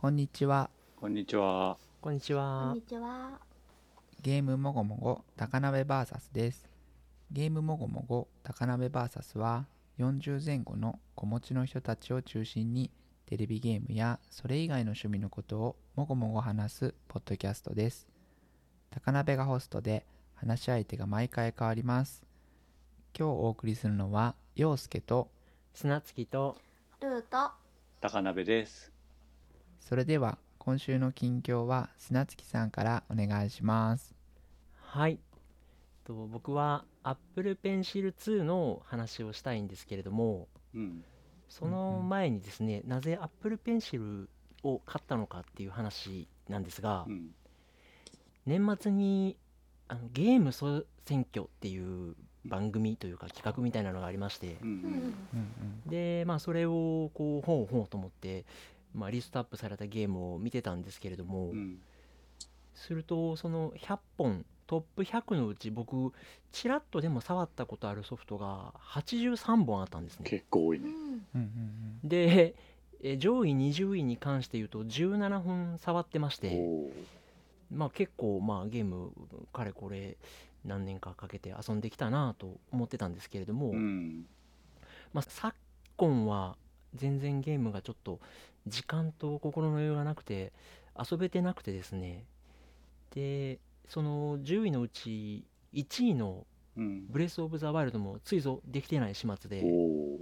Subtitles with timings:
[0.00, 0.70] こんにちは。
[0.96, 1.76] こんにちは。
[2.00, 2.80] こんにちこんはに。
[2.80, 3.38] ちは。
[4.22, 6.70] ゲームもごもご高鍋 VS です。
[7.30, 9.66] ゲームもごもご高鍋 VS は
[9.98, 12.90] 40前後の子持ちの人たちを中心に
[13.26, 18.08] テレビゲームやそれ以外の趣味のことをもごもご話すポッドキャストです。
[18.88, 22.22] 高鍋がホストで話し相手が毎回変わります。
[23.14, 25.28] 今日お送りするのは陽介と
[25.74, 26.56] 砂月と
[27.02, 27.50] ルート。
[28.00, 28.89] 高鍋です。
[29.80, 34.14] それでは今週の近況は砂月さんからお願いします。
[34.82, 35.18] はい
[36.04, 41.04] と僕は Apple Pencil 2の話をしたいんですけれどもうん。
[41.48, 44.28] その前にですね、なぜ Apple Pencil
[44.62, 47.30] を買ったのかっていう話なんですが、うん。
[48.46, 49.36] 年末に
[49.88, 54.68] あのゲーム総選挙っていう番組というか企画みたいなのがありましてうん。
[54.68, 55.14] ううんん。
[55.84, 58.44] うんでまあそれをこうほうほうと思って、
[58.94, 61.78] まあ、リストアップされたゲームを見てたんですけれども、うん。
[62.74, 66.12] するとその100本トップ100のうち僕
[66.52, 70.88] ちらっとでも触ったことあるソフトが83本あったんですね結構多いね。
[71.34, 71.98] うん。
[72.04, 72.54] で
[73.02, 76.56] え上位20位に関して言うと17本触ってまして。
[77.70, 79.12] まあ結構まあゲーム
[79.52, 80.16] かれこれ
[80.64, 84.26] 何年かかけて遊んできたなと思ってたんですけれども、うん。
[85.12, 85.56] まあ、昨
[85.96, 86.56] 今は
[86.94, 88.20] 全然ゲームがちょっと
[88.70, 90.52] 時間と心の余裕がなくて
[90.98, 92.24] 遊べてなくてですね
[93.14, 97.06] でその10位のうち1位のうん。
[97.08, 100.20] ブレス・オブ・ザ・ワイルドもついぞできてない始末でおお。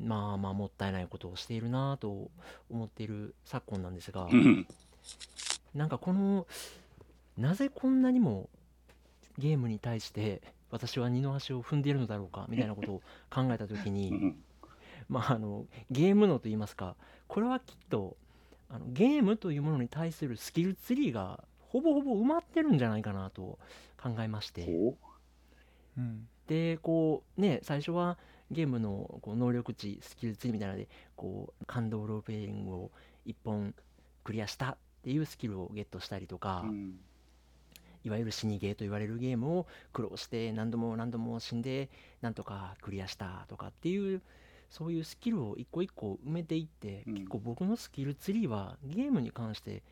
[0.00, 2.30] まあまあもったいないことをしているなぁと
[2.70, 4.66] 思っている昨今なんですがうん。
[5.74, 6.46] なんかこの
[7.36, 8.48] なぜこんなにも
[9.36, 14.36] ゲームに対して私は二の足を踏んでいるのだろうかみたいなことを考えた時にうん。
[15.08, 16.94] まあ、あのゲーム脳といいますか
[17.28, 18.16] これはきっと
[18.70, 23.58] あのゲームというものに対するスキルツリーがほぼほぼ埋まってるんじゃないかなと
[24.02, 24.66] 考えまして。
[24.68, 24.90] お
[25.98, 26.00] う。
[26.00, 26.26] ん。
[26.46, 28.18] でこうね最初は
[28.50, 32.90] ゲームのこう能力値スキルツリーみたいなのでこう感動ロープレイングを
[33.26, 33.74] 1本
[34.24, 36.98] クリアしたっていうスキルをゲットしたりとか、うん。
[38.04, 41.90] いわゆる死にゲーと言われるゲームを苦労して何度も何度も死んで
[42.22, 44.22] なんとかクリアしたとかっていう
[44.68, 49.82] そういうスキルを一個一個埋めていって、うん結構僕のスキルツリーはゲームに関して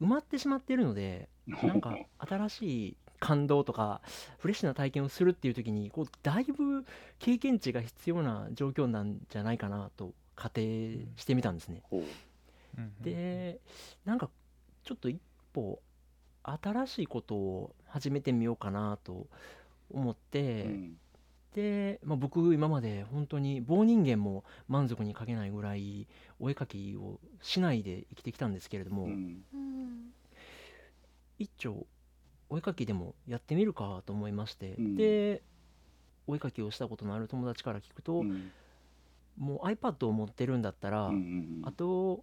[0.00, 1.28] 埋まってしまっているので
[1.62, 4.02] なんか新しい感動とか
[4.38, 6.84] フレッシュな体験をするっていう時にこうだいぶ
[7.18, 11.82] 経験値が必要な状況なんじゃないかなと仮定してみたんですね。
[11.90, 11.96] う
[12.80, 13.60] んで
[14.04, 14.28] なんか
[14.84, 15.20] ちょっと一
[15.52, 15.80] 歩
[16.42, 19.26] 新しいことを始めてみようかなと
[19.90, 20.98] 思って、うん。
[21.56, 26.06] で、まあ、僕今まで本当に棒人間も満足に描けないぐらい
[26.38, 29.42] お絵描きをしないで生きてきたんですけれども、うん。
[29.54, 30.12] うん。
[31.38, 31.86] 一丁
[32.50, 35.42] お絵描きでもやってみるかと思いまして、うんで
[36.28, 38.52] お絵描きをしたことのある友達から聞くと、うん。
[39.38, 41.62] もう iPad を持ってるんだったら、うん。
[41.64, 42.22] あと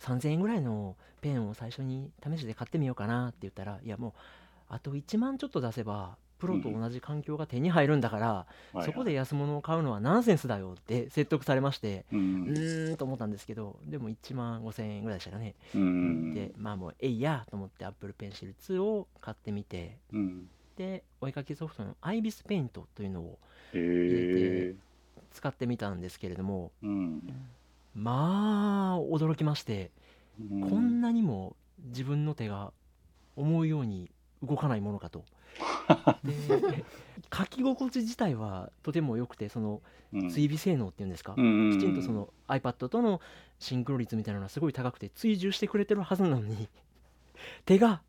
[0.00, 4.12] 3000円ぐらいのペンを最初に試しで買ってみようかなって言ったらいやもう
[4.68, 9.12] あと1万ちょっと出せばプロと同じ環境が手に入るんだから、はいそこで。
[9.12, 12.16] 安物を買うのはナンセンスだよって説得されましてう。
[12.16, 16.34] うんーんと思ったんですけどでも1万5000円ぐらいでしたかね、うん。
[16.34, 20.48] でまあもうえいやと思って Apple Pencil 2を買ってみてうん。
[20.76, 23.38] でお絵かきソフトの IBIS Paint というのを
[23.72, 24.74] へえ。
[25.32, 27.22] 使ってみたんですけれどもうん。
[27.94, 29.90] まあ驚きまして
[30.40, 32.72] うこんなにも自分の手が
[33.36, 34.10] 思うように
[34.42, 35.24] 動かないものかと。
[36.24, 36.84] で
[37.36, 40.30] 書き心地自体はとても良くてそのうん。
[40.30, 43.20] 追尾性能っていうんですか、うんきちんとその iPad との
[43.58, 46.68] シンクロ率みたいなのがすごい高くて追従してくれてるはずなのに
[47.66, 48.00] 手が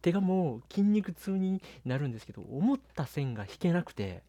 [0.00, 4.22] 手がもう筋肉痛になるんですけど思った線が引けなくて。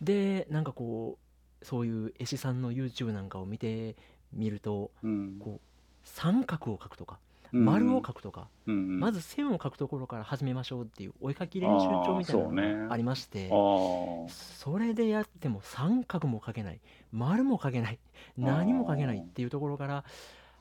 [0.00, 1.18] でなんかこ
[1.60, 3.96] うそういう絵師さんの YouTube なんかを見て
[4.32, 5.38] みるとうん。
[5.38, 5.68] こう
[6.04, 7.18] 三角を描くとか。
[7.18, 8.98] うん丸を描くとか、うん。
[8.98, 14.28] まず線を描くところから始めましょうっていうお絵描き練習帳みたいなのがありましてああ。
[14.28, 16.80] それでやっても三角も描けない
[17.12, 17.98] 丸も描けない
[18.36, 20.04] 何も描けないっていうところから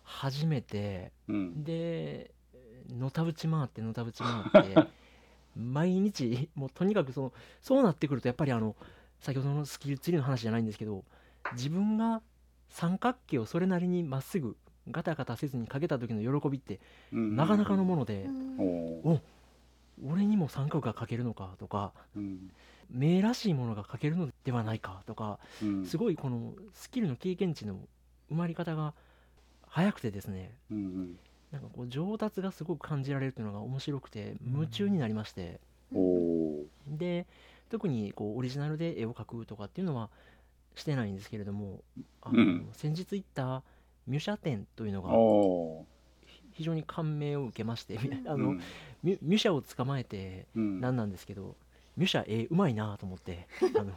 [0.03, 1.63] 始めてうん。
[1.63, 2.31] で
[2.89, 4.87] のたうち回ってのたうち回って
[5.57, 8.75] 毎日もうとにかくそのそうなってくるとやっぱりあの
[9.19, 11.03] 先ほどのスキルツリーの話じゃないんですけど
[11.53, 12.21] 自分が
[12.69, 14.57] 三角形をそれなりにまっすぐ
[14.91, 16.79] ガタガタせずに描けた時の喜びって
[17.11, 18.59] うんなかなかのもので、うん
[19.03, 19.21] おお。
[20.05, 22.51] 俺にも三角が描けるのかとかうん。
[22.89, 25.85] 目らしいものが描けるのではないかとかうん。
[25.85, 27.75] すごいこのスキルの経験値の
[28.31, 28.93] 埋まり方が
[29.67, 31.17] 早くてですねうん
[31.51, 35.59] なんかこう上達がすごく感じられるというのが面白くて夢中になりまして、
[35.93, 36.97] うん。
[36.97, 37.25] で
[37.69, 40.09] 特にこうオリジナルで絵を描くとかっていうのは
[40.75, 41.81] してないんですけれども
[42.21, 43.63] あの、うん先日行った
[44.07, 45.85] ミュシャ展というのがお
[46.51, 47.97] 非常に感銘を受けまして
[48.27, 48.53] ああの、
[49.01, 51.55] ミュミュシャを捕まえてうん、なんなんですけど
[51.97, 53.91] ミュシャ絵うまいなと思って あの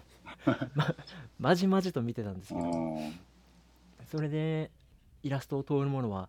[0.75, 0.95] ま
[1.39, 2.67] まじまじと見てたんですけど。
[2.67, 3.27] あ
[4.07, 4.71] それで
[5.23, 6.29] イラストを通るものは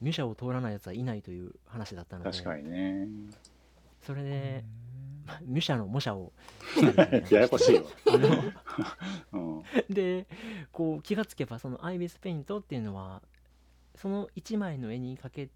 [0.00, 2.30] ミュシャを通らないやつはいないという話だったので。
[2.30, 3.06] 確かにね。
[4.02, 4.85] それうでん
[5.42, 6.32] ミュシャの模写を
[7.26, 7.84] しややこしいわ。
[9.90, 10.26] で
[10.72, 13.22] こう気がつけばそのアイビスペイントっていうのは
[13.94, 15.48] その1枚の絵にかけ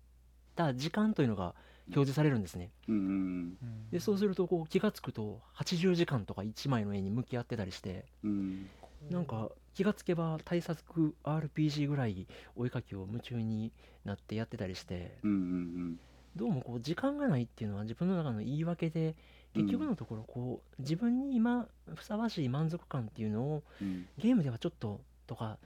[0.56, 1.54] た時間というのが
[1.88, 3.56] 表示されるんですねうん
[3.90, 8.68] でそうするとこう気がつくと80時間とか1枚の絵に向き合ってたりしてうん。
[9.10, 13.72] なんか気がつけば対策 RPG ぐらいお絵かきを夢中に
[14.04, 16.00] なってやってたりしてうんうん
[16.36, 19.14] どうもこう時間がないっていうのは自分の中の言い訳でうん
[19.54, 24.06] 結局のところこう自分に今ふさわしい満足感っていうのをうん。
[24.18, 25.58] ゲームではちょっととか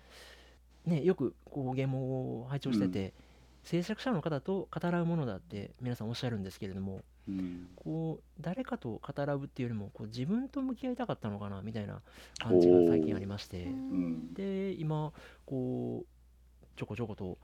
[0.87, 3.15] ねよくこうゲームを拝聴してて、
[3.63, 7.69] 制作者の方と語らうものだって皆さんおっしゃるんですけれどもうん。
[7.77, 12.01] こう誰かと語らうっていうよりもこう自分と向き合いたかったのかなみたいな
[12.39, 14.35] 感じが最近ありましてうん。
[14.35, 15.13] で今
[15.47, 17.39] こうちょこちょこと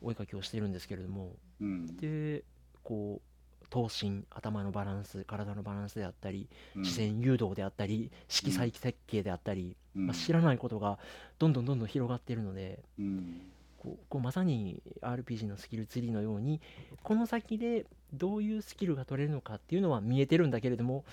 [0.00, 1.96] お絵かきをしているんですけれどもうん。
[1.96, 2.44] で
[2.82, 3.27] こう
[3.70, 6.84] 頭身頭のバランス体のバランスであったりうん。
[6.84, 10.06] 視線誘導であったり色彩設計であったり、うん。
[10.06, 10.98] まあ、知らないことが
[11.38, 13.40] どんどんどんどん広がっているのでうん。
[13.78, 16.60] こうこうまさに RPG のスキルツリーのように
[17.02, 21.04] この先でどういうスキルが取れるのかっていうのは見えてるんだけれども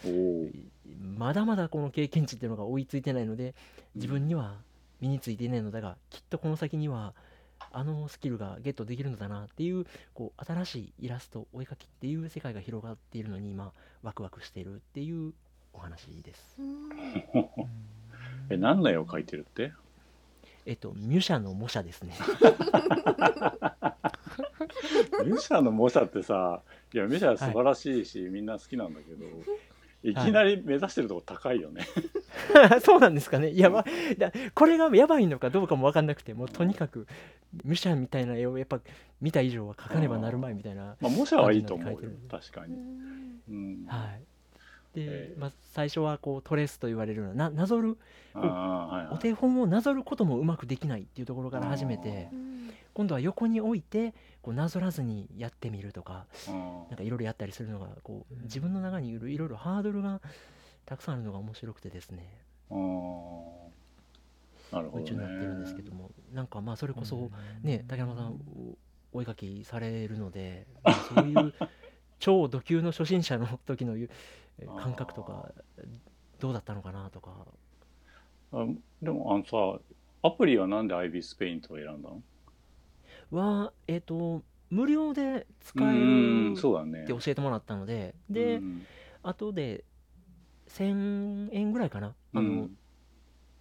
[1.17, 3.53] まだまだこの経験値っていうのが追いついてないので
[3.95, 4.55] 自分には
[4.99, 7.13] 身についていないのだがきっとこの先には
[7.71, 13.71] あのスキルがゲットできるのだなっていうこう新しいイラストお絵かきっていう世界が広がっているのに今
[14.03, 15.33] ワクワクしているっていう
[15.73, 16.57] お話です。
[18.49, 19.71] え何の絵を描いてるって？
[20.65, 22.15] えっとミュシャの模写ですね。
[25.25, 26.61] ミシャの模写ってさ
[26.93, 29.25] いやミシャは素晴らしいし、みんな好きなんだけど
[30.03, 31.81] いきなり目指してるとこ高いよね、
[32.83, 33.55] そうなんですかね。
[33.55, 33.83] やば
[34.17, 37.07] だこれがやばいのかどうかも分かんなくてもうとにかく
[37.63, 38.79] ミュシャみたいな絵をやっぱ
[39.21, 42.09] 見た以上は描かねばなるまいみたいなまあ模写はいいと思うよ。
[42.29, 42.75] 確かに、
[43.49, 43.85] うん。
[43.87, 44.21] はい。
[44.93, 47.97] で、えーまあ、最初はこうトレースと言われるようなななぞる。
[48.33, 52.29] ああはいはいお手本をなぞることもうまくできないっていうところから始めて
[52.95, 56.51] 今度は横に置いてこうなぞらずにやってみるとかあ
[56.89, 60.21] なんかいろいろやったりするのがこう自分の中にいるいろいろハードルが
[60.85, 62.25] たくさんあるのが面白くてですね。
[62.71, 62.73] あ
[64.71, 65.09] なるほどね。
[65.09, 67.29] 夢中になってるんですけどもなんかまあそれこそ
[67.63, 68.39] ね竹山さん
[69.13, 71.53] おお絵かきされるので、まあそういう
[72.19, 73.95] 超ド級の初心者の時の
[74.81, 75.51] 感覚とか
[76.39, 77.45] どうだったのかなとか。
[78.53, 78.65] あ
[79.01, 79.81] でもあのさ
[80.21, 82.21] アプリはなんでアイビスペイントを選んだの？
[83.31, 88.85] はえっ、と無料で使えうんるって教えてもらったのでで、うん。
[89.23, 89.83] 後で
[90.69, 92.77] 1000円ぐらいかなあの、うん。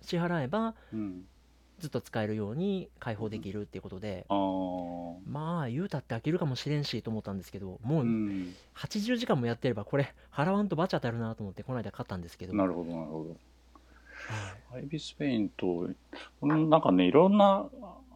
[0.00, 1.24] 支払えばうん。
[1.78, 4.38] ずっと使えるように開放できるっていうことで、ああ
[5.28, 8.54] まあ言うたって飽きるかもしれんしと思ったんですけどもううん。
[8.76, 13.30] 80時間もやってればこれ払わんとバチ当たるなと思ってこの間買ったんですけど、なるほどなるほど。
[14.70, 14.82] はい。
[14.82, 15.88] アイビスペイント
[16.42, 17.66] うんなんかねいろんな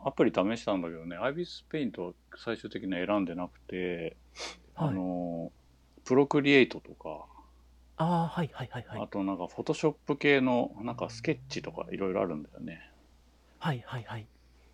[0.05, 4.17] アプリ試したんだけどねアイビスペイントは最終的には選んでなくて、
[4.75, 4.88] はい。
[4.88, 5.52] あの
[6.05, 7.26] プロクリエイトとか、
[7.97, 9.00] ああはいはいはいはい。
[9.02, 12.81] あとなんかフォトショップ系のなんかスケッチとかいろいろあるんだよね。
[13.59, 14.26] はいはいはい。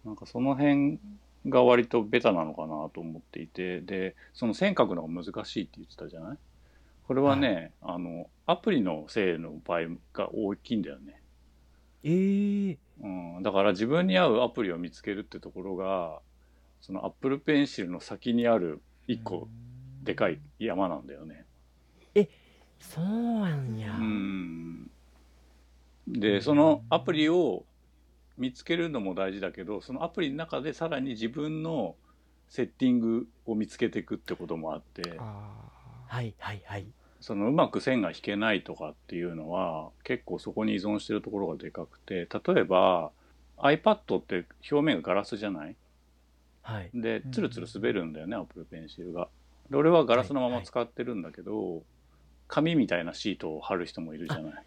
[0.04, 0.99] なんかその辺
[1.49, 6.38] が割とベタなのかなと思っていてでその線描くのが難しいって言ってたじゃない？
[7.07, 9.81] これはね、あのアプリのせいの場合
[10.12, 11.21] が大きいんだよね
[12.04, 16.20] えー、うん、だから自分に合うアプリを見つけるってところが
[16.80, 19.49] その Apple Pencil の先にある一個
[20.02, 21.46] でかい山なんだよね。
[22.78, 24.90] そうなんや、うん、
[26.06, 27.64] でそのアプリを
[28.37, 31.96] 見つけるのも大事だけどそのアプリの中でさらに自分の
[32.49, 35.14] セッティングを見つけていくってこともあって。
[35.18, 35.50] あ
[36.06, 36.87] はいはいはい
[37.25, 43.12] そのうまく線が引けないとかっていうのは結構そこに依存してるところがでかくて例えば
[43.57, 45.75] iPad って表面がガラスじゃない？
[46.61, 46.90] はい。
[46.93, 49.28] でうんツルツル滑るんだよね、アップルペンシルが。
[49.71, 51.83] で俺はガラスのまま使ってるんだけど、
[52.47, 54.64] 紙みたいなシートを貼る人もいるじゃない？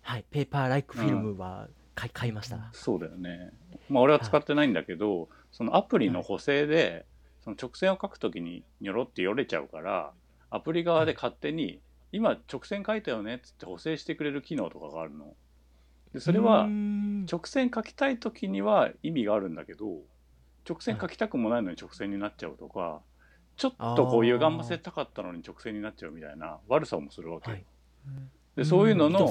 [0.00, 0.24] はい。
[0.30, 3.50] ペーパーライクフィルムは買い買いました、そうだよね。
[3.90, 7.04] まあ俺は使ってないんだけど、そのアプリの補正で、
[7.44, 10.12] その直線を書くときにニョロってよれちゃうから
[10.54, 11.80] アプリ側で勝手に、
[12.12, 15.34] 今直線書いたよねっつって補正してくれる機能とかがあるの。
[16.12, 20.02] でそれうは直線書きたい時には意味があるんだけど
[20.68, 23.00] 直線書きたくもないのに直線になっちゃうとか
[23.56, 27.64] ちょっとこう歪ませたかったのに直線になっちゃうみたいな悪さもするわけよ、はい。
[28.56, 29.26] でそういうのの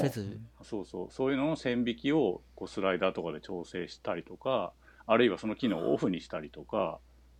[0.64, 1.08] そうそう。
[1.12, 4.74] そういうのの線引きをこうスライダーとかで調整したりとか
[5.06, 6.98] あるいはその機能をオフにしたりとか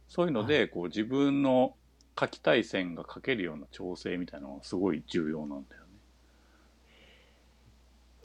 [0.08, 1.74] そういうのでこう自分の
[2.20, 5.88] 書きたい線が書けるような調整みたいなのがすごい重要なんだよね。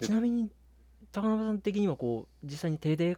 [0.00, 0.50] ちなみに
[1.12, 3.16] 高鍋さん的にはこう実際に手で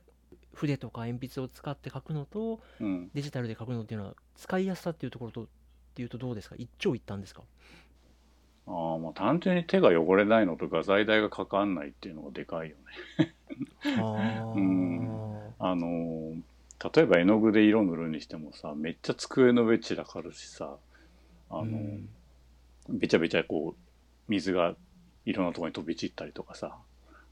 [0.55, 5.47] 筆とか鉛筆を使って書くのとうん、デジタルで書くのっていうのは使いやすさっていうところとっ
[5.95, 6.55] ていうとどうですか？
[6.59, 7.43] 一長一短ですか？
[8.67, 12.77] ああまあ単純に手が汚れないのと画材代がかかんないっていうのがでかいよ
[13.19, 13.35] ね。
[14.55, 15.55] うん。
[15.59, 16.43] あのー
[16.95, 20.77] 例えば絵の具で色塗るにしてもさめっちゃ机の上散らかるしさ
[21.51, 22.09] あのーうん。
[22.91, 23.93] べちゃべちゃこう
[24.29, 24.75] 水が
[25.25, 26.77] いろんなところに飛び散ったりとかさ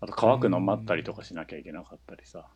[0.00, 2.46] あと乾くの待ったりとかしなきゃいけなかったりさ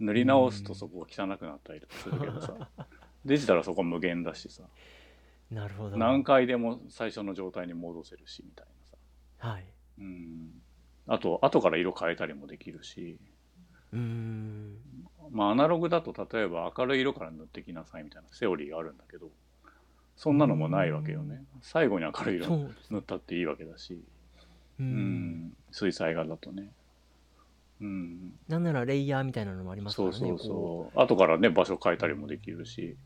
[0.00, 2.70] 塗り直すとそこが汚くなったりとかするけどさ
[3.24, 4.64] デジタルはそこは無限だしさ。
[5.50, 5.96] なるほど。
[5.96, 8.96] 何回でも最初の状態に戻せるしみたいなさ。
[9.48, 9.64] はい。
[9.98, 10.50] うん。
[11.06, 13.18] あと後から色変えたりもできるし。
[13.92, 14.76] うーん
[15.32, 19.28] まあアナログだと例えば明るい色から塗ってきなさいみたいなセオリーがあるんだけど
[20.16, 21.42] そんなのもないわけよね。
[21.62, 23.94] 最後に明るい色塗ったっていいわけだし。
[24.78, 25.46] ううん。
[25.46, 26.70] ん水彩画だとね。
[27.80, 28.32] うん。
[28.46, 31.02] なんならレイヤーみたいなのもありますからねそうそうこそう。
[31.02, 32.96] 後からね場所変えたりもできるし、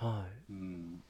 [0.00, 0.52] うはい。
[0.52, 1.02] うん、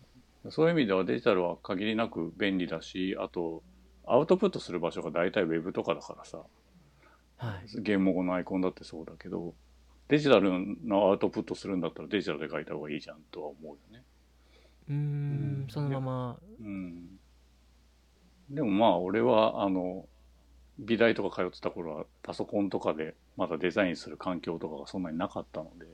[0.50, 3.62] そういう意味ではデジタルは限りなく便利だしあと
[4.06, 6.38] アウトプットする場所が大体ウェブとかだからさ。
[7.36, 7.82] はい。
[7.82, 9.54] ゲーム後のアイコンだってそうだけど
[10.08, 10.50] デジタル
[10.84, 14.04] のアウトプットするんだったらデジタルで書いた方がいいじゃんとは思うよね。
[14.88, 16.38] うーんそのまま。
[16.60, 17.18] うん、
[18.50, 20.06] でもまあ俺はあの
[20.78, 25.86] 美大とか通ってた頃はパソコンとかでまだデザインする環境とかがそんなになかったので。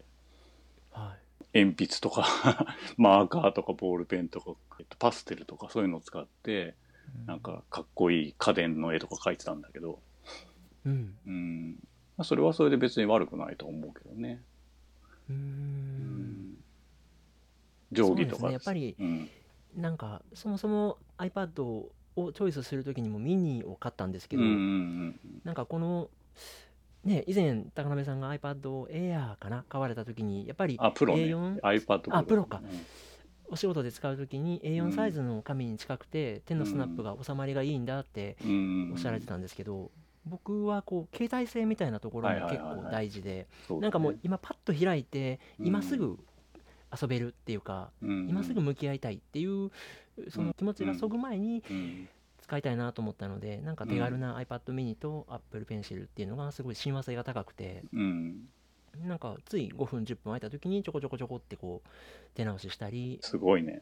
[0.92, 1.24] はい。
[1.52, 2.26] 鉛筆とか
[2.96, 6.74] マーカーとかボールペンとかえっとパステルとかそういうのを使って
[7.26, 10.00] なんかかっこいい家電の絵とか描いてたんだけど、
[10.84, 11.16] うん。
[11.26, 11.78] うん
[12.16, 14.42] まあ、それはそれで別に悪くないと思うけどね。
[15.28, 15.36] うん。
[15.36, 16.54] ん。
[17.92, 18.52] 定規とかね。
[18.52, 19.28] やっぱりうん。
[19.76, 26.10] なんかそもそも iPad をチョイスするときにもミニを買ったんですけど、うんうんなんかこの
[27.04, 31.24] ね以前高鍋さんが iPad Air かな買われたときにやっぱりあプロね。
[31.24, 32.60] A4 iPad あプロか。
[32.62, 32.86] うん。
[33.50, 34.88] お仕事で使うときにうん。
[34.88, 38.92] A4 サイズの紙に近くて手のスナップが収まりがいいんだってうん。
[38.92, 39.90] おっしゃられてたんですけど
[40.26, 43.46] 僕はこう携帯性みたいなところも結構大事で
[43.80, 45.66] なんかもう今パッと開いてうん。
[45.66, 46.18] 今すぐ
[47.00, 49.70] 遊べるっていうかうん今すぐ向き合いたいっていう
[50.30, 52.08] その気持ちがそぐ前にうん。
[52.40, 58.48] 使いたいなと思ったのでなんか手軽な iPad mini と Apple Pencil っていうのがすごい親和性が高くてうん。
[59.02, 61.88] なんかつい5分10分空いた時にちょこちょこちょこってこう
[62.34, 63.80] 手直ししたりすごいね。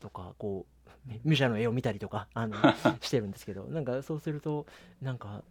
[0.00, 0.66] とかこ
[1.06, 2.56] うミュシャの絵を見たりとかあの
[3.02, 4.66] してるんですけどなんかそうすると
[5.02, 5.42] なんか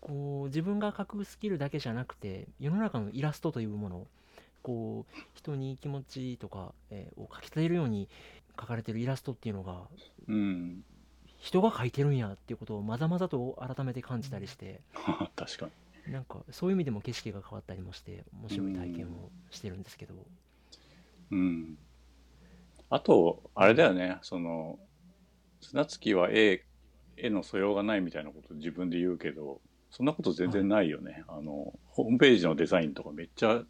[0.00, 4.06] こう自分が描くスキルだけじゃなくて世の中のイラストというもの
[4.62, 8.08] こう人に気持ちとか、えーを描き立てるように
[8.56, 9.82] 描かれてるイラストっていうのが
[10.28, 10.84] うん。
[11.38, 14.80] 人が描いてるんやっていうことをまざまざと改めて感じたりして
[15.36, 15.66] 確か
[16.06, 16.12] に。
[16.12, 20.14] なんかそういう意味でも景色が変わったりもして面白い体験をしてるんですけど。
[21.30, 21.78] うん。
[22.90, 24.18] あとあれだよね。
[24.22, 24.78] その
[25.60, 26.64] 砂月は絵
[27.16, 29.60] 絵の素養がないみたいなこと自分で言うけど
[29.90, 33.62] そんなこと全然ないよね、あのホームページのデザインとかめっちゃ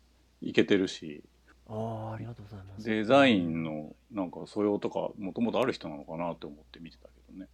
[0.42, 1.22] いけてるし。
[1.72, 2.84] ああありがとうございます。
[2.84, 7.46] デザインのなんか素養とかもともとある人なのかなって思って見てたけどね。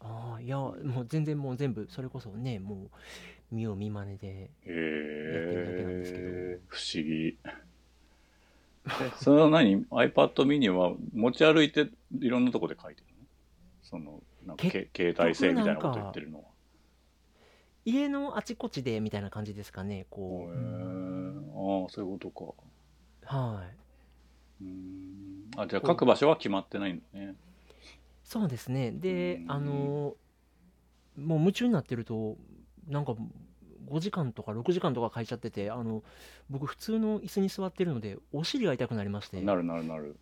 [0.00, 2.90] ああいやもう全然もう全部それこそねも
[3.52, 6.24] う見よう見まねでへるだけなんですけど。
[6.26, 7.38] え不思議。
[8.86, 11.88] えそれは何？iPad mini は持ち歩いて
[12.20, 13.24] いろんなとこで書いてるの？
[13.82, 16.44] そのなんかけ携帯性みたいなこと言ってるのは
[17.84, 21.04] 家のあちこちでみたいな感じですかねへこえ
[21.54, 22.52] ああそういうことか。
[23.22, 23.62] うは
[24.60, 24.64] い。
[24.64, 25.50] うーん。
[25.56, 27.34] あじゃあ書く場所は決まってないんだね。
[28.22, 28.90] そうですね。
[28.90, 29.52] でうん。
[29.52, 30.16] あの
[31.16, 32.36] もう夢中になってると
[32.88, 33.14] なんか
[33.88, 36.02] 5時間とか6時間とか書いちゃっててあの
[36.50, 39.40] 僕普通の椅子に座ってるのでお尻が痛くなりまして。
[39.40, 40.16] なるなるなる。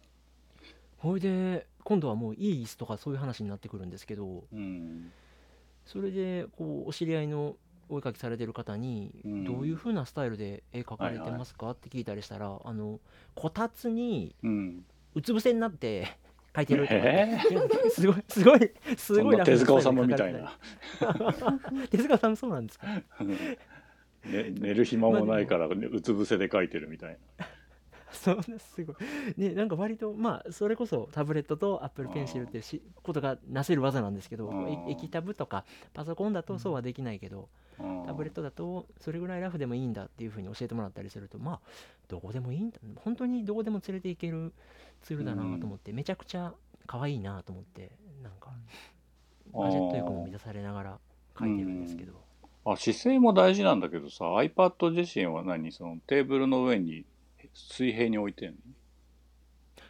[0.99, 4.45] ほいで今度はもういい椅子とかそういう話になってくるんですけど。
[4.52, 5.12] うん
[5.85, 7.57] それでこうお知り合いの
[7.89, 9.45] お絵描きされてる方にうん。
[9.45, 13.01] どういう風なスタイルで絵描かれてますかって聞いたりしたらあの
[13.35, 14.35] こたつに
[15.15, 16.09] うつ伏せになって
[16.55, 20.59] 描いてるとかってえすごいすごいすごいな手塚治虫みたいな。
[21.91, 22.87] 手塚さんそうなんですか？
[24.25, 27.19] ね寝る暇もないからねうつ伏せで描いてるみたい
[28.14, 28.97] そうですすごい。
[29.37, 34.52] ねなんか割とまあそれこそタブレットとアップルペンシルってしことがなせる技なんですけど
[34.88, 35.64] 液タブとか
[35.95, 41.61] パソコンだとそうはできないけどなタブレットだとそれぐらいラフでもいいんだっていうふうに教えてもらったりするとまあ
[42.09, 42.78] どこでもいいんだ。
[42.97, 44.52] 本当にどこでも連れていける
[45.02, 46.54] ツールだなと思ってめちゃくちゃ
[46.87, 47.92] 可愛いなと思って
[48.23, 48.52] なんか
[49.52, 50.99] ガジェット欲も満たされながら
[51.38, 52.12] 書いてるんですけど。
[52.64, 55.73] あ姿勢も大事なんだけどさ iPad 自身は何？
[55.73, 57.04] そのテーブルの上に
[57.55, 58.57] 水平に置いてんの？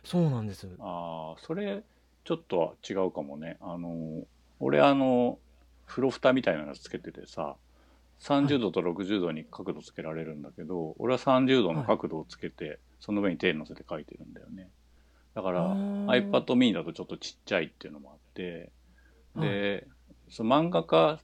[0.05, 0.69] そうなんです。
[0.81, 1.83] ああそれ
[2.25, 3.57] ちょっとは違うかもね。
[3.61, 4.25] あの
[4.61, 5.39] 俺あの
[5.87, 7.57] 風呂蓋みたいなのつけててさ
[8.21, 14.69] 30度と60度に角度つけられるんだけど、俺は30度の角度をつけて、その上に手乗せて書いてるんだよね。
[15.35, 16.31] だからあー。
[16.31, 18.71] iPad mini だとちょっとちっちゃいっていうのもあって
[19.37, 19.89] で、
[20.31, 21.19] その漫画家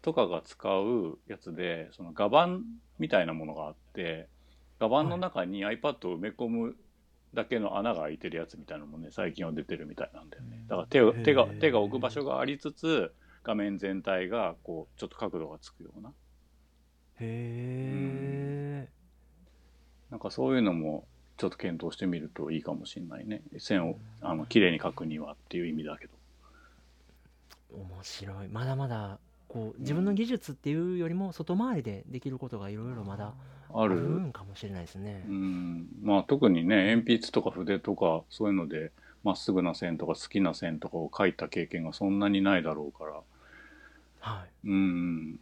[0.00, 2.60] とかが使うやつでその画板
[2.98, 4.28] みたいなものがあって
[4.80, 6.76] 画板の中に iPad を埋め込む
[7.34, 10.64] だけの穴が開いてるやつみたいなのもね最近は出てるみたいなんだよね。
[10.68, 16.10] だから手を手が手が置く場所がありつつ画面全体がこうちょっと角度がつくような。
[17.20, 18.88] へえ
[20.10, 21.06] なんかそういうのも
[21.36, 23.42] ちょっと検討してみるといいかもしれないね。
[23.58, 26.12] 線をあの綺麗に描くにはっていう意味だけど。
[27.72, 28.48] 面白い。
[28.48, 33.32] まだまだこう自分の技術っていうよりも外回りでできることがいろいろまだ
[33.72, 35.24] あるんかもしれないですね。
[35.26, 35.88] うん。
[36.02, 38.92] まあ特にね鉛筆とか筆とかそういうので
[39.24, 43.20] まっすぐな線とか好きな線とかを描いた経験がそんなにないだろうから。
[44.20, 44.68] はい。
[44.68, 45.38] うん。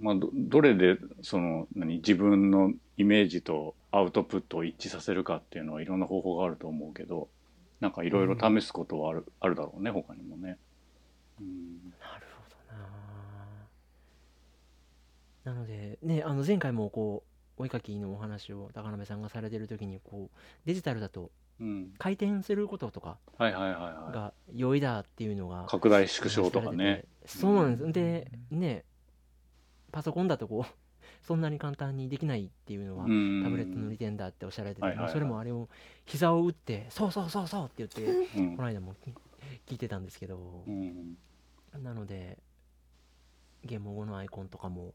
[0.00, 7.28] まあどどれでその何自分のイメージとアウトプットを一致させるかっていうのはいろんな方法があると思うけど
[7.80, 10.58] なんかいろいろ試すことはある,、あるだろうね他にもね。
[11.40, 12.56] うんなるほど
[15.48, 17.24] ななのでねあの前回もこ
[17.58, 21.30] うお絵かきのお話を高鍋さんがされてる時にこうデジタルだと
[21.60, 23.18] うん、回転することとか。
[23.36, 27.04] が良いだっていうのが拡大縮小とかね。
[27.26, 27.92] そうなんです。
[27.92, 28.84] でね
[29.90, 30.72] パソコンだとこう
[31.26, 33.42] そんなに簡単にできないっていうのはうん。
[33.42, 35.68] タブレットの利点だっておっしゃられてて、それもあれを
[36.04, 38.56] 膝を打ってそうそうそうそうって言ってうん。
[38.56, 39.12] この間も聞
[39.66, 41.18] 聞いてたんですけど、うん。
[41.82, 42.38] なので
[43.64, 44.94] ゲーム後のアイコンとかも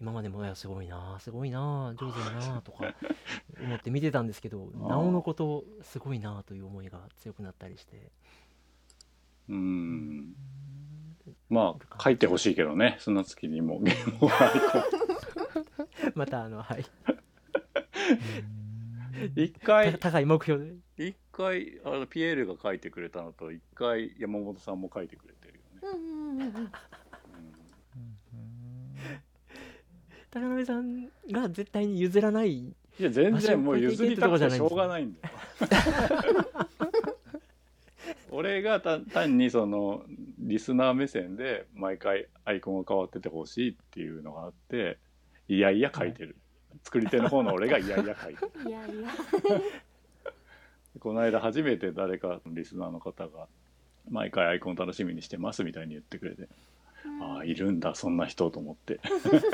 [0.00, 2.94] 今までもすごいなすごいな上手だなとか
[3.60, 8.10] 思って見てたんですけどなおのことすごいなという思いが強くなったりして。
[9.48, 10.34] うん。
[11.50, 13.80] まあ書いてほしいけどね砂月にも。
[13.80, 14.30] ゲームを
[16.14, 16.84] またあのはい。
[19.36, 19.92] 一回。
[19.92, 21.08] た高い目標で。
[21.08, 26.72] 一回あのピエールが書いてくれたのと一回山本さんも書いてくれてるよね、うんうんうんうん
[30.30, 35.34] 高鍋さんが絶対に譲らないいや全然もう譲りたくてしょうがないんだよ。
[38.32, 40.04] 俺がた単にその
[40.38, 44.98] リスナー目線で毎回アイコンが変わっててほしいっていうのがあって
[45.48, 46.36] いやいや書いてる、
[46.84, 48.68] 作り手の方の俺がいやいや書いてる。
[48.68, 49.08] いやいや。
[51.00, 53.48] この間初めて誰かリスナーの方が
[54.08, 56.48] 毎回アイコン楽しみにしてますみたいに言ってくれて、
[57.20, 59.00] ああいるんだそんな人と思って。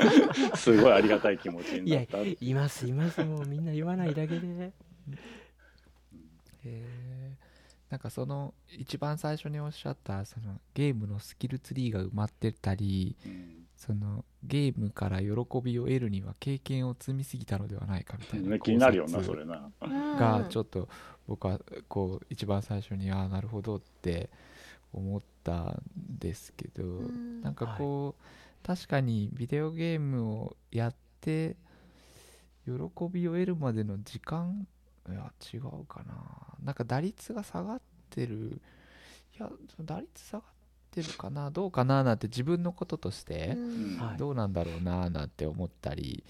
[0.55, 2.21] すごいありがたい気持ちになった。
[2.21, 3.23] いますいます。
[3.23, 4.47] もうみんな言わないだけで。
[4.47, 4.71] へ
[6.65, 7.33] え
[7.89, 13.67] なんかその一番最初におっしゃったそのゲームのスキルツリーが埋まってたりうん。
[13.77, 15.27] そのゲームから喜
[15.63, 19.69] びを得るには経験を積みすぎたのではないかみたいなね気になるよなそれな。
[19.79, 20.89] がちょっっと
[21.27, 24.31] 僕はこう一番最初にああなるほどって
[24.91, 25.81] 思ったん
[26.19, 27.41] ですけど、ん。
[27.41, 31.55] なんかこう、確かにビデオゲームをやって
[32.65, 32.73] 喜
[33.09, 34.67] びを得るまでの時間
[35.09, 36.15] いや違うかな。
[36.63, 38.61] なんか打率が下がってる。
[39.39, 40.51] いやその打率下がっ
[40.91, 41.49] てるかな。
[41.49, 43.57] どうかななんて自分のこととして、
[44.17, 46.25] どうなんだろうななんて思ったり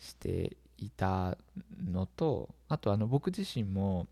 [0.00, 1.36] していた
[1.84, 4.08] のとあとあの僕自身も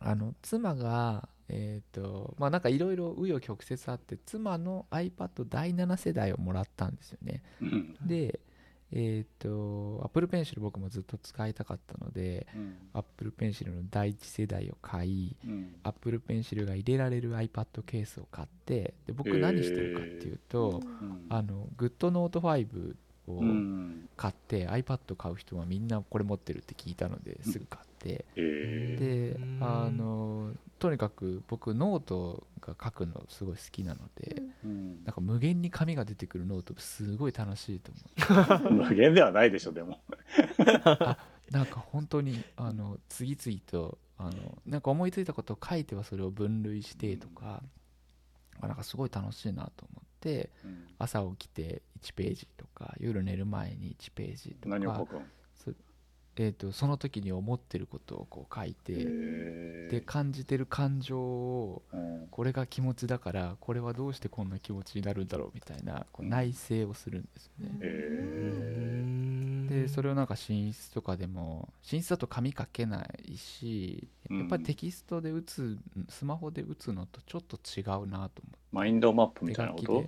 [0.00, 7.42] あの妻がえっ、とまあなんかいろいろ紆余曲折あって妻の iPad 第7世代をもらったんですよね。
[7.60, 7.96] うん。
[8.04, 8.40] で
[8.94, 12.76] えっ、と Apple Pencil 僕もずっと使いたかったのでうん。
[12.94, 21.26] Apple Pencil の第1世代を買いうん、Apple Pencil が入れられる iPad ケースを買ってで僕何してるかっていうと、うん。
[21.28, 22.94] あの GoodNote5
[23.28, 24.08] をうん。
[24.16, 27.91] 買って iPad 買う人はみんなこれ持ってるって聞いたのですぐ買って
[28.36, 29.58] えでうん。
[29.60, 35.04] あのとにかく僕ノートが書くのすごい好きなのでーうん。
[35.04, 37.92] なんか無限に紙が出てくるノートすごい楽しいと
[38.28, 38.72] 思う。
[38.88, 40.00] 無限ではないでしょでも。
[41.50, 47.62] なんか本当にあの次々とあのなんか思いついたことを書いてはそれを分類してとか、
[48.60, 50.86] なんかすごい楽しいなと思ってうん。
[50.98, 55.22] 朝起きて1ページとか夜寝る前に1ページとか何を書くの？
[56.36, 58.94] えー、とその時に思ってることをこう書いて、
[59.90, 62.12] で感じてる感情をうん。
[62.30, 67.78] これが気持ちだからこれはどうしてこんな気持ちになるんだろうみたいなこううん内省をするんですよね。
[67.82, 74.38] へでそれをなんか寝室とかでも寝室だと紙書けないしうん。
[74.38, 75.76] やっぱりテキストで打つ
[76.08, 80.04] スマホで打つのとちょっと違うなと思マインドマップってみたいなこと？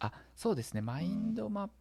[0.00, 0.80] あそうですね。
[0.80, 1.72] マインドマップ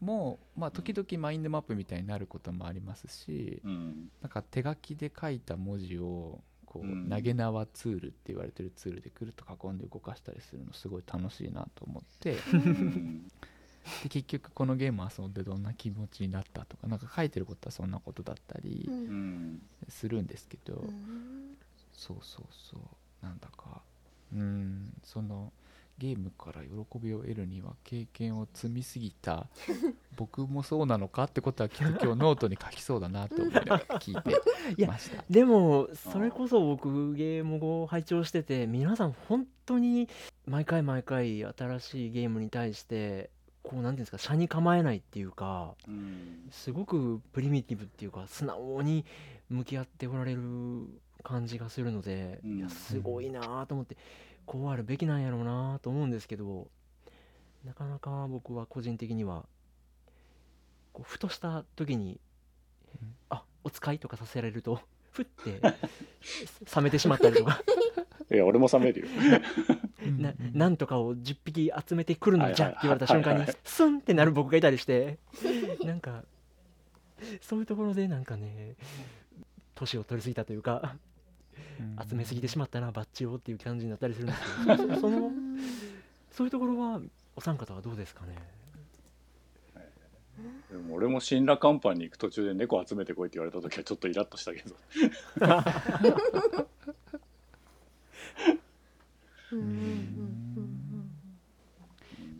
[0.00, 4.10] も、まあ、時々マインドマップみたいになることもありますしうん。
[4.20, 7.08] なんか手書きで書いた文字をこう、うん。
[7.08, 13.22] 投げ縄ツールって言われてるツールでくるっと囲んで動かしたりするのすごい楽しいなと思ってうん。
[14.04, 19.62] で結局このゲーム遊んでどんな気持ちになったとかなんか書いてることはそんなことだったりうん。
[19.88, 20.84] するんですけど、
[21.96, 22.80] そうそうそう。
[23.24, 23.82] なんだか。
[24.34, 24.92] うん。
[25.02, 25.52] その
[26.02, 29.46] ゲームから喜びを得るには経験を積みすぎた
[30.18, 35.24] 僕もそうなのかってことはきっと今日ノートに書きそうだなと思いながら聞いて ました。
[35.30, 40.08] でもそれこそ僕ゲームを拝聴してて皆さん本当に
[40.44, 43.30] 毎回毎回新しいゲームに対して
[43.62, 46.48] こうなんていうんですか車に構えないっていうかうん。
[46.50, 49.04] すごくプリミティブっていうか素直に
[49.48, 50.40] 向き合っておられる
[51.22, 52.58] 感じがするので、うん。
[52.58, 53.96] いやすごいなと思って
[54.46, 56.68] こうあるべきなんやろうなと思うんですけど
[57.64, 59.44] なかなか僕は個人的には
[60.92, 62.20] こうふとした時に
[63.00, 64.80] うん「あお使い」とかさせられると
[65.12, 65.60] ふって
[66.74, 67.62] 冷めてしまったりとか。
[68.30, 69.06] いや俺も冷めるよ。
[70.18, 75.18] なうんなんとかを10匹集めてくるのじゃって言われた瞬間にスンってなる僕がいたりして
[75.84, 76.24] なんか
[77.40, 78.74] そういうところでなんかね
[79.74, 81.11] 年を取りすぎたというかうん
[82.08, 84.94] 集めすぎてしまったなバッジをっていう感じになったりするんですけど。
[84.94, 85.30] そ その
[86.30, 87.00] そういうところは
[87.36, 88.36] お三方はどうですかね？
[90.70, 94.74] でも俺も新羅カンパニー行く途中で猫集めてこいって言われた時はちょっとイラッとしたけど。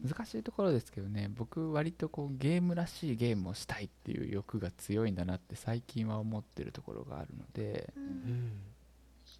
[0.05, 5.15] 難しいところですけどね僕割とこうゲームらしいゲームをしたいっていう欲が強いん。
[5.15, 8.53] だなって最近は思ってるところがあるのでうん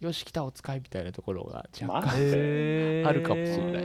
[0.03, 2.31] よし来たお使いみたいなところが若干マジで？
[2.99, 3.07] へー。
[3.07, 3.79] あるかもしれな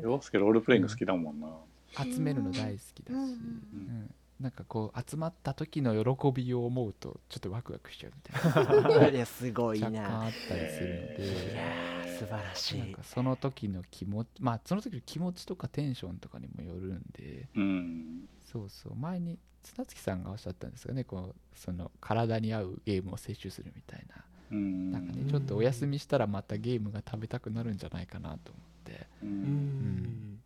[0.00, 0.02] い。
[0.02, 1.48] 洋介ロールプレイング好きだもんな、
[1.96, 3.22] 集めるの大好きだし、うん。
[3.22, 4.14] うん。
[4.38, 8.60] なんかこう集まった時の喜びを思うとちょっとワクワクしちゃうみた
[8.98, 9.08] いな。
[9.14, 12.78] いやすごい若干なあったりするので、いやー素晴らしい。
[12.80, 17.48] なんかその時の気持ちまあその時の気持ちとかテンションとかにもよるんで。
[17.54, 18.28] うん。
[18.42, 18.94] そうそう。
[18.96, 21.04] 前に綱月さんがおっしゃったんですよね。
[21.04, 24.16] こうその体に合うゲームを摂取するみたいな。
[24.16, 29.06] うんなんかねちょっとお休みしたらまたゲームが食べたくなるんじゃないかなと思って。
[29.22, 29.32] ううん。
[29.32, 30.42] ん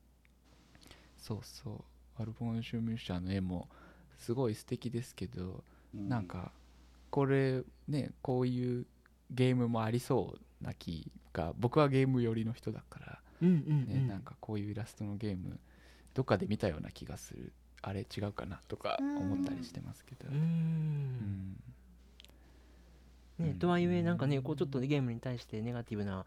[1.19, 1.85] そうそ
[2.19, 2.23] う。
[2.23, 3.69] アルフォンシュ・ミュッシャーの絵も
[4.19, 5.62] すごい素敵ですけど
[5.95, 6.51] なんか
[7.11, 8.87] これねこういう
[9.31, 15.59] ゲームもありそうな気が僕はゲーム寄りの人だからね、なんかこういうイラストのゲーム
[16.14, 17.53] どっかで見たような気がする。
[17.83, 20.38] あれ違うかなとか思ったりしてますけど、ううん。
[20.38, 21.57] ん
[23.38, 23.59] ね、うん。
[23.59, 26.25] とはいえなんかねこうちょっとゲームに対してネガティブな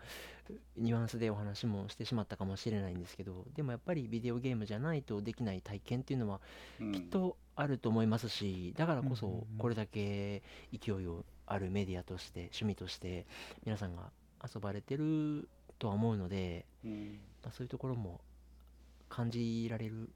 [0.77, 6.39] ニュアンスでお話もしてしまったかもしれないんですけどでもやっぱりビデオゲームじゃないとできない体験っていうのは
[6.79, 10.41] うんきっとあると思いますしだからこそこれだけ
[10.71, 13.25] 勢いをあるメディアとして趣味として
[13.65, 14.11] 皆さんが
[14.43, 15.47] 遊ばれてる
[15.79, 17.19] とは思うので、うん。
[17.43, 18.19] まあ、そういうところも
[19.07, 20.09] 感じられる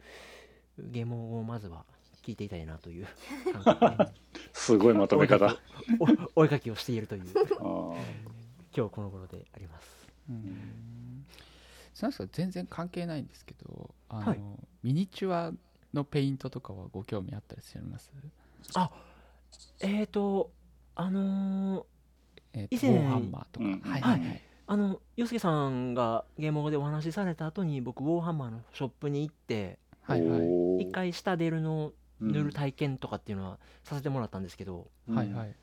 [0.78, 1.86] ゲームをまずは
[2.24, 3.08] 聞いていたいなという。
[4.54, 5.48] すごいまとめ方。
[5.50, 5.58] あ
[6.36, 7.24] おお絵描きをしているという。
[7.24, 7.98] ー。
[8.76, 10.08] 今日この頃であります。
[10.30, 11.26] うん。
[11.94, 14.40] そうなんですか全然関係ないんですけどあの、はい。
[14.82, 15.54] ミニチュア
[15.94, 18.12] のペイントとかはご興味あったりします？
[19.82, 20.52] えーと
[20.96, 21.86] あのー
[22.54, 30.42] えーと以前ウォーハンマーとか、うんはいはいはい、あの洋介さんがゲームでお話しされた後に僕ウォーハンマーのショップに行ってはいはい。
[30.84, 31.94] 一回下出るのうん
[32.32, 35.16] 塗る体験とかっていうのはさせてもらったんですけど、うん。
[35.16, 35.56] はいはい。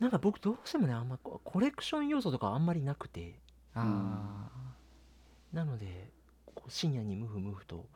[0.00, 3.40] なんか僕どうしてもねあんまコレクション要素とかあんまりなくて。
[3.76, 4.50] あ
[5.52, 6.10] なので
[6.54, 7.86] こう深夜にムフムフと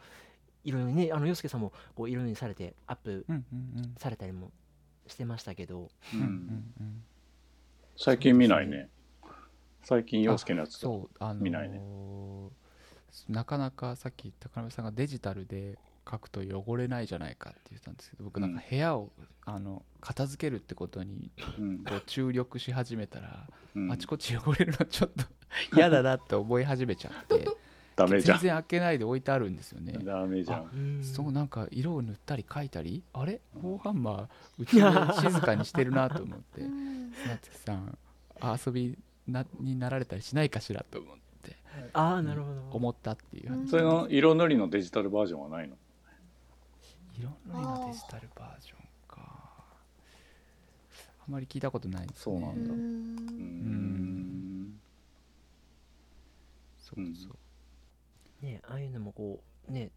[0.64, 3.94] いろいろねあの洋介さんもこういろいろにされてアップうんうんうん。
[3.96, 4.50] されたりも
[5.06, 5.90] してましたけど。
[6.14, 6.20] うん。
[6.20, 7.04] うんうんうん。
[7.96, 8.88] 最近見ないね。
[9.82, 11.80] 最近陽介のやつそうあのー見ないね。
[13.28, 15.78] なかなかさっき高鍋さんがデジタルで
[16.10, 19.10] 書くと汚れないじゃないかって言ってたんですけど僕なんか部屋を、
[19.44, 21.78] あの片付けるってことにうん。
[21.84, 23.92] こう注力し始めたら、うん。
[23.92, 25.24] あちこち汚れるのちょっと
[25.76, 27.46] 嫌だなって思い始めちゃって
[27.96, 28.38] ダメじゃん。
[28.38, 29.98] 全然開けないで置いてあるんですよね。
[30.02, 30.70] ダメじゃん。
[30.72, 31.04] うん。
[31.04, 33.40] そうなんか色を塗ったり描いたりあれ？
[33.60, 36.60] フォーハンマーうちで静かにしてるなと思って。
[36.62, 37.98] うん砂月さん
[38.66, 41.56] 遊びなになられたりしないかしらと思って
[41.92, 42.68] ああなるほど。
[42.70, 43.70] 思ったっていう話。
[43.70, 45.76] それの色塗りのデジタルバージョンはないの？
[47.18, 48.78] 色塗りのデジタルバージョン
[49.08, 49.18] か。
[51.26, 52.22] あんまり聞いたことないですね。
[52.22, 52.74] そうなんだ。
[52.74, 54.64] ううん。
[54.66, 54.80] ん
[56.78, 58.44] そうそう。
[58.44, 59.90] ねああいうのもこうね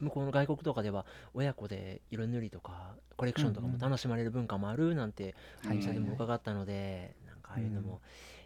[0.00, 8.00] 向こうの外国とかでは親子で色塗りとかコレクションとかも楽しまれる文化もあるなんてはい会社でも伺ったので、なんかああいうのも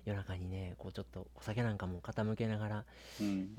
[0.04, 2.84] 夜中にねこうちょっとお酒なんかも傾けながら
[3.20, 3.56] うん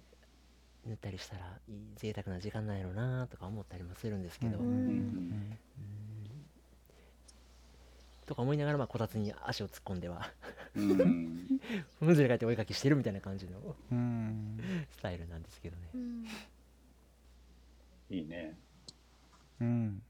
[0.86, 1.60] 塗ったりしたら
[1.96, 4.66] 贅沢な時間なんやろうなとか思ったりもするんですけど、うん。
[4.66, 4.70] うん。
[4.70, 5.58] うん。
[8.26, 10.32] とか思いながらまあこたつに足を突っ込んでは。
[10.76, 11.60] うん。
[12.02, 14.60] むずれかいてお絵かきしてるみたいな感じのうん。
[14.92, 15.90] スタイルなんですけどね。
[15.94, 16.26] うん。
[18.10, 18.58] いいね。
[19.62, 20.02] うん。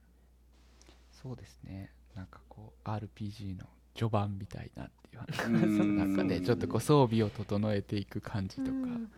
[1.11, 1.91] そうですね。
[2.15, 5.45] なんかこう RPG の序盤みたいなっていう話。
[5.47, 9.09] うんなんかねちょっとこう装備を整えていく感じとか、うん。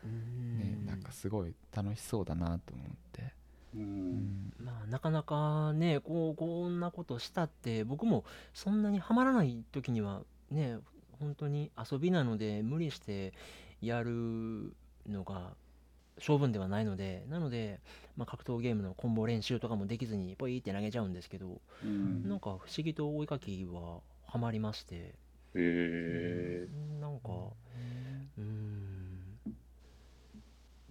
[0.60, 3.34] ね、なんかすごい楽しそうだなと思って、
[3.76, 4.14] ううん。
[4.14, 10.78] んまあなかなかねこうこんなことしたって僕もそんなにハマらない時にはね
[11.20, 13.34] 本当に遊びなので無理して
[13.82, 14.74] やる
[15.08, 15.54] のが
[16.20, 17.80] 性分ではないのでなので、
[18.16, 22.28] まあ、格闘ゲームのコンボ練習とかもできずにポイって投げちゃうんですけどうん。
[22.28, 24.96] なんか不思議と追いかきはハマりまして。
[24.96, 25.16] へ
[25.56, 26.68] え
[27.00, 27.30] なんか
[28.38, 29.38] うーん。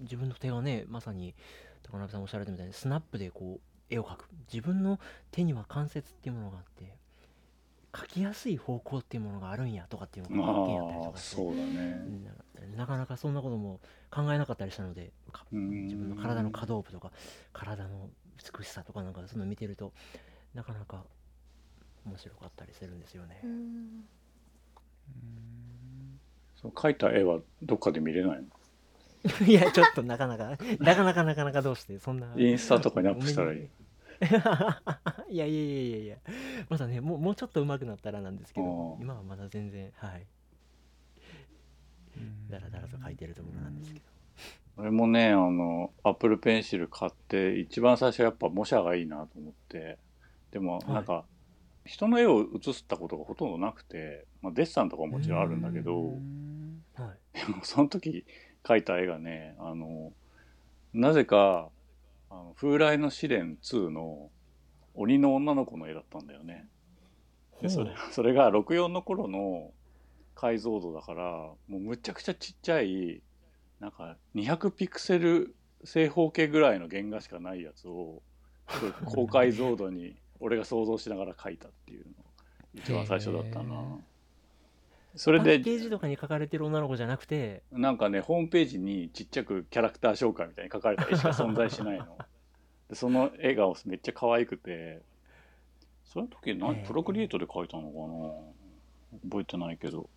[0.01, 1.35] 自分の手がねまさに
[1.83, 4.29] 高鍋さんおっしゃられたみたいにスナップでこう絵を描く。
[4.53, 4.99] 自分の
[5.31, 6.96] 手には関節っていうものがあって
[7.92, 12.01] 描きやすい方向っていうものがあるんやとかっていうのが発見やったりとかそうだね。
[12.77, 15.12] ななかなかそんなことも考えなかったりしたので
[15.53, 17.12] 自分の体の可動部とか
[17.53, 18.11] 体の
[18.59, 19.92] 美しさとかなんかそういうの見てると
[20.53, 21.05] なかなか
[22.07, 23.40] 面白かったりするんですよね。
[23.42, 23.47] う。
[23.47, 24.05] ん。
[26.57, 28.45] そう描いた絵はどっかで見れないの？
[29.47, 33.69] いやちょっとなかなかなかなかなかなかどうしてそんなインスタとかにアップしたらいい。
[35.29, 36.16] いやいやいやいやいや。
[36.71, 40.27] まだねもうもうちょっと上手くなったらなんですけど今はまだ全然はい。
[42.16, 42.49] うん。
[42.49, 44.07] だらだらと書いてるところなんですけど。
[44.79, 49.99] 俺もねあのアップルペンシル買って一番最初やっぱ模写がいいなと思って。
[50.53, 51.25] でもはいなんか、
[51.87, 56.83] 人の絵を写ったことがほとんどなくて、まあ、デッサンとかももちろんあるんだけどうん。
[56.94, 57.38] はい。
[57.38, 58.25] でもその時
[58.64, 60.12] 描いた絵がねあの
[60.92, 61.70] なぜか
[62.31, 64.31] あの風来の試練2の
[64.94, 66.66] 鬼の女の子の絵だったんだよね。
[67.61, 69.72] でそれ それが64の頃の
[70.35, 71.22] 解像度だから
[71.68, 73.22] もうむちゃくちゃちっちゃい
[73.81, 78.22] なんか200ピクセル正方形ぐらいの原画しかないやつを
[79.05, 82.12] 高解像度に俺が想像しながら描いたっていうの
[82.75, 83.99] 一番最初だったな。
[85.14, 87.62] それでパッケージとかに書かれてる女の子じゃなくて。
[87.72, 92.18] なんかねホームページにちっちゃくキャラクター紹介みたいに書かれた絵しか存在しないの。
[92.88, 95.03] でその絵がめっちゃ可愛くて。
[96.05, 99.29] その時何プロクリエイトで描いたのかな？
[99.29, 100.09] 覚えてないけど。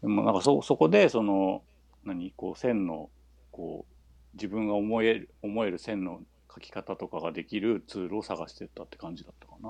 [0.00, 1.62] でもなんかそそこでその
[2.04, 2.32] 何？
[2.36, 3.10] こう線の
[3.50, 6.20] こう自分が思える思える線の
[6.56, 9.68] 描き方とかができるツールを探してったって感じだったかな。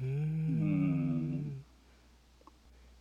[0.00, 0.08] うーん。
[1.40, 1.64] ん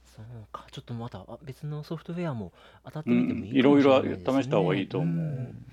[0.05, 2.51] そうかちょっとまたあ別のソフトウェアも
[2.85, 4.43] 当たってみてもいいうんいろいろかもしれないですね。
[4.43, 5.25] 試した方がいいと思う。
[5.25, 5.65] うん。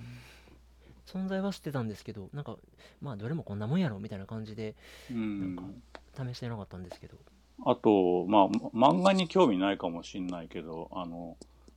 [1.07, 2.57] 存在は知ってたんですけどなんか
[3.01, 4.75] まあどれもこんなもんやろみたいな感じで
[5.11, 7.17] うんなん試してなかったんですけど。
[7.65, 11.37] あと、まあ、漫画に興味ないかもしんないけど、あの、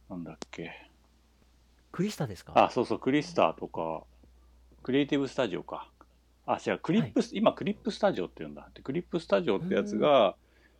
[0.09, 0.71] なんだっけ。
[1.91, 2.53] クリスタですか？
[2.55, 4.03] あ、そうそう、クリスターとか、
[4.87, 5.91] クリエイティブスタジオか。
[6.45, 8.69] あ、違う、クリップス、今、クリップスタジオって言うんだ。
[8.73, 10.37] で、クリップスタジオってやつが、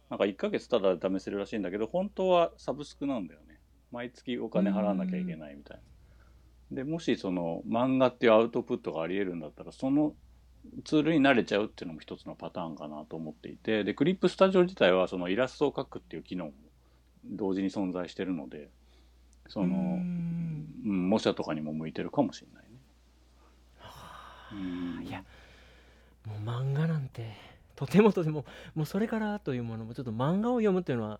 [0.10, 3.60] なんか1ヶ月ただで試せるらしいんだけど、本当はサブスクなんだよね。
[3.91, 5.82] 毎月お金払わなきゃいけないみたい
[6.72, 6.76] な。
[6.78, 10.15] で、もしその漫画っていうアウトプットがあり得るんだったら、その
[10.86, 16.54] ツールに慣れちゃうっていうのも一つのパターンかなと思っていて、で、クリップスタジオ自体はそのイラストを描くっていう機能も
[17.26, 18.70] 同時に存在してるので、
[19.50, 22.66] その、うーんうん、模写とかにも向いてるかもしれない
[25.05, 25.23] いや
[26.25, 27.31] もう漫画なんて
[27.75, 31.19] とてもとてももうそれからというものもちょっと漫画を読むっていうのは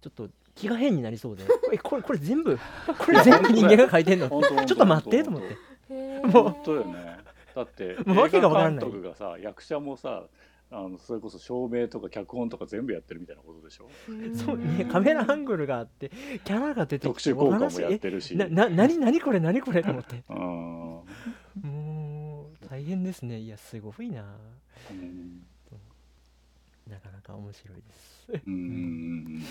[0.00, 1.44] ちょっと気が変になりそうで。
[1.72, 2.58] えこれこれ全部
[2.98, 4.28] これ全部人間が書いてんの？
[4.28, 5.56] ちょっと待ってと思って。
[5.90, 7.18] へもう本当よね。
[7.54, 8.80] だって もうわけがわから映ない。
[8.80, 10.24] 画監督がさ役者もさ
[10.70, 13.88] あのそれこそ照明とか脚本とか全部やってるみたいなことでしょ？
[14.34, 16.10] そうねカメラアングルがあって
[16.44, 18.36] キャラが出て特きて殊効果もやってるし。
[18.36, 20.24] なな何何これ何これと思って
[22.72, 23.38] 大変ですね。
[23.38, 24.24] いやすごいな。
[24.90, 25.42] うん。
[26.88, 28.42] なかなか面白いです。
[28.46, 29.44] うん。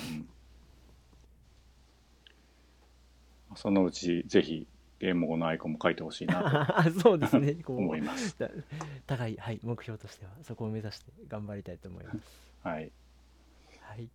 [3.55, 4.65] そのうちぜひ
[4.97, 7.57] ゲーム後のアイコンも書いてほしいなあ そうですね。
[7.63, 8.39] 思いうます。
[8.39, 8.49] だ
[9.05, 12.17] 高い、はい、目標としてはそこを目指して頑張りたいと思います。
[12.63, 12.91] はい。
[13.81, 14.10] はい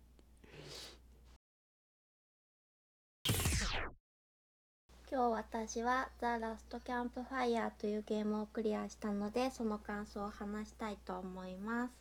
[5.09, 11.93] 今日私は「ザ・ラスト・キャンプ・ファイヤー」というゲームをクリアしたのでその感想を話したいと思います。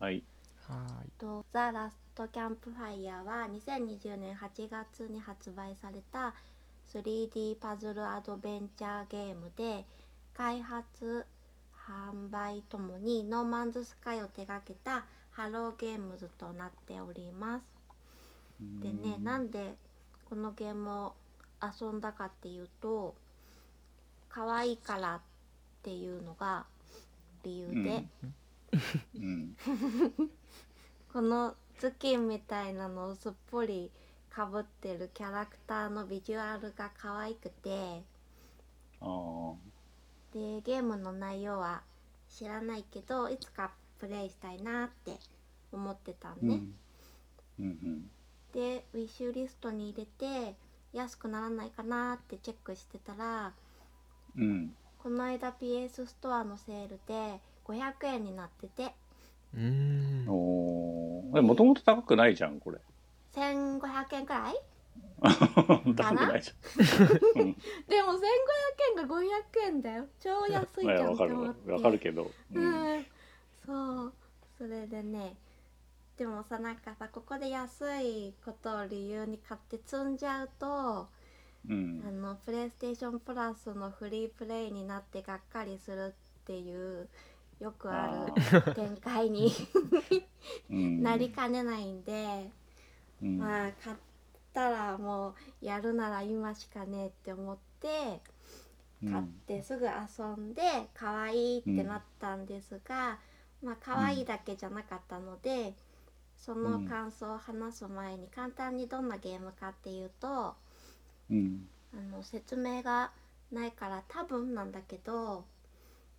[0.00, 0.24] はい。
[0.66, 6.34] はとザ・ラスト・キャンプ・ファイヤーは2020年8月に発売された
[6.92, 9.86] 3D パズルアドベンチャーゲームで
[10.34, 11.24] 開発
[11.76, 17.64] 販売ともにノーマンズスカイを手掛けたハローゲームズとなっております。
[18.82, 19.76] でねなんで
[20.28, 21.14] このゲームを
[21.62, 23.14] 遊んだかっていうと
[24.28, 25.20] 可愛いからっ
[25.82, 26.66] ていうのが
[27.44, 28.04] 理由で、
[29.16, 29.56] うん。
[31.12, 33.90] この頭巾みたいなのをすっぽり
[34.30, 38.02] かぶってるキャラクターのビジュアルが可愛くて。
[40.34, 41.82] でゲームの内容は
[42.28, 45.16] 知らないけどいつかプレイしたいなって
[45.72, 46.60] 思ってたんね、
[47.58, 47.64] うん。
[47.64, 48.10] うん
[48.52, 50.54] でウィッシュリストに入れて
[50.92, 53.52] 安くならないかなってチェックしてたら
[54.36, 54.42] うん。
[54.42, 54.76] うん。
[54.98, 58.94] この間 PS ストアのセールで500円になってて
[59.54, 60.32] うーんお
[61.32, 61.42] お。
[61.42, 62.78] もともと高くないじゃん、これ。
[63.34, 64.54] 1500円くらい？
[65.22, 67.42] 高くないじゃん。
[67.42, 67.56] うん。
[67.88, 68.20] でも1500
[68.90, 72.22] 円が500円だよ超安いじゃんいやわかるって思ってわかるけど。
[72.54, 72.98] ううん。
[73.00, 73.06] ん、
[73.66, 74.12] そう
[74.56, 75.36] それでね
[76.18, 81.08] でもさなんかさここで安いことを理由に買って積んじゃうと、
[81.68, 82.02] うん。
[82.04, 82.10] あ。
[82.10, 87.08] のプレイステーションプラスのフリープレイになってがっかりするっていう
[87.60, 89.52] よくある展開に
[90.70, 91.02] うん。
[91.04, 92.50] なりかねないんで、
[93.22, 93.38] うん。
[93.38, 93.96] まあ買っ
[94.52, 98.20] たらもうやるなら今しかねえって思って
[99.08, 100.62] 買ってすぐ遊んで
[100.94, 103.20] 可愛いってなったんですが、
[103.62, 105.74] まあ可愛いだけじゃなかったので、
[106.38, 110.54] その感想を話す前に簡単にどんなゲームかっていうと
[111.30, 111.68] うん。
[111.92, 113.12] あの説明が
[113.52, 115.44] ないから多分なんだけど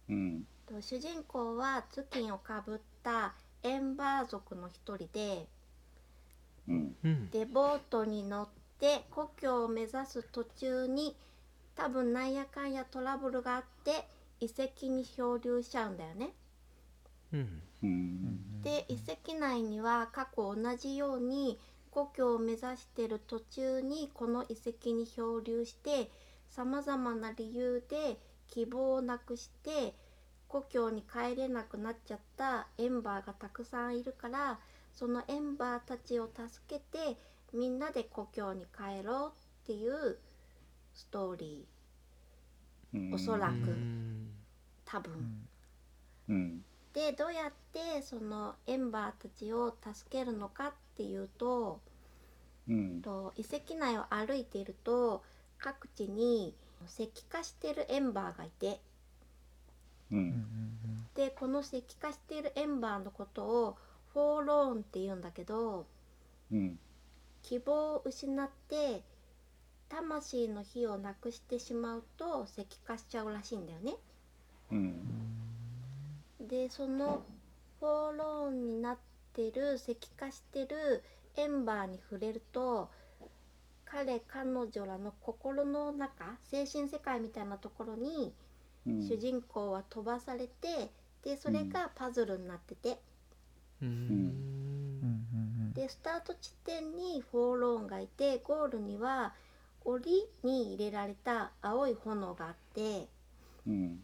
[0.10, 0.46] うん。
[0.68, 5.48] と主人公は頭巾をかぶったエンバー族の一人で
[6.68, 6.96] うん。
[7.04, 8.48] うんでボートに乗っ
[8.80, 11.16] て故郷を目指す途中に
[11.76, 14.06] 多分なんやかんやトラブルがあって
[14.40, 16.34] 遺跡に漂流しちゃうんだよね。
[17.34, 17.86] うんう
[18.24, 18.28] い。
[18.28, 18.49] ん。
[18.64, 21.60] で遺跡内には過去同じように
[21.92, 26.10] 故郷を目指してる途中にこの遺跡に漂流して
[26.50, 29.94] さまざまな理由で希望をなくして
[30.48, 34.60] 故郷に帰れなくなっちゃったエンバーがたくさんいるから
[34.94, 37.18] そのエンバーたちを助けて
[37.54, 39.32] みんなで故郷に帰ろう
[39.64, 40.18] っていう
[40.94, 41.68] ストーリ
[42.94, 43.14] うん。
[43.14, 43.54] おそらく。
[44.86, 45.48] 多分。
[46.30, 46.64] うん。
[47.00, 51.80] でどうやってそのエンバーたちを助けるのかっていうと
[52.68, 53.02] うん。
[53.02, 55.24] と遺跡内を歩いていると
[55.60, 56.54] 各地に
[56.90, 58.82] 石化してるエンバーがいて
[60.12, 60.46] うん。
[61.16, 63.78] でこの石化しているエンバーのことを
[64.14, 65.86] フォーローンって言うんだけど
[66.52, 66.78] うん。
[67.44, 69.04] 希望を失って
[69.88, 73.96] 魂の火をなくしてしまうと石化しちゃうらしいんだよね。
[74.74, 75.39] うん。
[76.50, 77.24] でその
[77.80, 78.98] フォーローンになっ
[79.34, 81.04] てる石化してる
[81.38, 82.90] エンバーに触れると
[83.86, 88.34] 彼彼女らの心の中精神世界みたいなところに
[88.88, 89.08] うん。
[89.08, 90.92] 主人公は飛ばされて
[91.24, 93.00] でそれがパズルになってて。
[93.82, 95.74] うん。
[95.74, 99.34] でスタート地点にフォーローンがいてゴールには
[99.86, 103.08] 檻に入れられた青い炎があって。
[103.68, 104.04] うん。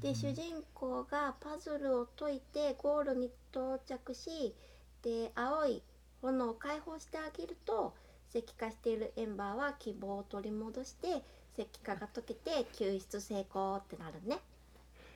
[0.00, 4.54] で主人公がパズルを解いてゴールに到着し
[5.02, 5.82] で青い
[6.22, 7.94] 炎を解放してあげると
[8.30, 11.22] 石化しているエンバーは希望を取り戻して
[11.56, 14.38] 石化が解けて救出成功ってなるね。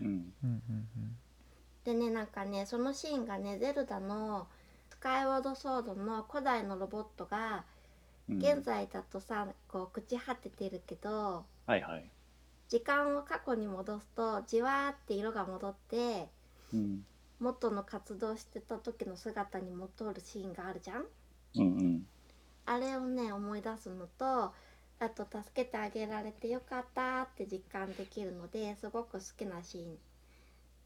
[0.01, 0.07] うん。
[0.07, 1.17] うんうん
[1.83, 4.47] でねなんかねそのシーンがねゼルダの
[4.91, 7.65] スカイウォードソードの古代のロボットが
[8.29, 8.39] うん。
[8.39, 12.05] 現在だとさこう朽ち果ててるけどはいはい
[12.71, 16.31] 時間を過去に戻すとじわーって色が戻って
[16.73, 17.05] うん。
[17.41, 21.07] 元の活動してた時の姿に戻るシーンがあるじゃん。
[21.57, 22.07] うんうん。
[22.67, 24.53] あれをね思い出すのと
[25.01, 29.99] あと助けてあげられてよかったって実感できるのですごく好きなシーン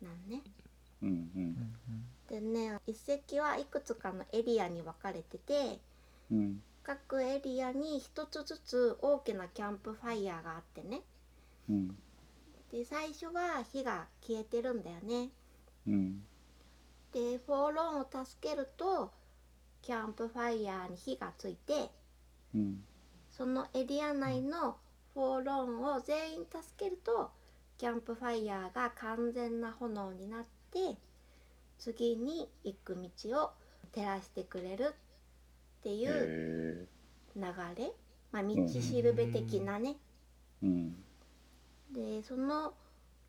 [0.07, 0.43] なんね。
[1.03, 1.45] うんううん。
[1.45, 1.77] ん
[2.29, 2.97] でね一
[3.29, 5.79] 石はいくつかのエリアに分かれてて
[6.31, 6.63] うん。
[6.85, 11.03] 各エリアに一つずつ大きなキャンプファイヤーがあってね
[11.69, 11.97] うん。
[12.71, 15.31] で最初は火が消えてるんだよね。
[15.87, 16.25] うん。
[17.13, 19.13] でフォーローンを助けると
[19.83, 21.91] キャンプファイヤーに火がついて
[22.55, 22.85] うん。
[23.31, 24.77] そのエリア内の
[25.13, 27.31] フォーローンを全員助けると
[27.79, 30.97] キャンプファイヤーが完全な炎になって
[31.79, 33.51] 次に行く道を
[33.93, 36.89] 照らしてくれるっていう
[37.37, 37.43] へ流
[37.77, 37.93] れ、
[38.33, 39.97] まあ、道しるべ的なね、
[40.63, 41.04] えうん
[41.95, 42.75] でその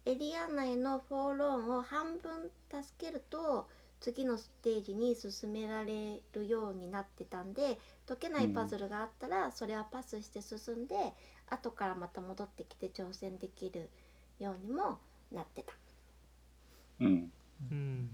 [0.05, 3.68] エリア内のフォーローンを半分助けると
[3.99, 10.95] 次のステージに進められるようになってたんで解けないパズルがあったらそれはパスして進んで
[11.49, 13.89] 後からまた戻ってきて挑戦できる
[14.39, 14.99] ようにも
[15.32, 15.74] なってた。
[16.99, 17.32] うん。
[17.72, 18.09] うん。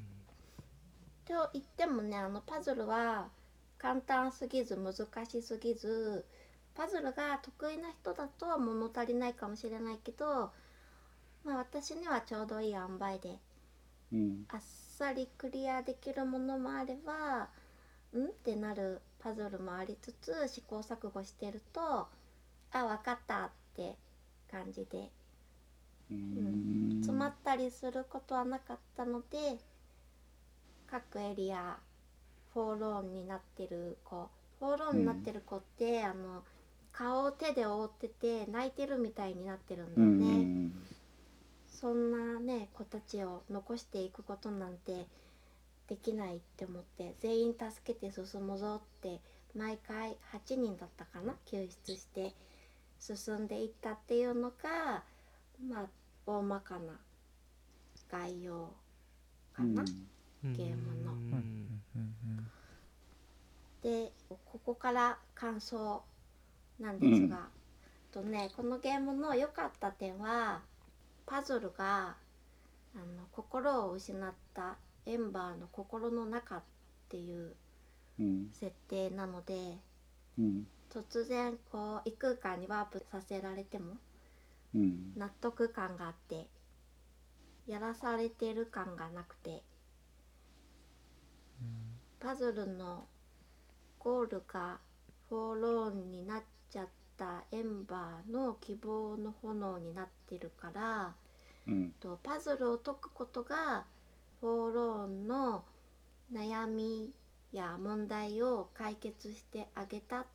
[1.26, 3.30] と言ってもねあのパズルは
[3.78, 6.26] 簡単すぎず難しすぎず
[6.76, 10.51] パズルが得意な人だと物足りないかもしれないけど、
[11.43, 13.39] まあ、私にはちょうどいい塩梅で
[14.13, 14.45] うん。
[14.49, 14.61] あっ
[14.97, 17.49] さりクリアできるものもあれば
[18.17, 18.26] ん？
[18.26, 22.07] ってなるパズルもありつつ試行錯誤してるとあ
[22.72, 23.95] 分かったって
[24.49, 25.09] 感じで
[26.11, 26.91] うん。
[27.01, 29.57] 詰まったりすることはなかったので
[30.88, 31.78] 各エリア
[32.53, 34.30] フォーローンになってる子。
[34.59, 36.43] フォーローンになってる子って、あの
[36.93, 40.43] 顔を手で覆ってて泣いてるみたいになってるんだうよね。
[40.43, 40.71] ん
[41.67, 45.07] そんなね子たちを残していくことなんて
[45.87, 49.19] できないって思って全員助けて進むぞって
[49.55, 51.33] 毎回8人だったかな？
[51.45, 52.33] 救出して
[52.99, 55.03] 進んでいったっていうのが
[55.67, 55.85] まあ
[56.25, 56.99] 大まかな
[58.11, 58.71] 概要
[59.53, 59.83] かな？
[60.43, 61.13] ゲームの。
[61.13, 61.19] うん。
[61.95, 62.15] うん。
[62.25, 62.47] うん。
[63.81, 66.03] でここから感想
[66.82, 67.47] なんですが、
[68.11, 70.61] とねこのゲームの良かった点は
[71.25, 72.15] パズルが
[72.95, 76.63] あの心を失ったエンバーの心の中っ
[77.09, 77.55] ていう
[78.19, 78.49] うん。
[78.53, 79.77] 設定なので
[80.38, 80.67] うん。
[80.93, 83.95] 突然こう異空間にワープさせられても
[84.75, 85.13] うん。
[85.15, 86.47] 納得感があって
[87.67, 89.63] やらされてる感がなくて
[92.19, 93.05] パズルの
[93.99, 94.79] ゴールが
[95.29, 96.43] フォーローンになっ
[97.22, 101.13] たエンバーの希望の炎になってるから
[101.67, 101.91] うん。
[101.99, 103.86] とパズルを解くことが
[104.39, 105.63] フォーローンの
[106.34, 107.11] 悩み
[107.51, 110.26] や問題を解決してあげたっ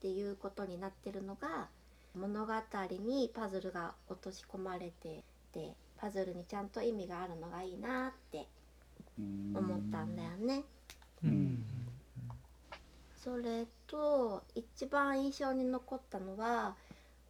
[0.00, 1.68] ていうことになってるのが
[2.16, 2.52] 物語
[3.00, 5.22] にパズルが落とし込まれて
[5.52, 8.48] てパズルにちゃんと意味があるのがいいなって
[9.54, 10.64] 思ったんだよね。
[11.22, 11.73] うん
[13.24, 16.76] それと一番印象に残ったのは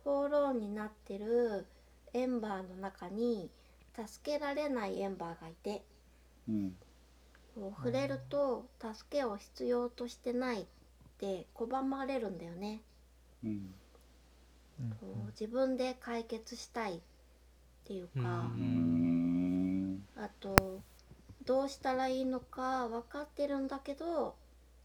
[0.02, 1.66] フォーローンになってる
[2.12, 3.50] エンバーの中に
[3.94, 5.86] 助けられないエンバーがいて。
[6.48, 6.76] うん。
[7.56, 10.66] 触れると助けを必要としてないっ
[11.18, 12.82] て拒まれるんだよね。
[13.44, 13.74] うん。
[15.28, 17.00] 自分で解決したいっ
[17.84, 18.60] ていうか、うん。
[18.60, 20.08] うん。
[20.16, 20.82] あと
[21.44, 24.36] どうしたらいいのか分かってるんだけど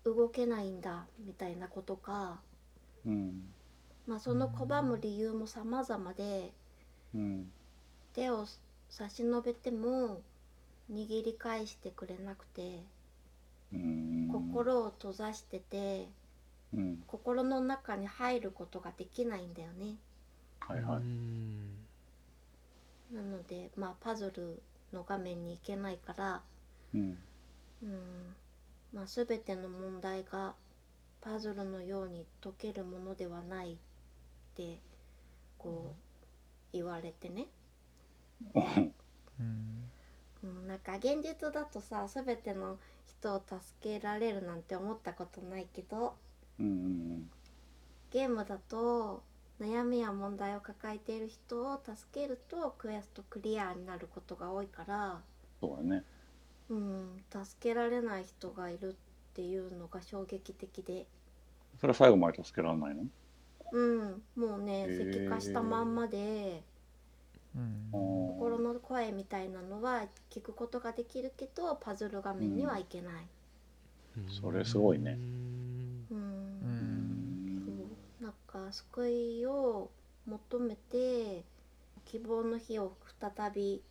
[0.04, 2.40] 動けないんだみたいなことか。
[3.06, 3.54] うん
[4.08, 6.52] まあ、その拒む理由も様々で。
[7.14, 7.52] うん
[8.14, 8.46] 手を
[8.90, 10.22] 差し伸べても
[10.92, 12.84] 握り返してくれなくて。
[13.74, 16.08] うん心を閉ざしてて。
[16.74, 19.96] うん心の中に入ることができないんだよね。
[20.60, 20.98] はいはい。
[20.98, 21.80] うん
[23.12, 24.62] なのでまあパズル
[24.94, 26.42] の画面に行けないから、
[26.94, 27.18] うん。
[27.82, 28.36] うん
[28.94, 30.56] まあ、全ての問題が
[31.22, 33.76] パズルのように解けるものではないっ
[34.56, 34.80] て
[35.58, 37.48] こう言われてね。
[38.56, 39.90] うん。
[40.44, 46.16] うん、なんか現実だとさ全ての人を助けられるなんて思ったことないけど
[46.60, 47.30] うん
[48.12, 49.24] ゲームだと
[49.62, 55.20] 悩みや問題を抱えている人を助けるとクエストクリアになることが多いから、
[55.60, 56.04] そうだね
[56.70, 58.96] うん、助けられない人がいるっ
[59.34, 61.08] ていうのが衝撃的で、
[61.80, 63.06] それは最後まで助けられないの？
[63.72, 66.64] うん、もうね石化したまんまで。
[67.56, 67.90] うん。
[67.92, 73.14] 心の声みたいなのは聞くことができるけどパズル画面にはいけない。
[74.40, 75.18] それすごいね。
[76.12, 76.18] うん。
[76.18, 77.64] うん。
[78.20, 79.90] そうなんか救いを
[80.28, 81.44] 求めて
[82.06, 83.82] 希望の火を再び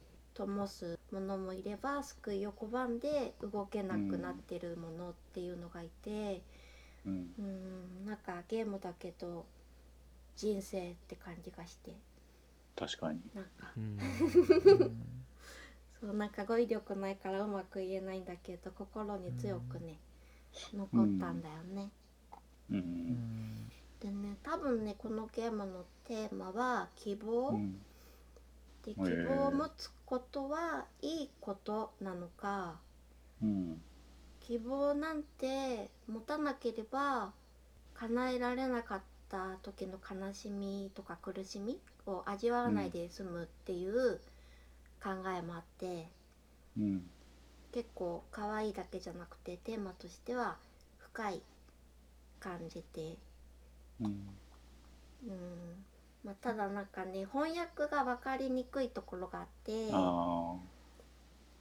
[0.46, 6.42] 灯すものもいれば救いを拒んで動けなくなってるものっていうのがいて
[7.06, 7.30] うん。
[7.38, 9.46] うんなんかゲームだけど
[10.36, 11.92] 人生って感じがして。
[12.76, 13.20] 確かに。
[13.34, 13.72] なんか。
[13.76, 13.98] うん。
[16.00, 19.98] そうなんか語彙力ないからうまく言えないんだけど心に強くね
[20.72, 21.90] 残ったんだよね。
[22.70, 23.68] ううんん。
[24.00, 27.80] でね多分ねこのゲームのテーマは希望、うん。
[28.84, 32.80] で希望を持つことはいいことなのか
[33.42, 33.82] うん。
[34.40, 37.34] 希望なんて持たなければ
[37.92, 44.18] 叶えられなかった時の悲しみとか苦しみを味わわないで済むっていう
[45.02, 46.08] 考えもあって、
[46.78, 47.10] うん。
[47.70, 50.56] 結構可愛いだけじゃなくてテーマとしては
[50.96, 51.42] 深い
[52.40, 53.18] 感じて
[54.00, 54.06] うん。
[54.06, 55.84] うん
[56.28, 60.56] まあ、ただなんかね翻訳が分かりにくいところがあってあ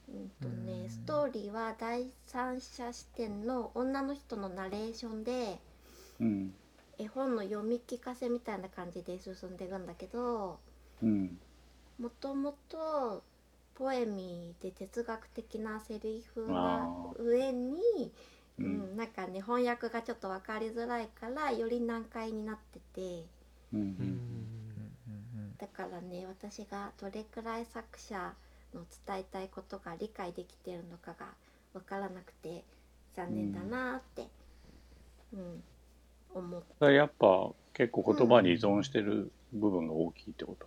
[0.08, 0.90] うんとね、うん。
[0.90, 5.56] ストーリーは第三者視点の女の人のナレーションでー
[6.20, 6.54] うん。
[6.98, 10.58] 絵本の読み聞かせみたいな感じで進んでいくんだけど
[11.02, 11.38] うん。
[11.98, 13.22] もともと
[13.74, 18.12] ポエミーで哲学的なセリフあが上に、
[18.58, 23.37] ううんん、なんかね翻訳がちょっと分かりづらいからより難解になってて。
[23.72, 28.34] うんううんうんだからね私がどれくらい作者
[28.74, 31.26] の伝えたいことが理解できてるのかが
[31.72, 32.64] 分からなくて
[33.14, 34.28] 残念だなーって、
[35.32, 35.62] うん
[36.34, 40.66] 思っだからやっぱ結構言葉に依存してる部分が大きいってこと？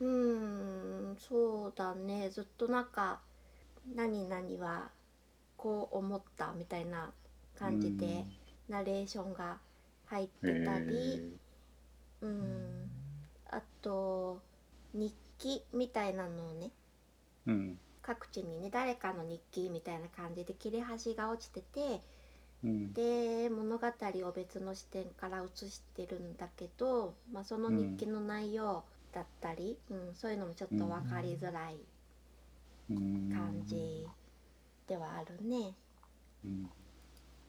[0.00, 2.30] うーんそうだね。
[2.30, 3.20] ずっとなんか
[3.96, 4.90] 「何々は
[5.56, 7.12] こう思った」みたいな
[7.58, 8.24] 感じで
[8.68, 9.58] ナレーションが
[10.06, 11.38] 入ってたり、
[12.20, 12.90] うん、
[13.50, 14.40] あと
[14.94, 16.70] 日記みたいなのをね
[17.46, 17.78] うん。
[18.02, 22.02] 各地にね誰かの日記みたいな感じで切れ端が落ちてて
[22.64, 22.92] うん。
[22.92, 30.14] で物語を別の視点から映してるんだけど、まあ、その日記の内容だったり、うん。
[30.14, 31.76] そういうのもちょっと分かりづらい
[32.90, 33.30] うん。
[33.30, 34.06] 感じ
[34.86, 35.74] ではあるね。
[36.44, 36.70] うん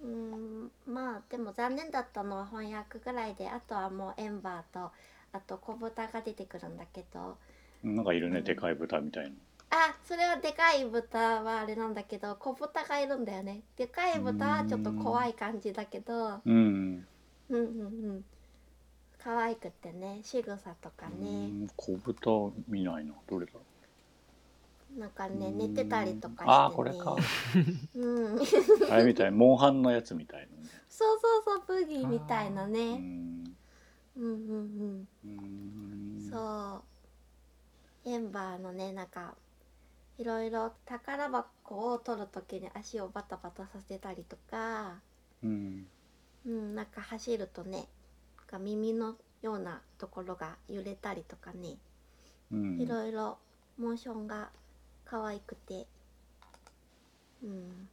[0.02, 4.92] うんまあでも残念だったのは翻訳ぐらいであとはもうエンバーと
[5.34, 7.38] あと小豚が出てくるんだけど。
[7.84, 9.32] なんかいるねでかい豚みたいな。
[9.72, 13.62] あそれはでかい豚はあれなんだけど小豚がいるんだよね。
[13.78, 16.42] でかい豚はちょっと怖い感じだけど。
[16.46, 17.06] うん。
[17.50, 18.26] うんうんうん。
[19.20, 23.14] 可愛くてね仕草とかうねん小豚見ないな。
[23.30, 23.62] どれだろ
[24.98, 27.16] なんかうね寝てたりとかして、ね、ああこれか。
[27.96, 28.40] うん。
[28.92, 30.70] あれみたいモンハンのやつみたいなね。
[30.90, 33.56] そうそうそうブギーみたいなうねん
[34.18, 35.08] うんうんうん。
[35.24, 36.30] うん。
[36.30, 36.84] そ
[38.06, 38.10] う。
[38.10, 39.36] エンバーのねなんか
[40.18, 44.96] いろいろ宝箱を取る時に足をバタバタさせたりとか、
[45.44, 45.88] うん。
[46.46, 47.88] うん、なんか走るとね
[48.38, 51.78] なんか耳のようなところが揺れたりとかね。
[52.52, 52.82] うん。
[52.82, 53.38] いろいろ
[53.78, 54.50] モーションが
[55.10, 55.88] 可愛くて、
[57.44, 57.90] うん、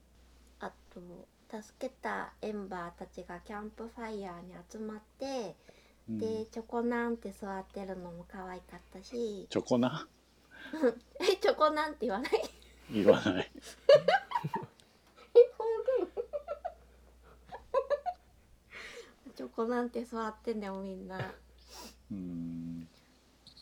[0.61, 1.01] あと
[1.49, 5.57] 助けたエンバーたちがキャンプファイヤーに集まって、
[6.11, 6.19] うん。
[6.19, 9.47] でチョコナンって座ってるのも可愛かったし。
[9.49, 10.07] チョコな
[11.21, 12.33] えチョコナンって言わない？
[12.93, 13.51] 言わない。
[19.35, 21.33] チョコなんて座ってんだよみんな。
[22.11, 22.76] うん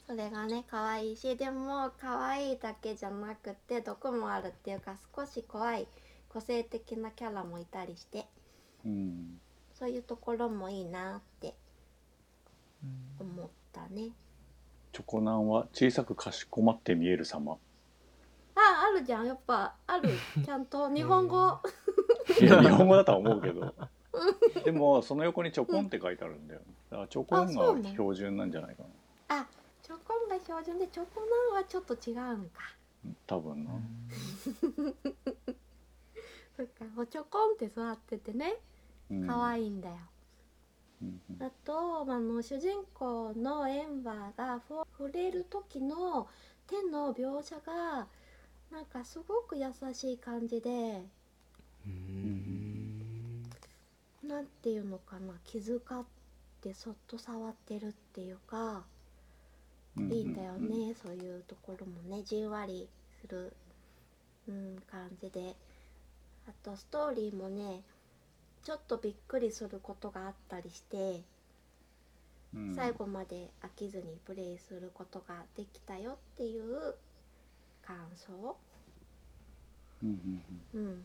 [0.06, 5.86] それがね可愛いしでも可愛いだけじゃなくて毒もあるっていうか少し怖い
[6.28, 8.26] 個性的なキャラもいたりして。
[8.84, 9.40] うん。
[9.72, 11.54] そういうところもいいなって
[13.18, 14.10] 思ったね。
[14.92, 17.56] チョコナンは小さくかしこまって見える様。
[18.54, 19.26] ああるじゃん。
[19.26, 20.10] やっぱある。
[20.44, 21.58] ちゃんと日本語。
[22.40, 23.74] いや日本語だとは思うけど。
[24.64, 26.60] でもその横にチョコンって書いてあるんだよ。
[26.90, 27.46] だからチョコン
[27.82, 28.82] が標準なんじゃないか
[29.28, 29.40] な。
[29.40, 29.46] あ
[29.84, 31.20] チョコンが標準でチョコ
[31.52, 32.62] ナンはちょっと違うんか。
[33.26, 33.72] 多分な。
[36.56, 38.56] そっかおチョコンって座っててね。
[39.10, 39.26] うん。
[39.26, 39.96] 可愛いんだよ、
[41.02, 46.30] うんあとあの主人公のエンバーが触れる時の
[46.66, 48.08] 手の描写が
[48.70, 51.06] なんかすごく優しい感じで
[51.84, 53.42] うん。
[54.22, 56.06] なんていうのかな気遣っ
[56.62, 58.76] てそっと触ってるっていうか。
[58.76, 58.93] うん
[59.96, 62.22] いいんだよね、そういうところもね。
[62.24, 62.88] じんわり
[63.20, 63.52] する、
[64.48, 65.54] うん、感じで。
[66.46, 67.80] あとストーリーもね
[68.64, 71.22] ちょっとびっくりすることがあったりして、
[72.54, 72.74] うん。
[72.74, 76.94] 最後まで飽きずにプレイすることができたよっていう
[77.82, 78.56] 感想、
[80.02, 80.42] うんうん
[80.74, 80.86] うん。
[80.86, 81.04] うん、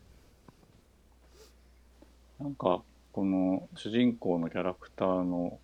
[2.38, 2.82] なんか
[3.12, 5.58] この主人公のキャラクターの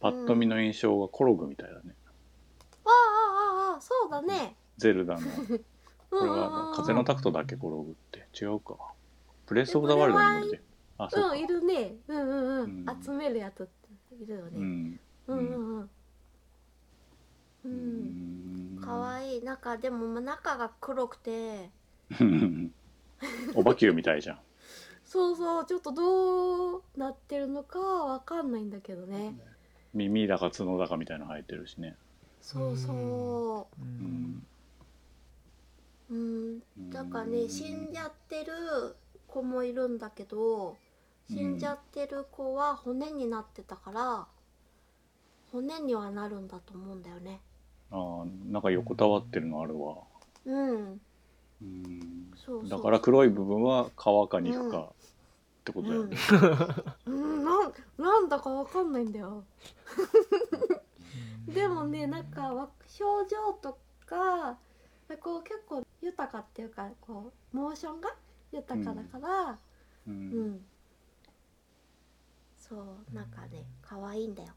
[0.00, 2.03] パッと見の印象がコログみたいだね、あ
[3.76, 4.56] あそうだね。
[4.76, 5.20] ゼルダの
[6.10, 8.28] これは風のタクトだっけコログって。
[8.40, 8.76] 違うか。
[9.46, 10.62] ブレス・オブ・ザ・ワールドにも
[10.96, 11.96] あそうんいるね。
[12.08, 13.02] うんうんうん、うん。
[13.02, 15.00] 集めるやつっているよね、うん。
[15.26, 15.80] うんうんうん。
[15.80, 15.88] う
[17.64, 18.76] うん。
[18.76, 19.42] んかわいい。
[19.42, 21.70] なんかでもまあ中が黒くて。
[23.54, 24.38] おばきゅうみたいじゃん。
[25.04, 25.66] そうそう。
[25.66, 29.36] ちょっとどうなってるのかわかんないんだけどね。
[29.94, 31.96] 耳だか角だかみたいなの生えてるしね
[32.44, 33.82] そうそう。
[33.82, 34.42] うん。
[36.10, 36.10] ん。
[36.10, 36.90] ううん。
[36.90, 38.52] だからね死んじゃってる
[39.26, 40.76] 子もいるんだけど
[41.26, 44.26] 死んじゃってる子は骨になってたから
[45.50, 47.40] 骨にはなるんだと思うんだよね。
[47.90, 49.96] あーなんか横たわってるのあるわ。
[50.44, 51.00] うん。
[51.62, 52.30] うん。
[52.36, 52.68] そうそう。
[52.68, 56.16] だから黒い部分は皮か肉かってことだよね、
[57.06, 59.44] うん、うん、なんなんだかわかんないんだよ
[61.46, 64.58] でもねなんかわ表情とか
[65.20, 68.10] こう結構豊かっていうかこうモーションが
[68.52, 69.58] 豊かだから
[70.06, 70.50] ううん。
[70.52, 70.60] ん、
[72.56, 74.48] そうなんかね可愛いんだよ。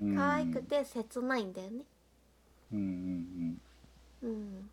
[0.00, 0.16] うん。
[0.16, 1.84] 可愛くて切ないんだよね。
[2.72, 3.58] うんうん
[4.22, 4.30] うん。
[4.30, 4.70] うん。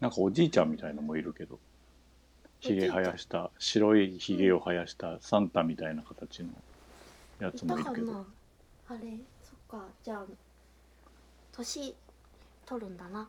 [0.00, 1.58] なんかおじいちゃんみたいのもいるけど
[2.60, 6.48] ひげ生やした白いひげを生やしたサンタみたいな形の
[7.40, 8.12] やつもいるけど。
[8.12, 8.26] な
[8.88, 8.98] あれ
[9.42, 10.24] そっかじゃあ
[11.52, 11.94] 年
[12.64, 13.28] 取るんだな。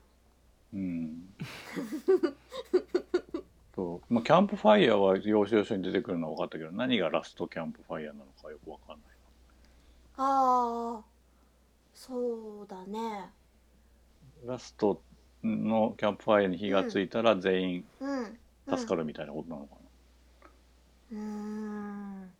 [0.73, 1.33] うん。
[3.75, 4.13] そう。
[4.13, 8.99] まあ、キャンプファイヤーは要所要所に出てくるのは分かったけど何がラストキャンプファイヤーなのかよく分かんない。
[10.17, 11.03] あー
[11.93, 13.29] そうだね。
[14.45, 15.01] ラスト
[15.43, 17.85] のキャンプファイヤーに火がついたら全員
[18.67, 19.75] 助かるみたいなことなのか
[21.11, 22.31] うーん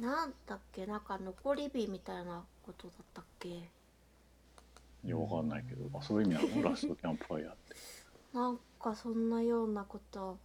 [0.00, 0.86] なんだっけ？
[0.86, 3.48] なんか残り火みたいなことだったっけ？
[3.48, 3.60] な、い
[5.04, 5.98] や分かんないけど。
[5.98, 6.70] あそういう意味なの？
[6.70, 7.76] ラストキャンプファイヤーって。
[8.34, 10.38] なんかそんなようなこと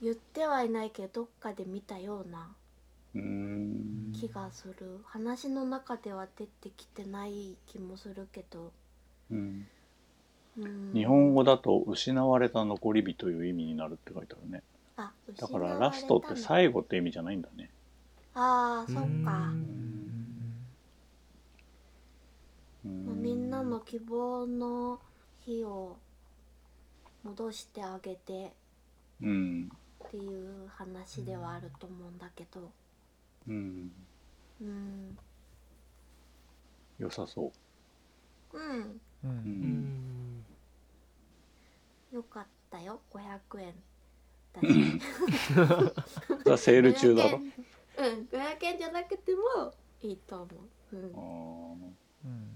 [0.00, 2.48] 言ってはいないけどどっかで見たような
[4.14, 5.00] 気がする。
[5.04, 8.72] 話の中では出てきてない気もするけど、
[9.30, 9.66] うん。
[10.58, 14.62] うん、日本語だと「失われた残り火」という意味になるって書いてあるね。
[14.96, 15.48] あだ。
[15.48, 17.70] からラストって後最後って意味じゃないんだね
[18.34, 19.54] ああそっか、
[22.84, 22.88] うん。
[23.04, 25.00] まうあみんなの希望の
[25.40, 25.98] 火を
[27.24, 28.52] 戻してあげて
[29.22, 29.72] うん
[30.08, 30.28] ってい
[30.64, 32.70] う話ではあると思うんだけど。
[33.48, 33.92] うん。
[34.60, 35.18] うん。
[36.98, 37.52] 良さそ
[38.52, 38.58] う。
[38.58, 39.40] んうん。
[39.62, 39.78] うん。
[39.78, 40.44] ん
[42.12, 43.00] よかったよ。
[43.10, 43.74] 500円
[44.52, 45.00] だし。
[46.58, 47.38] セール中だろ。
[47.38, 48.28] 500円うん。
[48.30, 49.72] 500円じゃなくても
[50.02, 50.46] いいと思
[50.92, 50.96] う。
[50.96, 51.02] うん。
[51.02, 51.96] うん。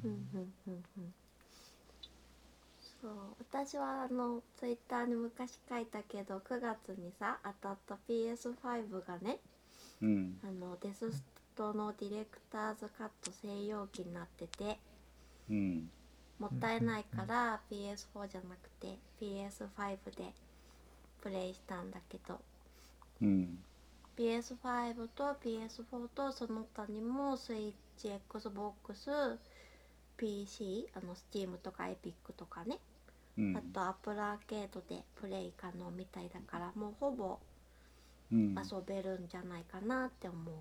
[0.05, 1.15] うんうんうんうん。
[3.03, 3.13] そう。
[3.41, 9.39] 私はあのツイッターに昔書いたけど9月にさ当たった PS5 がね
[10.03, 10.39] うん。
[10.43, 11.23] あのデスス
[11.57, 14.79] トのディレクターズカット専用機になってて
[15.51, 15.91] うん。
[16.39, 20.33] もったいないから PS4 じゃなくて PS5 で
[21.23, 22.41] プレイしたんだけど。
[23.23, 23.59] うん
[24.17, 29.39] PS5 と PS4 とその他にもスイッチ XBOX
[30.17, 32.79] PC あの Steam とか Epic とかね、
[33.39, 33.57] うん。
[33.57, 37.39] あと Apple アーケードでプレイ可能みたいだからもうほぼ
[38.33, 38.55] うん。
[38.57, 40.55] 遊べるんじゃないかなって思う、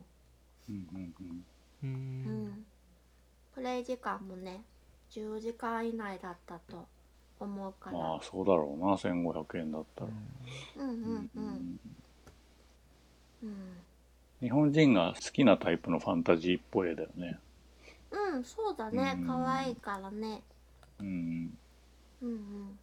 [0.70, 1.45] うんうんうん。
[1.84, 1.88] う
[2.26, 2.47] うん。
[2.49, 2.66] ん、
[3.53, 4.62] プレイ時間もね
[5.10, 6.88] 10時間以内だったと
[7.39, 8.97] 思うから、まあそうだろうな。
[8.97, 10.16] 1500円だったら、うん。
[10.76, 11.80] うんうんうん
[14.41, 17.39] 日本人が好きなタイプのファンタジーっぽい絵だよね。
[18.12, 19.16] うんそうだね。
[19.18, 19.28] うん。
[19.28, 20.41] 可愛いからね。
[21.00, 21.58] うん。
[22.22, 22.80] うんうん。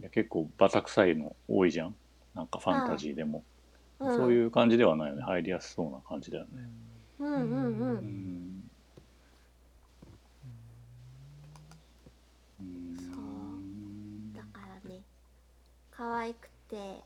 [0.00, 1.94] いや結構バタ臭いの多いじゃん。
[2.34, 3.44] なんかファンタジーでも、
[4.00, 5.22] うん、そういう感じではないよね。
[5.22, 6.50] 入りやすそうな感じだよね。
[7.20, 7.32] うん。
[7.32, 7.96] うんううん。
[7.98, 8.70] ん。
[12.60, 14.32] うん。
[14.32, 15.02] だからね。
[15.90, 17.02] 可愛くて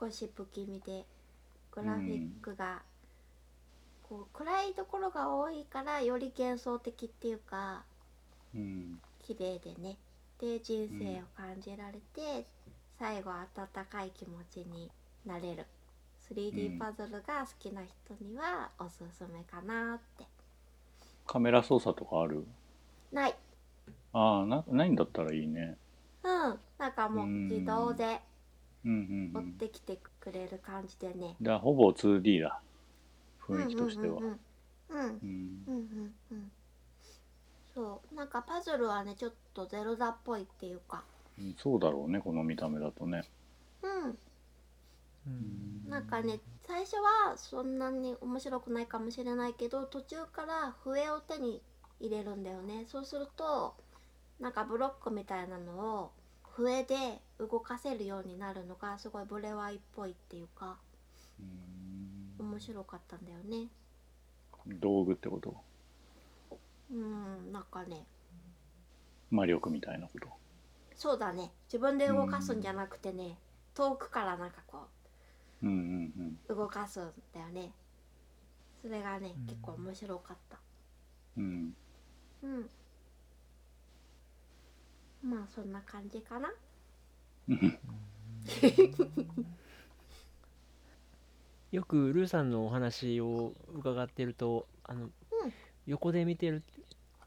[0.00, 1.04] 少し不気味で
[1.74, 2.82] グラフィックが、
[4.02, 7.84] こう暗いところが多いからより幻想的っていうか
[8.54, 9.96] うん綺麗でね。
[10.38, 12.46] で人生を感じられて、
[12.98, 14.90] 最後温かい気持ちに
[15.24, 15.66] なれる。
[16.28, 20.24] 3D パズルが好きな人にはおすすめかなって。
[21.26, 22.46] カメラ操作とかある？
[23.12, 23.34] ない。
[24.12, 25.76] ああなないんだったらいいね。
[26.22, 26.58] うん。
[26.78, 27.48] なんかもううん。
[27.48, 28.20] 自動で
[28.84, 29.36] うんうんうん。
[29.36, 32.60] 追ってきてくれる感じでね、じゃあほぼ 2D だ。
[33.46, 34.18] 雰囲気としては。
[34.18, 34.38] うんうんうんうん。
[34.88, 35.20] うん。
[35.22, 35.62] うん。
[35.66, 36.52] うんうんうん。
[37.74, 38.14] そう。
[38.14, 41.04] なんかパズルはねちょっとゼルダっぽいっていうか。
[41.38, 43.22] うんそうだろうねこの見た目だとね。
[43.82, 44.18] うん。
[45.26, 45.90] うん。
[45.90, 51.60] なんかね最初はそんなに面白くないかもしれないけど途中から笛を手に
[52.00, 52.84] 入れるんだよね。
[52.86, 53.74] そうすると
[54.40, 56.12] なんかブロックみたいなのを
[56.56, 60.78] 笛で動かせるようになるのがすごいブレワイっぽいっていうか
[61.40, 62.46] うん。
[62.46, 63.68] 面白かったんだよね。
[64.66, 65.56] 道具ってこと？
[66.90, 68.06] うんなんかね。
[69.30, 70.28] 魔力みたいなこと？
[70.96, 71.50] そうだね。
[71.66, 73.38] 自分で動かすんじゃなくてね
[73.74, 74.86] 遠くからなんかこ
[75.62, 76.38] うんうんうん。
[76.48, 77.72] う動かすんだよね。
[78.80, 79.46] それがねうん。
[79.46, 80.58] 結構面白かった。
[81.36, 81.74] うん。
[82.42, 82.70] うん。
[85.22, 86.52] まあそんな感じかな
[91.72, 95.10] よくルーさんのお話を伺ってるとあの、
[95.86, 96.62] 横で見てる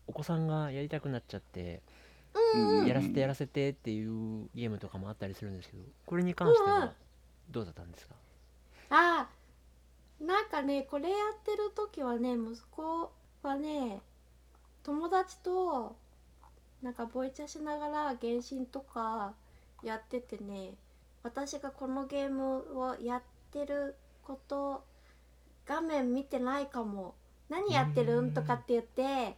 [0.07, 1.81] お子さんがやりたくなっちゃって、
[2.55, 6.81] うんやらせてやらせてっていうゲームとかもあったりするんですけどこれに関してうんうん。
[6.81, 6.93] は
[7.49, 8.15] どうだったんですか、
[8.89, 13.11] あーなんかねこれやってる時はね息子
[13.43, 14.01] はね
[14.83, 15.95] 友達と
[16.81, 19.33] なんかボイチャしながら原神とか
[19.87, 20.75] やっててね
[21.23, 23.21] 私がこのゲームをやっ
[23.51, 24.83] てること
[25.65, 27.15] 画面見てないかも。
[27.49, 28.21] 何やってる？
[28.21, 29.37] んとかって言って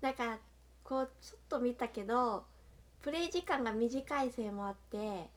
[0.00, 0.38] なんか
[0.82, 2.44] こうちょっと見たけど
[3.00, 5.30] プレイ時間が短いせいもあって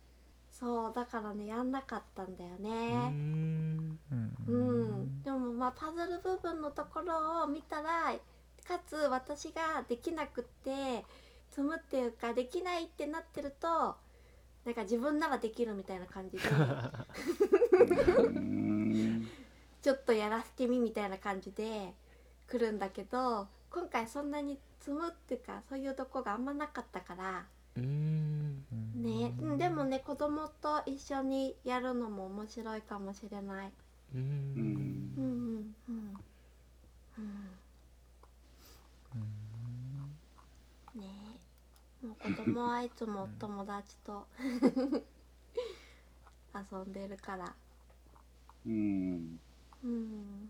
[0.52, 3.10] そうだからねやんなかったんだよね。
[3.10, 4.00] ん。
[4.48, 8.14] うん、でもまあパズル部分のところを見たら
[8.68, 11.06] かつ私ができなくって
[11.52, 13.96] 積むっていうかできないってなってると
[14.66, 16.44] なんか自分ならできるみたいな感じで。
[18.26, 19.28] うん。
[19.82, 21.94] ちょっとやらせてみみたいな感じで
[22.48, 27.46] 来るんだけど今回そんなに積むっていうかそういうとこがあんまなかったから。
[27.78, 28.66] うーん。
[28.96, 33.72] ね、うん、でもね子供と一緒にやるのも面白いかもしれない。
[34.14, 34.22] うん。
[34.22, 36.16] うんんうん
[37.18, 37.34] うん。
[39.16, 41.40] うんねえ
[42.04, 44.26] もう子供はいつも友達と
[46.56, 47.54] 遊んでるから。
[48.66, 49.40] うん。
[49.84, 50.50] うん。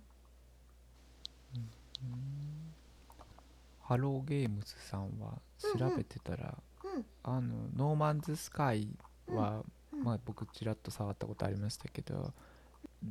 [3.81, 5.41] ハローゲームズさんは
[5.77, 7.05] 調べてたら、うん。
[7.23, 8.87] あのノーマンズスカイ
[9.27, 10.03] は、うん。
[10.03, 12.33] まあ、僕ちらっと触ったことありましたけど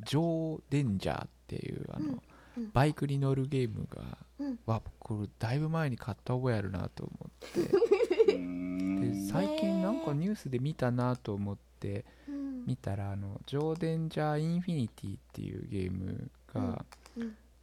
[0.06, 2.20] ジョー・デンジャーっていうあの、うん。
[2.56, 2.70] うん。
[2.72, 4.02] バイクに乗るゲームが、
[4.38, 4.58] うん。
[4.64, 7.60] わこれだいぶ前に買った覚えあるなと思って。
[7.60, 12.50] う んで最近なんかニュースで見たなと思ってうん。
[12.66, 16.84] 見たらあのジョー・デンジャー・インフィニティっていうゲームが、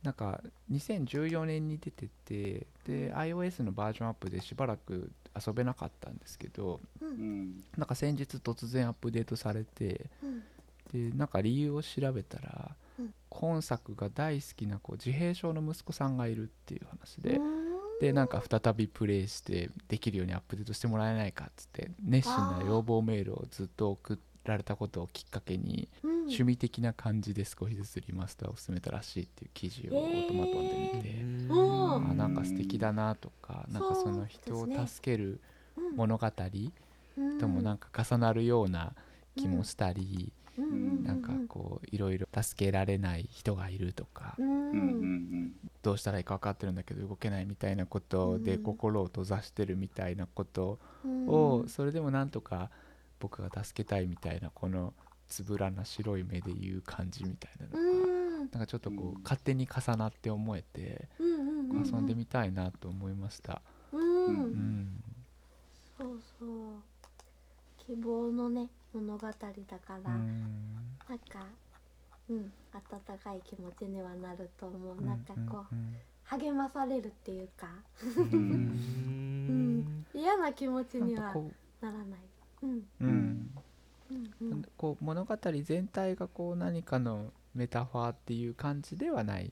[0.04, 0.42] なんか
[0.72, 6.80] 2014年に出ててで iOS のバージョンアップでしばらく遊べなかったんですけど
[7.78, 10.44] なんか先日突然アップデートされてうん。
[10.92, 13.14] でなんか理由を調べたら、うん。
[13.30, 17.57] 今作が大好きなこう自閉症の息子さんがいるっていう話で、うん
[18.00, 26.12] でなんか再びプレイしてできるようにアップデートしてもらえないかっつって熱心な要望メールをずっと送られたことをきっかけに、うん。
[26.28, 31.52] 趣味的な感じで少しずつリマスターを進めたらしいっていう記事をオートマトンで見て、ううん。
[31.52, 35.40] ーあなんか素敵だなとかなんかその人を助ける
[35.78, 36.28] うん物語
[37.18, 37.40] うん。
[37.40, 38.94] ともなんか重なるような
[39.36, 45.54] 気もしたり、うんうんなんかこういろいろ助けられない人がいるとか、うん
[45.84, 52.70] どうしたらいいか分かってるんだけど動けないみたいなことでうん心を閉ざしてるみたいなことうんをそれでもなんとか
[53.20, 54.94] 僕が助けたいみたいなこの
[55.28, 58.18] つぶらな白い目で言う感じみたいなうのがん。
[58.40, 63.62] なんかちょっとこう勝手に重なって思えて遊んでみたいなと思いました。
[63.92, 64.04] ううん。
[64.28, 64.44] うん
[64.84, 65.04] ん。
[65.98, 66.50] そうそう。
[67.86, 70.98] 希望のね物語だから、うん。
[71.10, 71.46] なんか
[72.30, 77.68] うん温かい気持ちにはなると思う、うんなんかこううん励まされるっていうか。
[78.18, 79.80] ううん。
[79.80, 81.34] ん嫌な気持ちうんには
[81.80, 82.20] ならない。
[82.64, 82.66] う
[83.06, 83.50] ん。
[84.78, 89.52] こう物語全体がこう何かのメタファーっていう感じではない。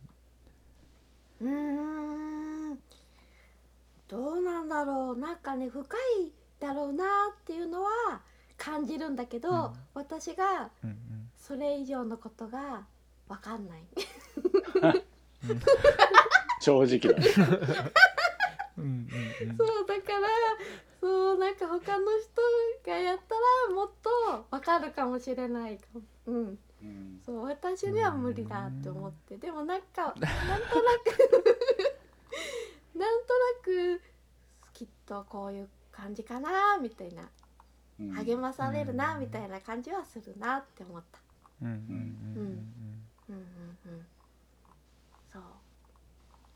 [1.42, 2.80] うーん。
[4.08, 5.18] どうなんだろう。
[5.18, 8.22] なんかね深いだろうなっていうのは
[8.58, 9.74] 感じるんだけど、うん。
[9.94, 11.30] 私がうんうん。
[11.38, 12.86] それ以上のことが
[13.28, 13.84] 分かんない。
[16.60, 17.20] 正直だ。
[17.20, 17.92] ね
[18.78, 19.58] うんうんうん。
[19.58, 20.28] そうだから
[21.00, 23.36] そうなんか他の人がやった
[23.70, 26.02] らもっと分かるかもしれないかも。
[26.28, 26.60] うん。
[26.82, 27.22] うん。
[27.26, 29.38] そう私には無理だって思って。
[29.38, 30.30] でもなんか なんとなく
[32.96, 34.02] なんとなく
[34.74, 37.22] きっとこういう感じかなみたいな。
[37.22, 37.30] うん
[37.98, 39.22] 励まされるなうん。
[39.22, 41.20] みたいな感じはするなって思った。
[41.62, 41.68] うん。
[41.68, 41.78] うん。
[42.36, 42.76] うん。
[43.30, 43.34] うん。
[43.34, 43.78] うん。
[43.86, 44.06] うん。
[45.32, 45.42] そう。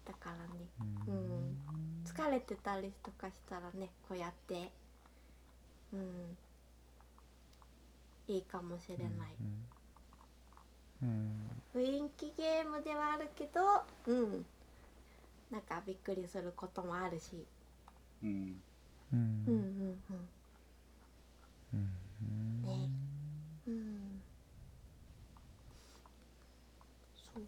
[0.05, 0.69] だからね
[1.07, 1.11] うん。
[1.11, 1.11] う
[1.51, 1.57] ん。
[2.05, 4.71] 疲れてたりとかしたらねこうやって
[5.93, 6.37] うん。
[8.27, 9.09] いいかもしれない。
[11.01, 11.07] うん。
[11.07, 11.63] うん。
[11.73, 13.61] 雰囲気ゲームではあるけど
[14.07, 14.45] うん。
[15.51, 17.45] なんかびっくりすることもあるし。
[18.23, 18.61] うん
[19.13, 19.43] うん。
[19.47, 19.53] うん。
[19.53, 20.03] うん。
[20.09, 20.29] うん
[21.73, 21.79] ね
[23.67, 23.73] うん。
[23.73, 24.21] うん。
[27.15, 27.43] そう。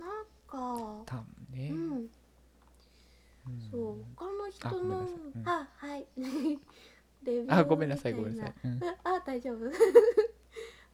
[0.00, 1.02] なんか。
[1.06, 1.70] 多分ね。
[1.70, 1.92] うん。
[1.92, 2.10] うん。
[3.70, 3.96] そう。
[4.16, 5.06] 他の人の。
[5.44, 6.06] あはい。
[6.16, 6.24] レ
[7.32, 8.54] ビューあごめんなさいごめんなさい。
[8.64, 8.80] うん。
[8.84, 9.58] あ あ大丈夫。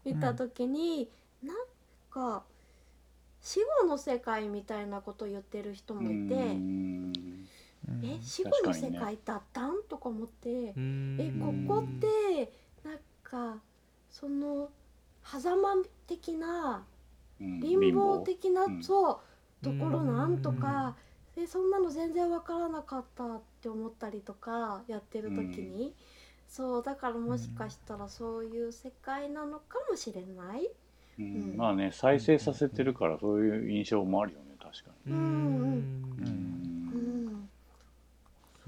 [0.04, 1.10] 見た時に、
[1.42, 1.56] なん
[2.10, 2.44] か
[3.40, 7.25] 死後の世界みたいなこと言ってる人もいて、うんうん
[8.02, 11.16] え死後の世界だったんとか思って、うん。
[11.18, 12.52] えここって
[12.84, 13.60] なんか
[14.10, 14.70] その
[15.24, 16.84] 狭間的な
[17.40, 17.60] うん。
[17.60, 18.82] 貧乏的な、うん。
[18.82, 19.18] そう
[19.62, 20.38] ところなんうん。
[20.38, 20.96] とか、
[21.36, 25.94] えそんなの全然わからなかったって思ったりとかやってる時に、
[26.48, 30.68] そうだからもしかしたらそういう世界なのかもしれない。
[31.18, 31.24] うん。
[31.24, 31.56] うん。
[31.56, 35.12] まあね再生させてるからそういう印象もあるよね確かに。
[35.12, 35.86] うんうん。
[36.18, 36.75] うん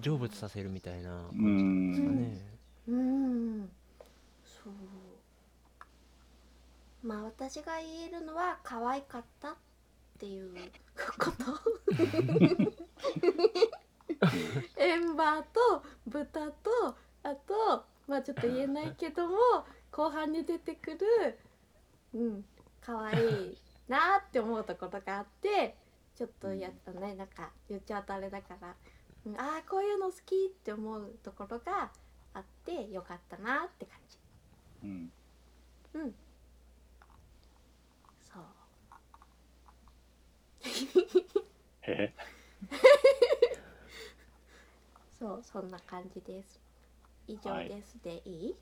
[0.00, 2.40] 成仏させるみたいなう感じですかんね。
[2.88, 3.70] うん。
[4.44, 4.72] そう。
[7.06, 9.54] まあ私が言えるのは可愛かったっ
[10.18, 10.54] ていう
[11.18, 11.44] こと。
[14.76, 19.36] エンバーと豚とあとまあちょっと言えないけども
[19.90, 21.38] 後半に出てくる
[22.14, 22.44] うん
[22.80, 23.14] 可愛
[23.52, 25.76] いなって思うところがあって
[26.18, 27.14] ちょっとやったね。
[27.14, 28.74] なんか言っちゃうとあれだから、
[29.28, 31.90] うん、ああこういうの好きって思うところが
[32.32, 34.18] あってよかったなって感じ。
[34.84, 35.12] うん。
[35.94, 36.14] うん。
[38.22, 38.44] そう。
[41.82, 42.14] へ
[45.18, 46.60] そうそんな感じです。
[47.26, 48.56] 以上ですでいい。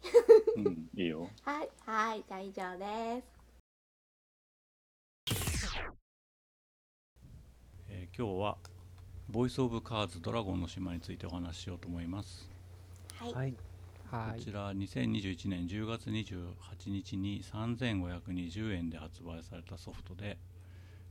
[0.57, 1.31] うんいいよ。
[1.45, 3.37] はいはいじゃあ以上です。
[7.89, 8.76] えー今日は
[9.29, 12.49] ボイスオブカーズドラゴンの島についてお話ししようと思います。
[13.19, 16.53] はい、こちら2021年10月28
[16.87, 20.39] 日に3520円で発売されたソフトで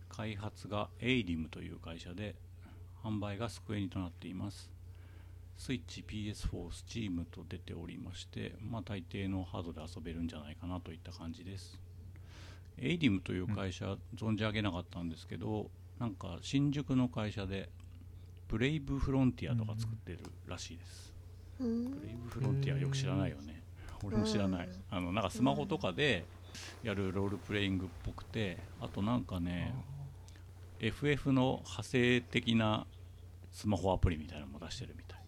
[0.07, 2.35] 開発がエイリムという会社で
[3.03, 4.71] 販売がスクエニとなっています。
[5.57, 11.77] スイッチ PS4 Steam と出ておりましてまあ大抵のハードで遊べるんじゃないかなといった感じです。
[12.77, 17.69] エイリムという会社、存じ上げなかったんですけどなんか新宿の会社で
[18.47, 21.13] ブレイブフロンティアとか作ってるらしいです、
[21.59, 23.61] うんブレイブフロンティアよく知らないよね。
[24.03, 26.25] 俺も知らない、うんあのなんかスマホとかで
[26.83, 29.73] やるロールプレイングっぽくてあとなんかね
[30.79, 32.85] FF の派生的な
[33.51, 35.19] スマホアプリみたいなのも出してるみたい。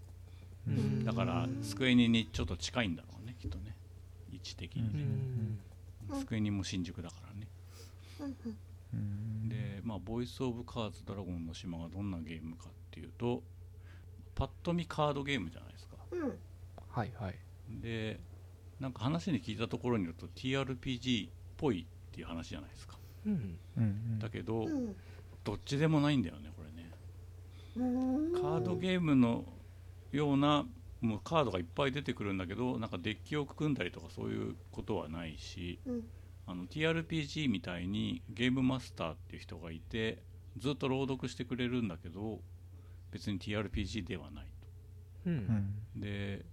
[0.68, 3.76] うんだからスクエニにちょっと近いんだろうねきっとね。
[4.32, 5.04] 位置的にうね、
[6.18, 7.48] んスクエニも新宿だからね。
[8.20, 8.58] うんうん。
[8.94, 13.44] うんでまあボイスオブカーズドラゴンの島がどんなゲームかっていうと
[14.34, 15.98] パッと見カードゲームじゃないですか。
[16.12, 16.34] うん。
[16.90, 17.36] はいはい。
[17.70, 18.20] で
[18.80, 22.98] なんか話に聞いたところによると TRPG っぽいっていう話じゃないですか。
[23.26, 23.60] うん。
[23.78, 24.20] うんうん。
[24.20, 24.96] だけど、うん。
[25.44, 26.92] どっちでもないんだよねこれね。
[27.78, 28.42] うん。
[28.42, 29.46] カードゲームの
[30.12, 30.66] ような
[31.02, 36.04] もうカードがいっぱい出てくるんだけどなんかデッキを組んだりとかそういうことはないしうん。
[36.50, 40.24] あの TRPG みたいにゲームマスターっていう人がいて
[40.58, 42.40] ずっと朗読してくれるんだけど
[43.12, 44.46] 別に TRPG ではない
[45.26, 45.76] ううん。
[45.96, 46.46] で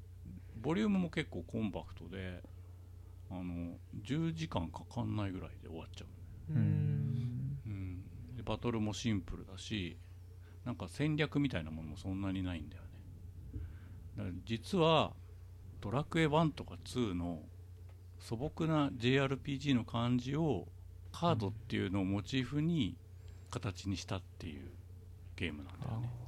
[0.60, 2.42] ボリュームも結構コンパクトで
[3.30, 6.04] ああの10時間かかんないぐらいで終わっちゃ
[6.50, 6.52] う。
[6.52, 6.62] ううん。
[6.62, 9.98] んうん、でバトルもシンプルだし
[10.64, 12.88] なんか戦略みたいなものもそんなにないんだよね。
[14.16, 15.12] だから実は
[15.80, 17.42] ドラクエ1とか2の
[18.18, 20.68] 素朴な JRPG の感じを
[21.12, 22.96] カードっていうのをモチーフに
[23.50, 24.70] 形にしたっていう
[25.36, 26.10] ゲームなんだよね。
[26.18, 26.23] うん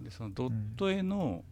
[0.00, 1.44] でそのドット絵の,、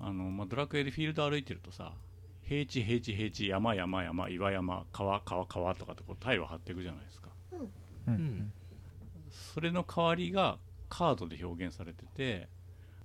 [0.00, 1.94] あのまあ、ドラクエでフィールド歩いてるとさ
[2.42, 7.28] 平地平地平地山山山岩山川川川とかってこうタイルを張っていくじゃないですか。
[7.52, 8.14] うん。
[8.14, 8.52] うん。
[9.30, 12.48] それの代わりがカードで表現されてて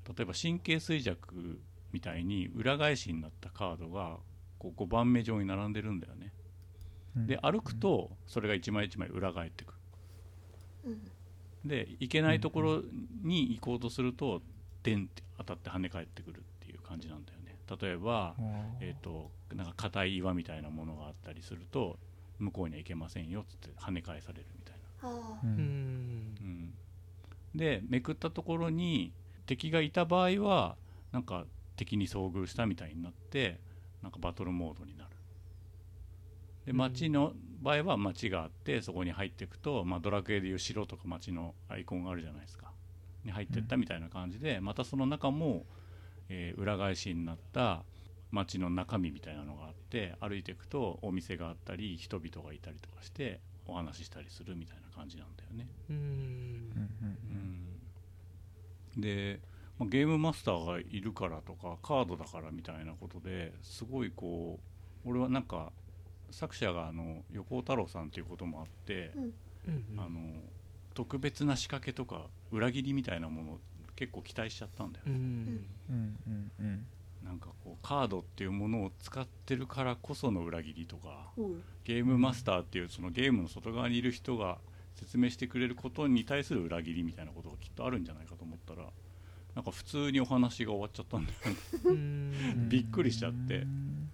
[0.07, 4.17] 例えば神経衰弱みたいに裏返しになったカードが
[4.57, 6.33] こう5番目上に並んでるんだよね。
[7.15, 7.27] うん。
[7.27, 9.75] で歩くとそれが1枚1枚裏返ってく。
[10.85, 11.11] うん
[11.65, 12.81] で行けないところ
[13.23, 14.41] に行こうとすると
[14.83, 17.55] デンって当たって跳ね返ってくるっていう感じなんだよね。
[17.81, 18.35] 例えば、
[18.79, 21.97] えー、となんか硬い岩みたいなものがあったりすると
[22.39, 25.09] 向こうには行けませんよっつって跳ね返されるみたいな。
[25.09, 25.57] はううんん。
[26.39, 26.73] うん、
[27.55, 29.11] でめくったところに
[29.47, 30.75] 敵がいた場合は
[31.11, 31.45] なんか
[31.75, 33.59] 敵に遭遇したみたいになって
[34.03, 35.09] なんかバトルモードになる。
[36.65, 36.77] でうん。
[36.77, 42.71] 街の場合は街があってそこに入っていくと、まあ、ドラクエでいう城とか街のアイコンがあるじゃないですか。
[43.23, 45.65] に入っていったみたいな感じで、またその中も、
[46.29, 47.83] えー裏返しになった
[48.31, 55.67] 街の中身みたいなのがあって歩いていくとお店があったり人々がいたりとかしてお話ししたりするみたいな感じなんだよね。
[55.89, 55.95] うん。
[58.95, 59.01] うん。
[59.01, 59.39] で、
[59.79, 64.59] まあ、ゲームマスターがいるからとかカードだからみたいなことですごいこ
[65.05, 65.71] う俺はなんか
[66.35, 69.33] 作者があの横尾太郎さんっていうこともあって、うん。
[69.97, 70.19] あの
[70.93, 73.59] 特別な仕掛けとか裏切りみたいなものを
[73.95, 76.83] 結構期待しちゃったんだようね、
[77.23, 81.63] なんかこうカードっていうものを使ってるからこその裏切りとかうん。
[81.85, 84.57] ゲームマスターっていうそのゲームの外側にいる人が
[84.93, 88.89] 説明してくれることに対する裏切りみたいなことがきっとあるんじゃないかと思ったら
[89.55, 91.57] なんか普通にお話が終わっちゃったんだよね。
[91.85, 92.67] うん。
[92.69, 93.59] びっくりしちゃって。
[93.59, 94.09] うん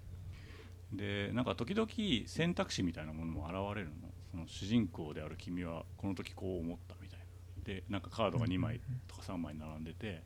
[0.94, 1.90] でなんか時々
[2.28, 3.94] 選択肢みたいなものも現れるの。
[4.32, 7.26] その主人公である君はこの時こう思ったみたいな。
[7.64, 10.24] でなんかカードが2枚とか3枚並んでて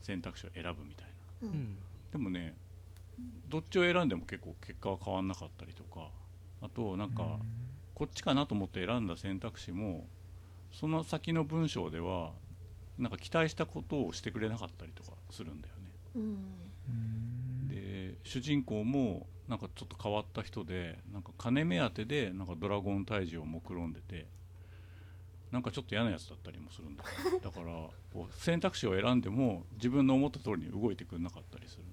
[0.00, 1.06] 選択肢を選ぶみたい
[1.42, 1.48] な。
[1.48, 1.58] ううん。
[1.58, 1.78] ん
[2.10, 2.54] でもね
[3.48, 6.08] どっちを選んでも結構結果は変わんなかったりとか
[6.62, 7.38] あとなんか
[7.94, 10.06] こっちかなと思って選んだ選択肢も
[10.70, 12.32] その先の文章では
[12.98, 15.90] なんか期待したことをしてくれなかったりとかするんだよね。
[16.14, 16.22] うん。
[16.88, 16.92] う
[17.64, 17.68] ん。
[17.68, 24.26] で主人公もなんかちょっと変わった人でなんか金目当てでなんかドラゴン退治を目論んでて
[25.50, 27.08] なんかちょっと嫌なやつだったりもするんだよ。
[27.44, 27.66] だから
[28.12, 31.84] こう選択肢を選んでも自分の思った通りに動いてくれなかったりする。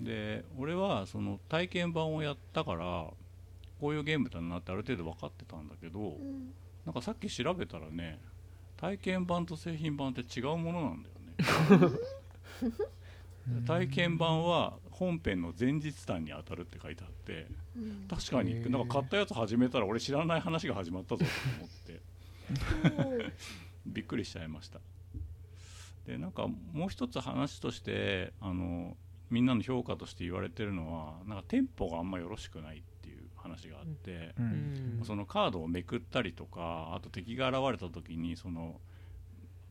[0.00, 3.12] で俺はその体験版をやったから
[3.80, 6.54] こういうゲームだなってある程度分かってたんだけどうん。
[6.84, 8.18] なんかさっき調べたらね
[8.78, 11.98] 体験版と製品版って違うものなんだよね
[13.66, 17.46] 体験版は本編の前日談に当たるって書いてあって
[17.76, 18.06] うん。
[18.08, 21.24] 確かになんか買ったやつ始めたら俺知らない話が始まったぞと
[21.58, 22.00] 思って。
[23.86, 24.80] びっくりしちゃいました。
[26.06, 28.96] でなんかもう一つ話としてあの
[29.30, 35.04] みんなの評価として言われてるのはなんかテンポがあんまよろしくないっていう話があって、ううんん。
[35.04, 38.80] そのカードをめくったりとかあと敵が現れた時にその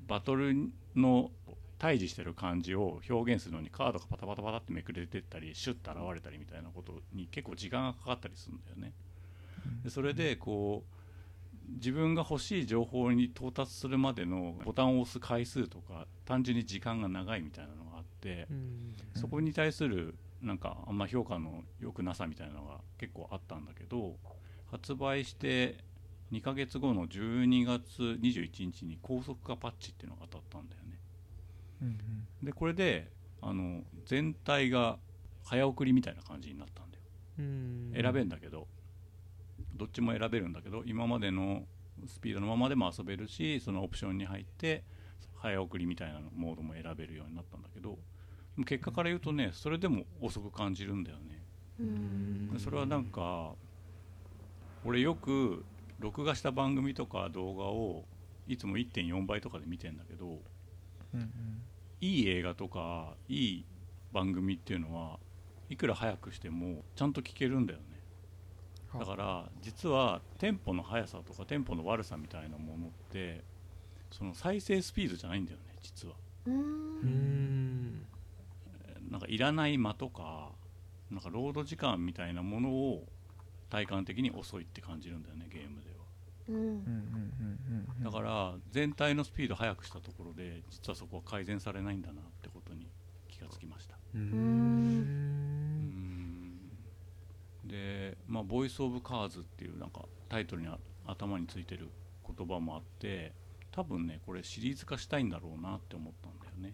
[0.07, 0.55] バトル
[0.95, 1.32] の
[1.80, 8.93] 対峙してる感じを表現するのにカードがパタパタパタってめくれてったりシュッと現れたりみたいなことに結構時間がかかったりするんだよね。
[9.84, 18.95] でそれでこう自分が欲しい情報に到達するまでのボタンを押す回数とか単純に時間が長いみたいなのがあってうん。
[19.15, 24.15] そこに対するなんかあんま評価の良くなさみたいなのが結構あったんだけど
[24.71, 25.78] 発売して
[26.32, 30.86] 2ヶ月後の12月21日に高速化パッチっていうのが当たったんだよね。
[30.86, 30.86] うん
[32.43, 33.11] でこれで
[33.41, 34.97] あの全体が
[35.43, 37.03] 早送りみたいな感じになったんだよ。
[37.39, 37.93] うん。
[37.93, 38.67] 選べんだけど
[39.75, 41.65] どっちも選べるんだけど今までの
[42.05, 44.84] スピードのままでも遊べるしそのオプションに入って
[45.36, 47.97] 早送りみたいなモードも選べるようになったんだけどで
[48.57, 51.43] も結果から言うとねそれでも遅く感じるんだよね。
[51.80, 52.53] うん。
[52.53, 53.53] でそれはなんか
[54.84, 55.63] 俺よく
[55.99, 58.05] 録画した番組とか動画を
[58.47, 60.39] いつも1.4倍とかで見てんだけど
[61.18, 61.61] うんうん。
[62.01, 63.65] いい映画とかいい
[64.13, 65.20] 番組っていうのは
[65.70, 67.86] いくら早くしてもちゃんと聞けるんだよね。
[68.97, 73.43] だから実はテンポの速さとかテンポの悪さみたいなものって
[74.11, 76.15] その再生スピードじゃないんだよね実は。
[76.45, 76.49] う
[79.11, 80.51] なんかいらない間とか
[81.11, 83.05] なんかロード時間みたいなものを
[83.70, 85.96] 体感的に遅いって感じるんだよねゲームでは
[88.03, 92.87] だから全体のスピード速くしたところで実はそこは改善されないんだなってことに
[93.27, 93.95] 気がつきました。
[94.15, 94.99] うーうん。
[96.49, 96.59] ん
[97.65, 101.89] でまあボイス・オブ・カーズっていうなんかタイトルにあ頭についてる
[102.37, 103.33] 言葉もあって
[103.71, 106.73] 多分ねこれシリーズ化したいんだろうなって思ったんだよね。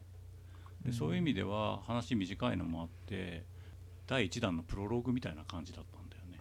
[0.86, 3.46] でそういう意味では話短いのもあって
[4.08, 6.40] 第1弾のプロローグみたいな感じだったんだよね。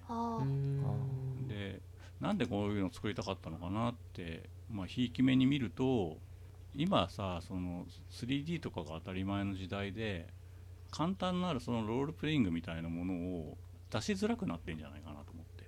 [1.49, 1.81] で
[2.23, 6.19] なんでこういうのを作りたかったのかなってまあひいき目に見ると
[6.73, 10.29] 今さその 3D とかが当たり前の時代で
[10.93, 13.59] 簡単なるそのロールプレイングみたいなものを
[13.91, 15.65] 出しづらくなってんじゃないかなと思って。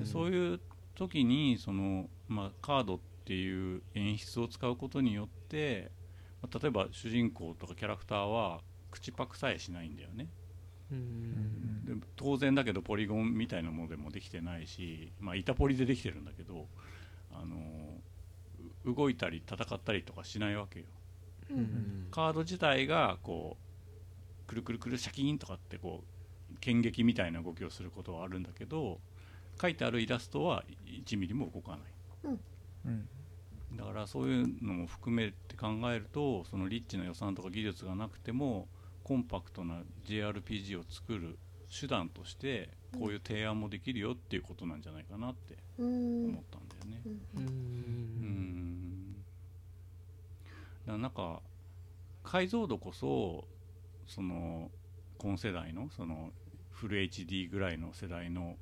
[0.00, 0.60] でそういう
[0.94, 5.90] 時にその、まあ、カードっていう演出を使うことによって、
[6.42, 10.28] まあ例えば主人公とかキャラクターは口パクさえしないんだよね。
[10.40, 10.45] うん
[10.90, 16.66] で当然だけどポリゴンみたいなものでもできてないし、まあ、板ポリでできてるんだけど、
[17.32, 17.56] あの
[18.84, 20.86] う動いたり戦ったりとかしないわけよ。
[21.50, 23.56] うんうんカード自体がこ
[24.44, 26.02] うくるくるくるシャキーンとかってこ
[26.52, 29.00] う剣撃みたいな動きをすることはあるんだけど
[29.60, 31.80] 書いてあるイラストは1ミリも動かない。
[32.86, 33.08] うん。
[33.76, 38.68] だからそういうのも含めて考えるとそのリッチな予算とか技術がなくても
[39.06, 41.38] コンパクトな JRPG を作る
[41.80, 47.02] 手段としてこういう提案もできるよっていうことなんじゃないかなってうん思ったんだよね。
[47.36, 49.12] うん。
[49.14, 51.40] だからなんか
[52.24, 53.46] 解像度こそ
[54.08, 54.72] その
[55.18, 56.32] 今世代のその
[56.72, 58.56] フル HD ぐらいの世代の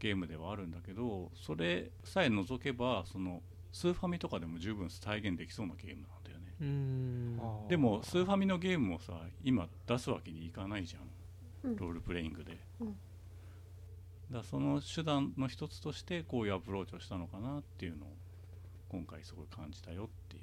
[0.00, 3.40] ゲームではあるんだけどそれさえ除けばその
[3.72, 6.08] スーファミとかでも十分再現できそうなゲームな
[6.60, 9.12] でもスーファミのゲームをさ
[9.44, 10.98] 今出すわけにいかないじゃ
[11.64, 11.72] うん。
[11.72, 12.86] んロールプレイングで、うん。
[12.88, 12.96] だか
[14.30, 18.08] らその手段の一つとしてこういうアプローチをしたのかなっていうのを
[18.88, 20.42] 今回すごい感じたよっていう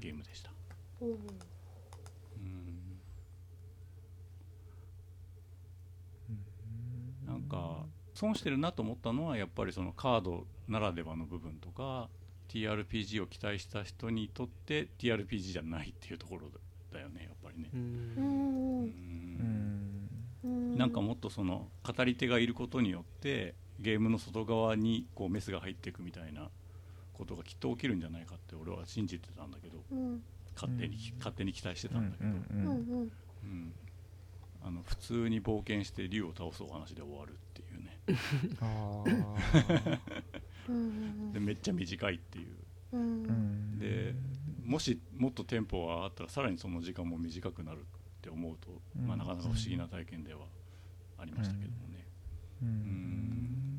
[0.00, 0.50] ゲームでした、
[1.00, 1.08] うん。
[1.08, 1.16] うん。
[7.26, 7.84] なんか
[8.14, 12.08] 損してるなと思ったのはやっぱりそのカードならではの部分とか
[12.48, 16.48] TRPG を期待した人にとって TRPG じゃないっていうところ
[16.92, 17.70] だよねやっぱりね。
[17.74, 17.80] う、う
[20.48, 20.76] ん。
[20.76, 26.48] なんかもっとその語り手がいることによってゲームの外側にこうメスが入っていくみたいな
[27.12, 30.22] ことがきっと起きるんじゃないかって俺は信じてたんだけどうん。
[30.54, 31.18] 勝手に、うん。
[31.18, 33.12] 勝手に期待してうんたんだけど、うんううんんうん。
[33.44, 33.72] うん。
[34.66, 37.98] あの普通に冒険して竜を倒すお話で終わるっていうね
[41.32, 42.46] でめっちゃ短いっていう。
[43.78, 44.14] で
[44.64, 47.82] もしもっとテンポが上がったらさらにその時間も短くなるっ
[48.22, 49.06] て思うと、うん。
[49.06, 50.46] まあ、なかなか不思議な体験では
[51.18, 52.06] ありましたけどもね、
[52.62, 52.72] ううん。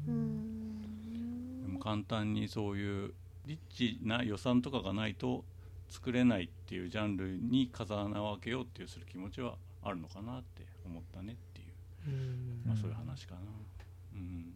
[0.08, 1.62] うん。
[1.64, 3.14] でも簡単にそういう
[3.48, 5.44] リッチな予算とかがないと
[5.90, 11.68] 作れないっていうジャンルに風穴を開けようっていうする気持ちはあるのかなって思ったねっていう、
[12.08, 12.62] うん。
[12.68, 13.42] まあ、そういう話かな、
[14.14, 14.54] うん、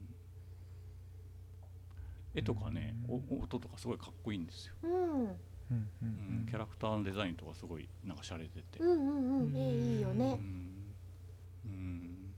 [2.36, 4.92] 絵とかね、お音とかすごいかっこいいんですよ、うん。
[4.92, 5.38] うんう
[6.02, 6.44] うん。
[6.44, 9.56] ん、キャラクターのデザインとかすごいなんか洒落てて、うんうんうん。
[9.56, 10.96] えいいようねん。
[11.66, 12.36] うん。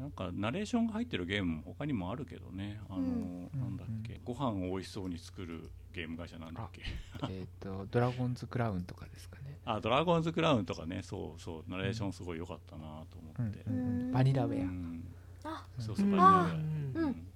[0.00, 2.78] なんかナレーションが入ってるゲームも他にもあるけどね。
[2.90, 3.50] あの、うん。
[3.54, 6.82] なんだっけ、ご飯を美味しそうに作るゲーム会社なんだっけ。
[7.30, 9.58] えっとドラゴンズクラウンとかですかね。
[9.64, 11.02] あドラゴンズクラウンとかね。
[11.02, 14.00] そうそうナレーションすごい良かったなと思って、うんうんうん。
[14.02, 14.12] うん。
[14.12, 14.62] バニラウェア。
[14.62, 14.68] うん。
[14.68, 15.66] うんあ。
[15.78, 16.54] そうそううんバニラウェア。
[16.54, 17.04] うんうん。
[17.04, 17.28] うん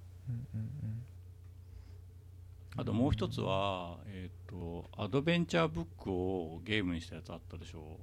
[2.75, 7.99] あともう一つは、えっ、とアドベンチャーブックをゲームにしたやつあったでしょ。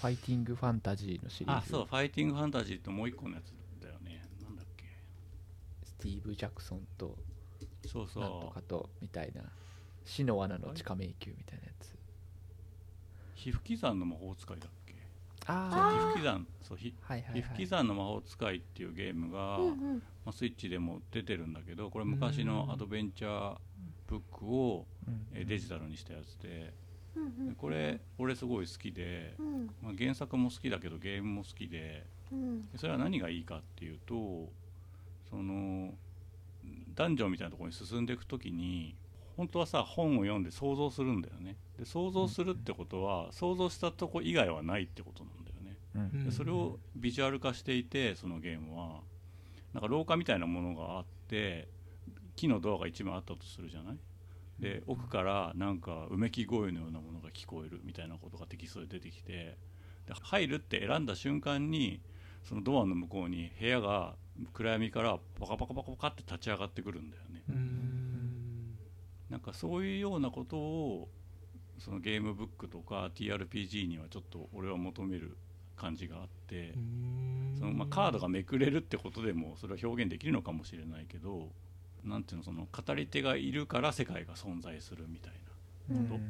[0.00, 1.58] ファイティングファンタジーのシリーズ。
[1.58, 4.20] あそうファイティングファンタジーってもう一個のやつだよね。
[4.42, 4.84] なんだっけ。
[5.84, 7.16] スティーブ・ジャクソンと
[7.86, 9.42] そうそなんとうかとみたいな。
[10.04, 11.96] 死の罠の地下迷宮みたいなやつ。
[13.36, 14.94] 皮膚刻の魔法使いだっけ。
[15.46, 23.56] あ皮膚刻そう皮膚刻の魔法使いっていうゲームが、うんうんまあ、スイッチでも出てるんだけどこれ昔のアドベンチャー
[24.06, 25.26] ブックを、うん。
[25.34, 26.72] えーデジタルにしたやつで
[27.16, 29.70] うんでこれ俺すごい好きで、うん。
[29.82, 32.70] まあ、原作も好きだけどゲームも好きでうん。
[32.70, 34.50] でそれは何がいいかっていうと
[35.28, 35.94] その
[36.94, 38.94] ダンジョンみたいなところに進んでいく時に
[39.36, 41.56] 本当はさ本を読んで想像するんだよね。
[41.78, 45.78] で想像するってことは想像したとこ以外はないってことなんだよね。
[46.14, 46.24] うん。
[46.26, 49.00] でそれをビジュアル化していてそのゲームは
[49.74, 51.68] なんか廊下みたいなものがあって
[52.36, 53.98] 木のドアが一枚あったとするじゃない？
[54.58, 59.56] で奥からなんかうめき声のようなものが聞こえるみたいなことがテキストで出てきて
[60.06, 62.00] で入るって選んだ瞬間に
[62.44, 64.14] そのドアの向こうに部屋が
[64.52, 67.42] 暗闇からパカパカパカパカって立ち上がってくるんだよね。
[69.30, 71.08] なんかそういうようなことを
[71.78, 75.36] そのゲームブックとか TRPG にはちょっと俺は求める
[75.82, 76.74] 感じがあって
[77.58, 81.48] そのまあカードがめくれるってことでもそれは表現できるのかもしれないけど
[82.04, 85.32] なんていうのその語り手がいるから世界が存在するみたい
[85.88, 86.06] なうん。
[86.06, 86.24] ことっ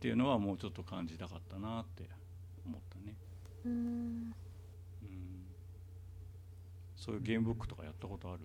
[0.00, 2.04] ていうのはもうちょっと感じたかったなって
[2.66, 3.16] 思ったね、
[6.96, 8.40] そういうゲームブックとかやったことある？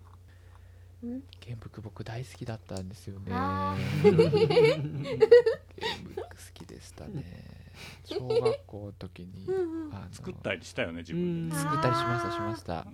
[1.03, 1.23] うん。
[1.39, 3.31] ゲームブック僕大好きだったんですよね。
[3.31, 7.56] あゲームブック好きでしたね
[8.03, 9.47] 小学校の時に
[9.91, 11.61] あの作ったりしたよね自分でうん。
[11.61, 12.87] 作ったりしましたしました、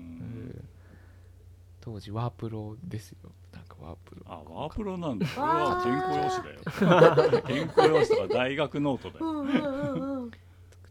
[1.81, 3.17] 当時ワープロですよ。
[3.51, 4.21] なんかワープロ。
[4.25, 5.27] あワープロなんだ。
[5.27, 6.61] これわはー原稿用紙だよ。
[7.45, 10.31] 原稿用紙とか大学ノートだよ、うんうんうんうん。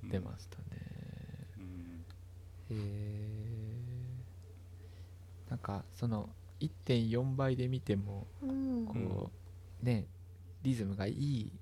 [0.04, 0.64] 出ましたね。
[1.58, 2.04] うん。
[2.70, 3.72] へえ
[5.48, 6.28] なんかその
[6.60, 8.86] 1.4倍で見てもうん。
[8.86, 9.30] こ
[9.82, 10.06] う、ね
[10.62, 11.52] リズムがいい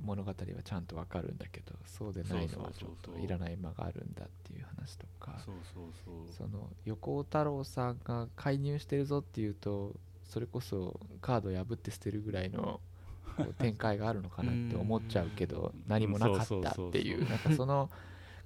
[0.00, 0.34] 物語は
[0.64, 5.38] ちゃんとわかるんだけどそうでないのはちょっといらない間があるんだっていう話とか
[6.36, 9.94] その横尾太郎さんが介入してるぞっていうと
[10.24, 12.80] それこそカード破って捨てるぐらいの
[13.58, 15.82] 展開があるのかなって思っちゃうけどうん。
[15.86, 17.28] 何もなかったっていう。
[17.28, 17.90] なんかその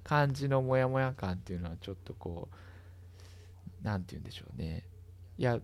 [0.03, 4.83] 感じのモヤモヤ感っていうのはちょっとこうなんて言うんでしょうね。
[5.37, 5.59] いや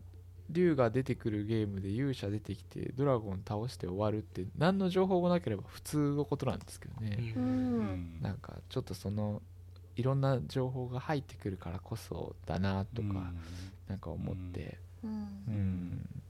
[0.49, 7.86] 竜が出てくるゲームで勇者出てきてドラゴン倒して終わるって何の情報もなければ普通のことなんですけどね、ううん。
[8.20, 9.41] んなんかちょっとその
[9.95, 13.32] いろんな情報が入ってくるからこそだなとか、
[13.88, 15.11] なんか思って、うん。
[15.48, 16.24] うん。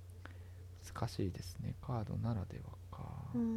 [0.93, 1.75] 難しいですね。
[1.81, 3.41] カードならではか、うん。
[3.41, 3.47] うん。
[3.47, 3.51] う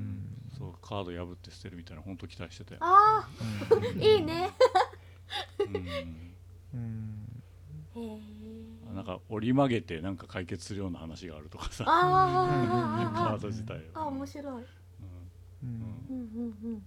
[0.00, 0.28] ん。
[0.56, 3.44] そうカード破って捨てるみたいな本当期待してたよ、あう
[3.76, 3.78] ん。
[4.00, 4.50] ー いいね。
[5.60, 6.34] うん。
[6.74, 7.42] うん。
[7.94, 11.84] へえなんか折り曲げてなんか解決するような話があるとかさ。
[11.86, 13.14] あー。
[13.14, 14.44] カード自体あを、面白い。
[14.44, 14.62] うん。
[15.62, 16.06] うん。
[16.10, 16.82] うんうんうん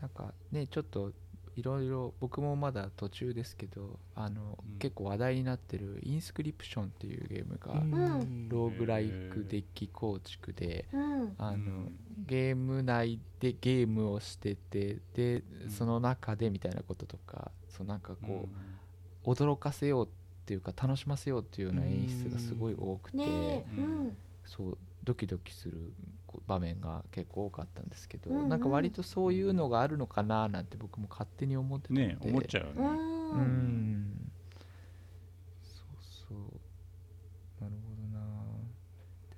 [0.00, 1.12] なんかねちょっと
[1.56, 4.78] いろいろ僕もまだ途中ですけどあの、うん。
[4.78, 8.48] 結構話題になってるインスクリプションっていうゲームが、うん。
[8.50, 11.34] ローグライクデッキ構築で、うん。
[11.38, 11.96] あのうん。
[12.26, 15.70] ゲーム内でゲームをしててでうん。
[15.70, 18.48] その中でみたいなこととかそうなんかこ
[19.24, 23.64] う、う驚かせようっていうか楽しませようっていうような演出がすごい多くて、ねえ。
[23.78, 24.16] うん。
[24.44, 25.92] そうドキドキする
[26.46, 28.48] 場面が結構多かったんですけど、うんうん。
[28.48, 32.06] なんか割とそういうのがあるのかななんて僕も勝手に思ってたので。
[32.06, 33.40] ね思っちゃうね、うん。
[33.40, 34.32] ん。
[35.62, 35.86] そう
[36.28, 36.38] そう。
[37.62, 38.26] なるほどな。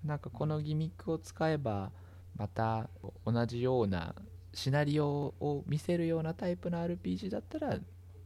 [0.05, 1.91] なんかこのギミックを使えば
[2.37, 2.89] また
[3.27, 4.15] 同じような
[4.55, 7.79] シナリオを見せるようなタイプの RPG だったら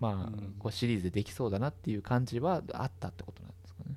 [0.03, 0.55] まあ、うん。
[0.59, 3.95] こうシリーズでできそうだなっていう感じはあったってことなんですかね。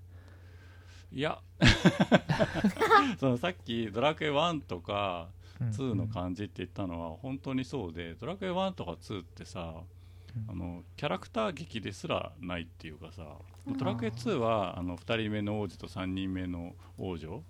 [1.12, 1.40] いや。
[3.20, 5.30] そのさっき「ドラクエ1」とか
[5.60, 9.82] 2の感じって言ったのは本当にそうで「ドラクエ1」とか2ってさ
[10.36, 10.52] うん。
[10.52, 13.26] あのキャラクター劇ですらないっていうかさ
[13.66, 13.78] うん。
[13.78, 17.44] ドラクエ2はあの2人目の王子と3人目の王女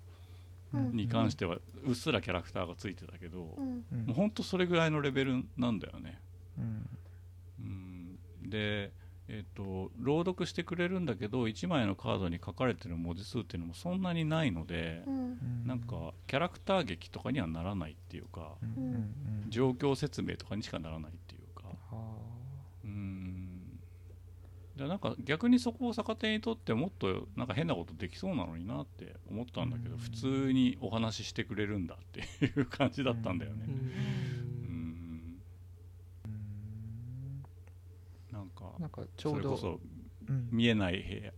[0.72, 0.92] うん。
[0.96, 3.84] に関してはうっすらキャラクターがついてたけど、うん。
[3.92, 4.06] うん。
[4.06, 6.18] もう本当それぐらいのレベルなんだよね。
[8.50, 8.92] うんうん、で、
[9.28, 15.14] えっと朗読してくれるんだけど1枚のカードに書かれてる文字数っていうのもそんなにないのでう、ん。
[15.14, 18.84] うんなんかキャラクター劇とかにはならないっていうか、うん。
[18.84, 19.12] うんうん
[19.48, 21.62] 状況説明とかにしかならないっていうか。
[21.92, 21.96] あ。
[22.84, 23.78] うん。
[24.76, 29.98] でなんか逆にそこを逆手にとってもっとなんか変なことできそうなのになって思ったんだけど、うん。
[29.98, 33.66] 普通にお話ししてくれるんだっていう感じだったんだよね。
[33.68, 34.55] ううん
[38.78, 39.80] なんかちょどそうれこそ
[40.28, 40.48] うん。
[40.50, 41.32] 見えない部屋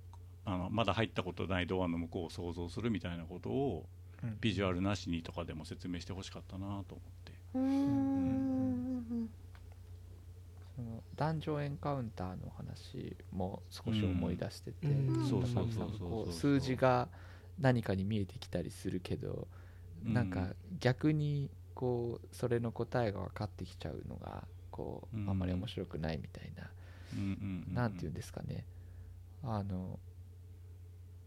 [0.45, 3.87] あのまだ入ったことないドアの向こうを想像するみたいなことを
[4.23, 4.39] うん。
[4.41, 6.85] ビジュアルなしにとかでも説明してほしかったなと思っ
[7.25, 7.33] て。
[7.55, 7.63] うん。
[7.63, 9.31] うん。
[10.77, 15.29] そのダンジョンエンカウンターの話も少し思い出してて、うん。
[15.29, 15.99] そうそうそうなんかそう。
[15.99, 17.09] そうこう数字が
[17.59, 19.49] 何かに見えてきたりするけど、
[20.05, 25.29] なんか逆にこうそれの答えが分かってきちゃうのがこう、うん。
[25.29, 26.71] あんまり面白くないみたいな、
[27.19, 28.65] うんうんうんなんていうんですかね。
[29.43, 29.99] あの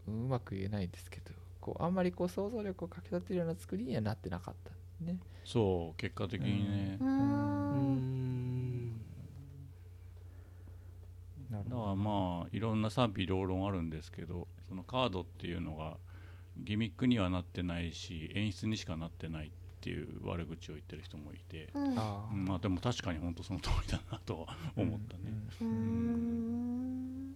[0.08, 1.32] うまく言えないんですけど
[1.62, 4.72] こうあんまりこう想像力をかきたてるような作りにはなってなかった。
[5.06, 5.20] ね。
[5.46, 9.02] そう結果的にね、ううん。
[11.52, 15.98] だからまあいろんな賛否両論あるんですけどそのカードっていうのが
[16.58, 19.52] ギミックにはなってないし演出にしかなってないっ
[19.82, 21.96] っていう悪口を言ってる人もいて、うん。
[21.96, 25.24] まあでも確かに本当その通りだなとは思ったね、
[25.60, 27.32] うーん。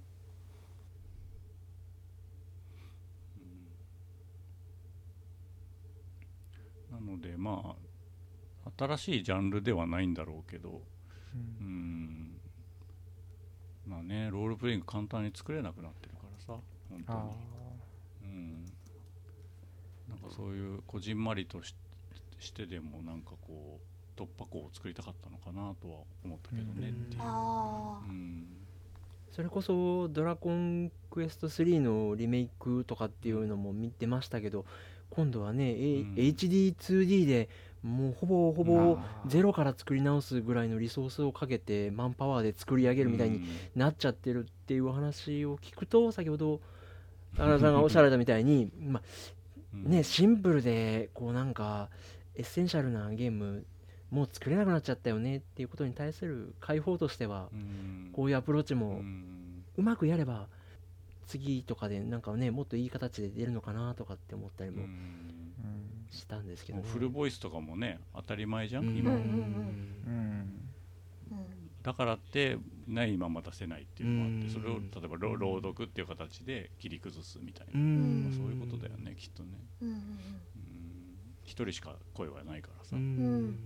[6.92, 7.76] なのでま
[8.64, 10.84] あ新しいジャンルではないんだろうけど
[11.34, 11.66] うん。
[11.66, 12.32] うん
[13.88, 16.62] まあねロールプレイング簡単に作れなくなってるからさ
[16.92, 17.20] 本当に。
[17.20, 17.26] あ
[18.22, 18.66] うん。
[20.08, 21.74] なんかそういうこじんまりとし
[22.40, 26.90] してでもなんかこう突破口を作りたかったのかなとは思ったけどね。
[26.90, 27.22] っていう、
[29.32, 34.66] それこそ「ドラゴンクエスト3」のリメイクとかっていうのも見てましたけど
[35.10, 36.14] 今度はね、ええ うん。
[36.16, 37.50] HD2D で
[37.84, 43.42] もうほぼほぼゼロから作り直すぐらいのリソースをかけてマンパワーで作り上げるみたいに
[43.76, 46.60] なっちゃってるっていう話を聞くと先ほど
[47.38, 49.02] 高田さんがおっしゃられたみたいに、ま
[49.74, 49.86] うん。
[49.86, 51.90] あね、シンプルでこうなんか
[52.36, 53.66] エッセンシャルなゲーム
[54.12, 58.10] もう作れなくなっちゃったよねっていうことに対する解放としてはうん。
[58.14, 59.64] こういうアプローチうもん。
[59.78, 60.48] うまくやれば
[61.28, 64.86] 次とかでなんかねもっといい形で出るのかなとかって思ったりも
[66.12, 68.98] したんですけど、ね、フルボイスとかもね当たり前じゃん、うん。
[68.98, 69.12] 今、
[71.82, 72.58] だからって
[72.88, 74.50] ないまま出せないっていうのもあってうん。
[74.52, 77.82] それを例えばろ朗読っていう形で切り崩すみたいな、そう
[78.52, 79.50] いうことだよねきっとね
[81.46, 83.50] うんうんうん一人しか声はないからさ、ううん。
[83.50, 83.60] ん。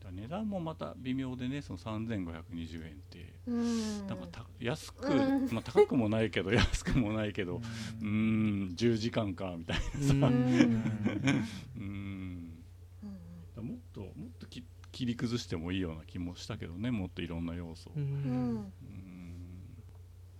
[0.00, 4.06] だから値段もまた微妙でねその3520円ってうん。
[4.06, 5.48] なんかた安く、うん。
[5.50, 11.80] まあ、高くもないけど 安くもないけどうーん10時間かみたいなうんうーん。
[11.80, 12.64] うん。
[13.00, 18.04] だからもっともっとき切り崩してもいいような気もしたけどねもっといろんな要素を、ううん。
[18.04, 19.84] んうん。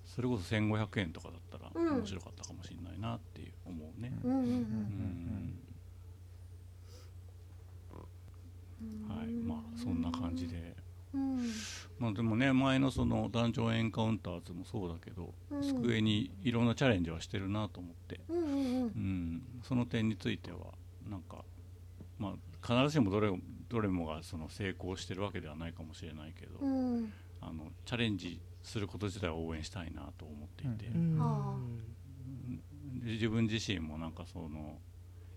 [0.04, 1.96] それこそ1500円とかだったらうん。
[1.96, 3.33] 面白かったかもしれないなって
[3.64, 5.58] 思うね、うんうんうんうん
[9.08, 10.74] はいまあそんな感じで。
[11.14, 11.38] うん。
[11.98, 15.62] まあでもね前のそのダンジョンエンカウンターズもそうだけど、うん。
[15.62, 20.58] 机にいろんなチャレンジはしてるなと思って、うんうんうん、その点については
[21.08, 21.44] なんか
[22.18, 23.30] まあ必ずしもどれ
[23.68, 27.12] どれもがその成功してるわけではないかもしれないけど、うん。
[27.40, 31.18] あのチャレンジすること自体は応援したいなと思っていて、うん
[33.02, 34.78] 自分自身もなんかその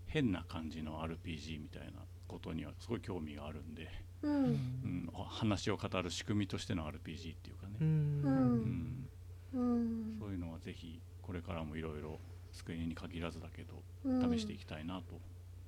[0.06, 3.90] 変な感じの RPG みたいなことにはすごい興味があるんで、
[4.22, 4.44] うん。
[4.44, 10.18] うん、話を語る仕組みとしての RPG っていうかね、ううん。
[10.20, 12.20] そういうのはぜひこれからもいろいろ
[12.54, 14.38] 机に限らずだけどうん。
[14.38, 15.20] 試していきたいなと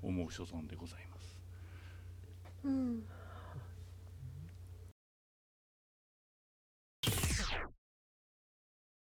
[0.01, 1.39] 思う所存でございます。
[2.63, 3.03] うん。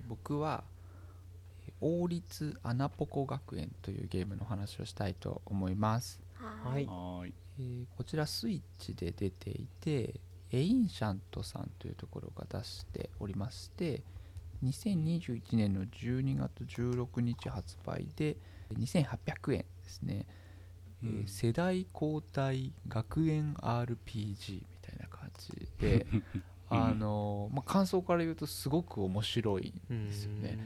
[0.06, 0.75] 僕はえー
[1.80, 6.84] 王立アナポコ学園というゲームの話をしたいと思います、ははい。
[6.84, 7.34] いはーい。
[7.58, 10.20] えーこちらスイッチで出ていて
[10.50, 14.02] エインシャントさんというところが出しておりまして
[14.62, 18.36] 2021年の12月16日発売で
[18.74, 20.26] 2800円ですね、
[21.02, 26.06] えーうん世代交代学園 RPG みたいな感じで
[26.68, 30.58] あのまあ、感想から言うとすごく面白いんですよね。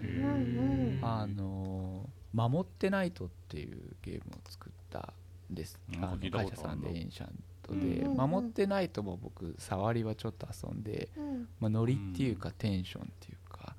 [1.03, 5.13] あの「守ってナイト」っていうゲームを作った
[5.51, 5.79] んです。
[5.95, 6.05] うん。
[6.05, 8.31] あの会社さんでエンシャントで「うんうんうん。
[8.31, 11.49] 守ってナイト」も僕触りはちょっと遊んで、うん。
[11.61, 13.77] まあ、ノリっていうかテンションっていうか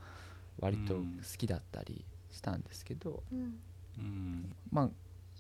[0.60, 1.22] 割と好うん。
[1.38, 3.24] きだったりしたんですけど、
[4.72, 4.90] まあ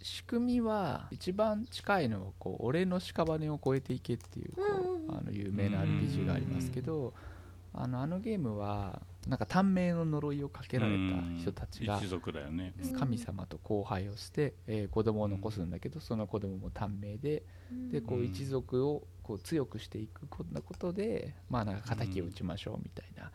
[0.03, 4.61] 仕組みは一番近いのはこう俺の屍を越えていけっていうこ
[5.09, 7.13] うあの有名な RPG がありますけど
[7.73, 12.73] あのあのゲームはなんか短命の呪いをかけられた人たちがうん一族だよね。
[12.83, 17.43] うん神様と交配をして、えー子供を残すんだけどその子供も短命で
[17.91, 18.25] でこううん。
[18.25, 23.31] 一族をこう強くしていくこんなことでまあなんか敵を討ちましょうみたいな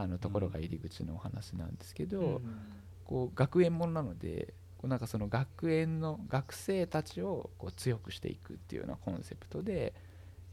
[0.00, 2.56] あのところが入り口のお話なんですけど、うん
[3.04, 4.52] こう学園ものなので
[4.84, 9.94] なんかその学園の学生たちをこう強くしていくっていうようなコンセプトで、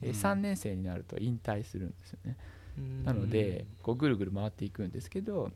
[0.01, 0.15] えーうん。
[0.15, 2.37] 3年生になると引退するんですよね。
[2.77, 3.03] うん。
[3.03, 5.51] なのでこうぐるぐる回っていくんですけど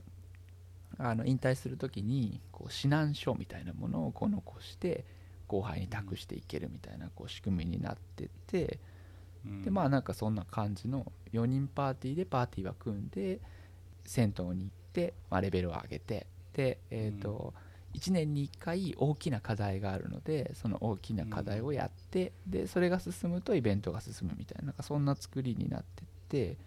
[0.97, 5.05] あの引退する時にこう指南書みたいなものをこう残して
[5.47, 8.79] 後輩に託していけるみたいなこう仕組みになってて
[9.45, 9.63] うん。
[9.63, 13.39] でまあなんかそんな感じの4人パーティーでパーティーは組んで
[14.05, 17.53] 銭湯に行って、まあ、レベルを上げてで、えーと
[17.93, 26.57] 1年に1回大きな課題があるのでその大きな課題をやって、でそれが進むとイベントが進むみたいななんかそんな作りになってって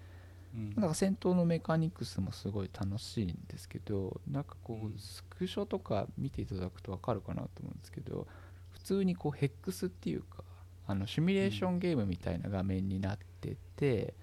[0.55, 0.75] うん。
[0.77, 4.89] なんか戦闘のメカニクスもすごい楽しいんですけどなんかこうん。
[4.89, 8.27] うスクショとか見ていただくと分かるかなと思うんですけど
[8.73, 10.43] 普普通にこうヘックスっていうか
[10.87, 14.15] あのシミュレーションゲームみたいな画面になってて、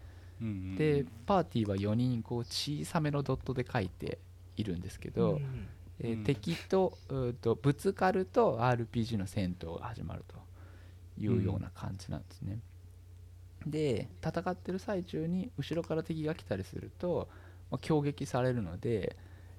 [0.42, 0.48] うん。
[0.48, 0.76] うん。
[0.76, 4.20] でパーティーは4人こう小さめのドットで書いて
[4.58, 5.68] いるんですけど、うん
[6.00, 10.36] えーうん敵とうーとぶつかると RPG の戦闘が始まると
[11.20, 12.60] いうような感じなんですね。
[13.66, 17.28] で戦ってる最中に後ろから敵が来たりすると、
[17.72, 19.16] まあ、攻撃されるので、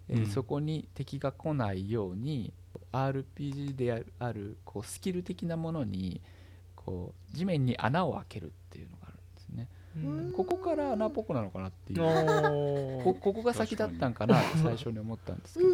[0.09, 2.55] えーうんそこに敵が来ないように
[2.93, 6.23] RPG であるあるこうスキル的なものに
[6.75, 9.69] こう地面に穴を開けるっていうのがあるんですね。
[10.05, 10.33] うん。
[10.33, 12.03] ここから穴っぽくなのかなっていう。
[12.03, 15.71] おこここが先だったんかなって最初に思ったんですけど。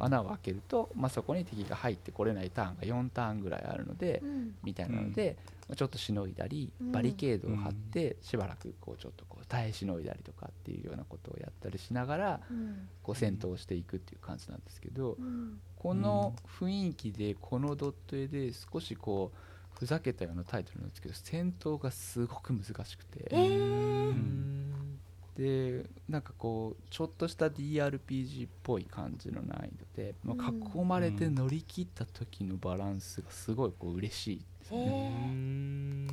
[0.00, 4.54] 穴を開けると、まあ、そこに敵が入ってこれないターンが4ターンぐらいあるのでうん。
[4.62, 5.36] みたいなので、
[5.68, 6.92] まあちょっとしのいだりうん。
[6.92, 12.88] バリケードを張ってしばらくこうちょっとこう耐えしのいだりとかっていうようなことをやったりしながらうん。
[13.02, 15.58] こう戦闘していくっていう感じなんですけどうん。
[15.76, 19.51] この雰囲気でこのドット絵で少しこう
[19.82, 23.26] ふざけたようなタイトルなんですけど戦闘がすごく難しくて。
[23.32, 24.10] えー。
[24.10, 24.98] うん。
[25.36, 35.12] でなんかこうちょっとした DRPG っぽい感じの難易度で、まあうん囲まれて乗り切った時のバランスがすごいこう嬉しいですへね。
[35.26, 36.08] うん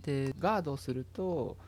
[0.00, 1.58] でガードをすると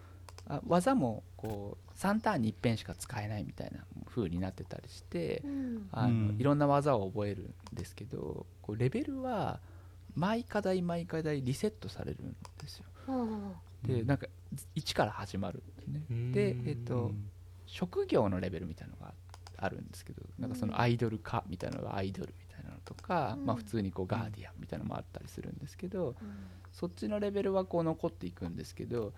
[0.48, 5.88] あ技もこう3ターンに一遍しか使えないみたいな風になってたりしてうん。
[5.92, 6.36] あの、うん。
[6.38, 9.60] いろんな技を覚えるんですけどこうレベルは
[10.14, 12.84] 毎課題毎課題リセットされるんですよ。
[13.08, 13.52] うん
[13.82, 14.26] でなんか
[14.76, 16.02] 1から始まるんですね。
[16.10, 16.32] うん。
[16.32, 17.12] でえっと
[17.66, 19.14] 職業のレベルみたいなのが
[19.56, 23.46] あるんですけどなんかそのアイドル化みたいなのがアイドルみたいなのとか、うん。
[23.46, 26.14] まあ、普通にこうガーディアンみたいなのもあったりするんですけど、うん。
[26.72, 29.12] そっちのレベルはこう残っていくんですけど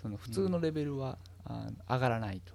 [0.00, 2.52] その普通のレベルは、あ上がらないと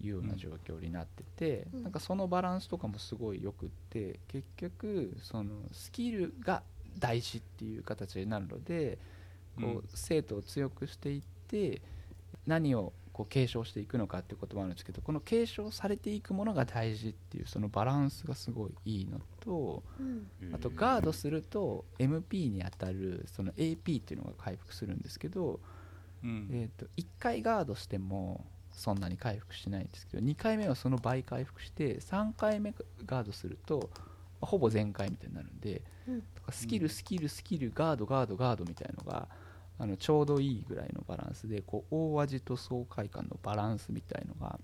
[0.00, 1.82] いうような状況になってて、うん。
[1.82, 6.62] なんかそのバランスとかもすごいよくって結局そのスキルが
[6.98, 8.98] 大事っていう形になるので
[9.60, 11.82] こう生徒を強くしていって
[12.46, 20.54] 何をこう継承していくのかっていうこともあるんですけどこの継承されていくものが大事っていうそのバランスがすごいいいのとうん。
[20.54, 25.58] あとガードすると MP に当たるその AP っていうのが回復するんですけど、
[26.22, 26.48] うん。
[26.52, 32.72] えー、と1回ガードしてもそんなに回復しないんですけど2回目はその倍回復して3回目
[33.04, 34.07] ガードするとまあ
[34.40, 36.22] ほぼ全開みたいになるんでうん。
[36.34, 39.28] とかスキルスキルスキルガードガードガードみたいのが
[39.78, 44.58] あのちょうどいいぐらいのバランスでこう大味と爽快感のバランスみたいのが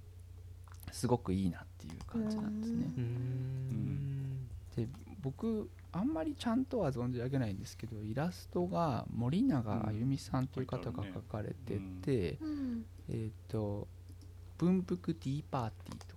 [0.91, 2.93] すごくいいなっていう感じなんですね。
[2.97, 4.49] うん。
[4.77, 4.89] で
[5.21, 12.85] 僕あんまりちゃんとは存じ上げないんですけどイラストが森永あゆみさんという方が描かれてて、うん。
[13.09, 13.87] えっ、と
[14.59, 16.14] 「文福ティーパーティー」と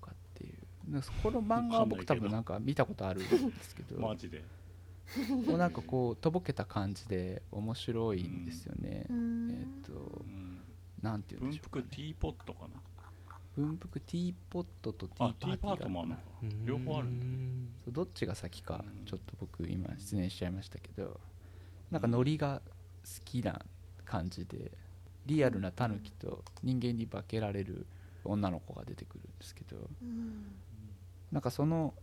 [1.22, 4.00] この漫画は僕多分なんか見たことあるんですけど。
[4.02, 4.44] マジで。
[5.46, 9.06] もうなんかこうとぼけた感じで面白いんですよね。
[9.10, 9.52] うん。
[9.52, 10.60] えっ、とうん。
[11.02, 12.82] なんて言うん文でしょうか、ね、福ティーポットかな。
[13.56, 16.18] 文福ティーポットとティーあティーパパーティーがートもあるの
[16.66, 17.08] 両方ある
[17.86, 19.06] そうどっちが先かうん。
[19.06, 21.20] ちょっと僕今失念しちゃいましたけど。
[21.92, 22.62] なんかノリが
[23.04, 23.62] 好きな
[24.04, 24.72] 感じで
[25.26, 27.86] リアルなタヌキと人間に化けられる
[28.26, 29.78] 女の子が出てくるんですけど。
[30.02, 30.46] うん
[31.32, 31.94] なんかその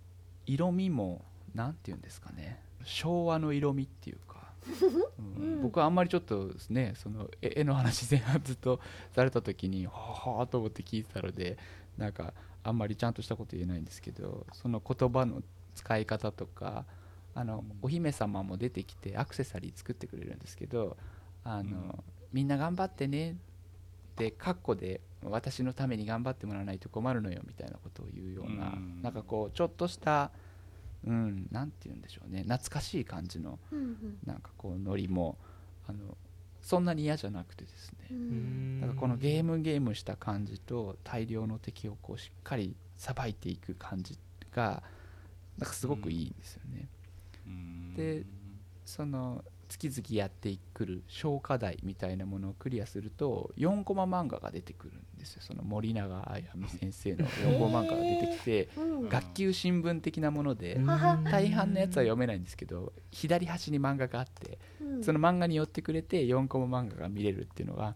[0.47, 1.25] 色味も
[1.55, 2.61] 何て言うんですかね。
[2.85, 4.53] 昭和の色味っていうか、
[5.19, 5.55] うん。
[5.55, 5.63] うん。
[5.63, 8.81] 僕はあんまりちょっとねその絵絵の話前半ずっと
[9.13, 11.57] された時にはあはあと思って聞いてたので
[11.97, 15.43] なんかあんまりちゃんとしたこと言えないんですけどその言葉の
[15.75, 16.85] 使い方とか
[17.35, 17.79] あの、うん。
[17.83, 20.97] お姫様も出てきてアクセサリー作ってくれるんですけど
[21.43, 22.05] あの、うん。
[22.33, 23.35] みんな頑張ってねっ
[24.17, 29.03] てカッコで私のために頑張ってもらわないと困るのよみたいなことを言うような、うん。
[29.03, 30.31] なんかこうちょっとした
[31.07, 32.43] うんなんて言うんでしょうね。
[32.43, 35.37] 懐かしい感じのうんなんかこうノリも
[35.87, 36.17] あの
[36.63, 38.81] そんなに嫌じゃなくてですね、うん。
[38.81, 44.19] だからこのゲームゲームした感じと大量の敵をこうしっかりさばいていく感じ
[44.55, 44.83] が
[45.59, 46.89] なんかすごくいいんですよね。
[47.47, 47.95] うん。
[47.95, 48.25] で
[48.87, 55.43] その月々やってくる小課題みたいなものをクリアすると4コマ漫画が出てくるんですよ。
[55.43, 59.09] その森永あやみ先生の4コマ漫画が出てきて、うん。
[59.09, 60.87] 学級新聞的なもので、うん。
[61.25, 65.05] 大半のやつは読めないんですけど左端に漫画があってうん。
[65.05, 67.95] その漫画に寄ってくれて4コマ漫画が見れるっていうのが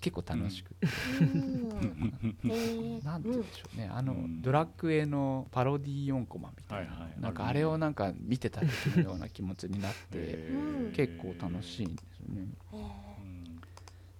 [0.00, 0.90] 結構楽しくて、う
[3.04, 3.88] なんて言うんでしょうね。
[3.92, 4.42] あの、うん。
[4.42, 10.38] ドラクエのパロディ4コマみたいな、なんかあれをなんか見てた時のような気持ちになって
[10.92, 12.48] 結構楽しいんですよね。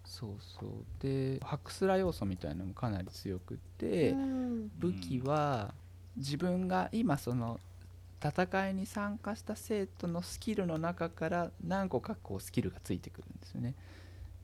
[0.04, 0.70] そうそう。
[1.00, 4.70] でハクスラ要素みたいなのもかなり強くって、うん。
[4.78, 5.74] 武器は
[6.16, 7.60] 自分が今その
[8.22, 13.74] 戦いに参加した生徒のスキルの中から何個かこうスキルがついてくるんですよね。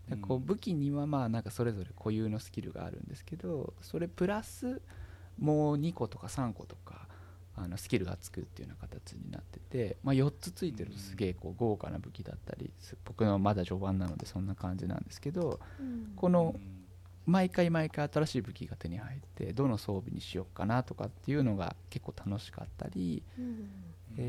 [0.08, 4.80] でこううん武器にはまあなんかそれぞれ固有のスキルがあるんですけどそれプラス
[5.38, 7.06] もう2個とか3個とか
[7.54, 16.12] あのスキルがつくっていうような形になってて、まあ、4つついてるとすげえこう豪華な武器だったりす僕のまだ序盤なのでそんな感じなんですけどうん。
[16.16, 16.54] この
[17.24, 23.22] 毎回毎回新しい武器が手に入ってどの装備にしようかなとかっていうのが結構楽しかったり、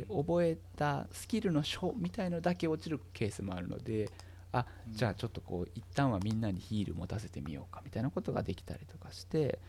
[0.08, 4.12] 覚えたスキルの書みたいのだけ落ちるケースもあるので
[4.54, 9.60] あじゃあちょっとこう一旦はみんなにヒール持たせてみようかみたいなことができたりとかして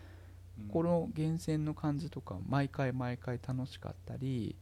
[0.68, 4.54] この厳選の感じとか毎回毎回楽しかったり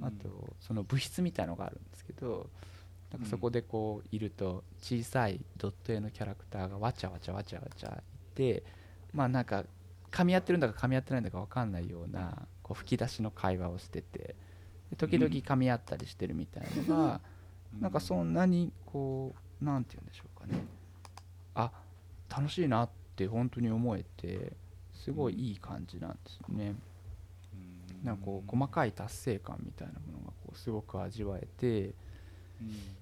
[0.00, 2.48] あとその物質みたいのがあるんですけど
[3.12, 8.02] なんかそこでこういると小さいドット絵のキャラクターがわちゃわちゃわちゃわちゃ
[8.34, 8.64] いて
[9.12, 9.64] まあなんか
[10.10, 14.34] 噛み合ってるんだか噛み合ってないんだか分かんないようなこう吹き出しの会話をしてて
[14.90, 17.20] で時々噛み合ったりしてるみたいのが
[17.80, 20.64] なんかそんなにこうなんて言うんでしょうかね。
[21.54, 21.70] あ
[22.28, 24.52] 楽しいなって本当に思えて
[24.94, 26.74] すごいいい感じなんですよね。
[28.02, 31.94] なんかこう細かい達成感みたいなものがこうすごく味わえて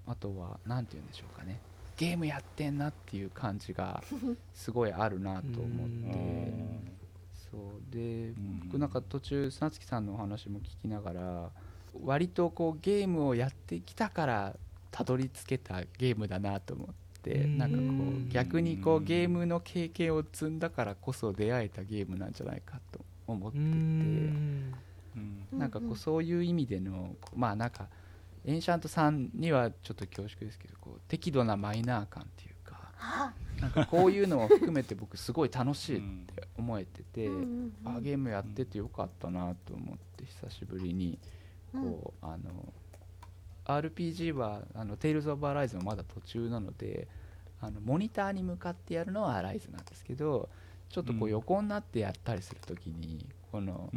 [0.07, 1.59] あとは何て言うんでしょうかね。
[1.97, 4.03] ゲームやってんなっていう感じが
[4.55, 6.91] すごいあるなと思って。
[7.51, 7.95] そう。
[7.95, 8.33] で
[8.65, 11.51] 僕なんか途中砂月さんのお話も聞きながら
[12.03, 14.57] 割とこうゲームをやってきたから
[14.91, 16.87] たどり着けたゲームだなと思っ
[17.23, 17.59] てうん。
[17.59, 23.65] なんかこう逆にこうゲームの経験を積んだからこそ出会えたゲームなんじゃないかと思ってて。
[23.65, 24.75] ん。
[25.53, 27.89] なんかこうそういう意味でのまあなんか
[28.45, 33.33] エンシャントさんにはちょっと恐縮ですけどこう適度なマイナー感っていうかあ。
[33.61, 37.29] なんかこういうのを含めて僕すごい楽しいって思えてて、
[37.85, 41.19] あゲームやっててよかったなと思って久しぶりに
[41.73, 42.73] こう、あの
[43.65, 47.09] RPG はあの Tales of Arise もまだ途中なので
[47.61, 50.49] あのモニターに向かってやるのは Arise なんですけど
[50.89, 51.31] ちょっとこううん。
[51.31, 53.91] 横になってやったりするときにこの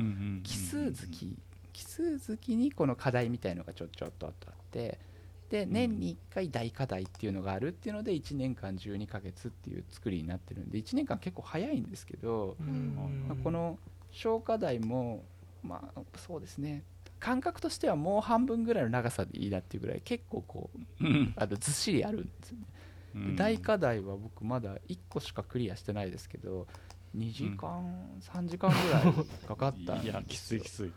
[0.44, 1.08] 奇数月
[1.72, 4.34] 奇数月にこの課題みたいのがちょちょっとあっ
[4.72, 5.00] て
[5.50, 13.78] で年に1回大課題っていうのがあるっていうので1年間12ヶ月っていう作りになってるんで1年間結構早いんですけど、まあこの
[14.12, 15.24] 小課題も
[15.64, 16.84] まあそうですね
[17.24, 21.06] 感覚としてはもう半分ぐらいの長さでいいなっていうぐらい結構こう
[21.38, 22.66] あのずっしりあるんですよね。
[23.32, 26.68] で大課題は僕まだ1個しかクリアしてないですけど
[27.16, 29.14] 2時間、3時間ぐらい
[29.48, 30.12] かかったんですよ。
[30.12, 30.92] いやきついきつい。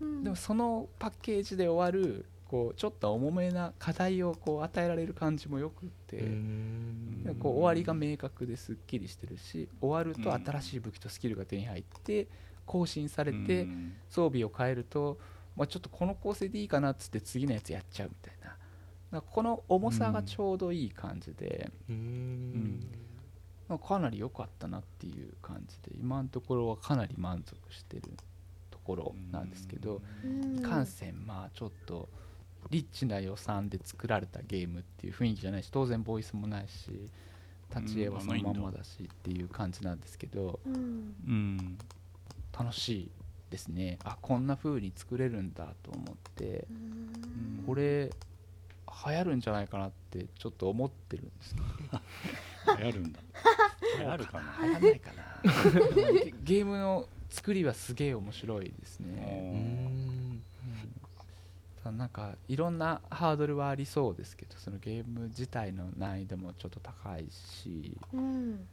[0.00, 0.24] うん。
[0.24, 12.26] でもそのパッケージで終わるこうちょっと重めな課題をこう与えられる感じもよくって、でこう終わりが明確ですっきりしてるし終わるとうん新しい武器とスキルが手に入って
[12.68, 13.66] 更新されて
[14.10, 15.18] 装備を変えると、
[15.56, 18.56] まあ、ちょっとこの構成でいいかなっつって次のやつやっちゃうみたいな。
[19.10, 21.72] なんかこの重さがちょうどいい感じで、
[23.68, 28.02] まあかなり良かったなっていう感じで今のところはかなり満足してる
[28.70, 30.58] ところなんですけど、うん。
[30.58, 32.08] いかんせんまあちょっと
[32.70, 37.08] リッチな予算で作られたゲームっていう雰囲気じゃないし当然ボイスもないし
[37.74, 40.74] 立ち絵はそのまんまだしっていう感じなんですけどうん。
[40.74, 41.78] うん
[42.58, 43.10] 楽しい
[43.50, 43.98] ですね。
[44.04, 46.66] あこんな風に作れるんだと思って。
[46.70, 48.10] うんこれ
[49.06, 53.20] 流行るんじゃないかなってちょっと思ってるんですけど流行るんだ。
[53.98, 54.66] 流行るかな。
[54.66, 55.42] 流行んないかな。
[55.94, 60.08] ゲ ゲームの作りはすげえ面白いですね。
[61.84, 67.96] なんかいろんなハードルはありそうですけどそのゲーム自体の難易度もちょっと高いし。
[68.12, 68.66] うん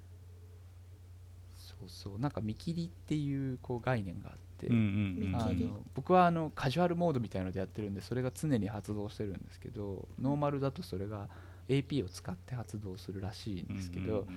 [1.88, 11.28] そうそうなんか見切りっていうこう概念があって、うんうんあの僕はあのカジュアルモードみたいのでやってるんでそれが常に発動してるんですけどノーマルだとそれが
[11.70, 14.28] AP を使って発動するらしいんですけど、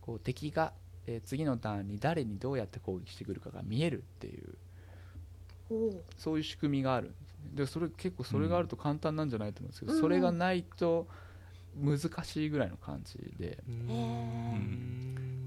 [0.00, 0.72] こう敵が、
[1.06, 4.54] えー次のターンに誰にどうやって攻撃してくるかが見えるっていう
[6.18, 7.26] そういう仕組みがあるんですね。
[7.54, 10.00] でそれ結構それがあると簡単なんじゃないと思うんですけど、うん。
[10.00, 11.08] それがないと
[11.76, 13.62] 難しいぐらいの感じで、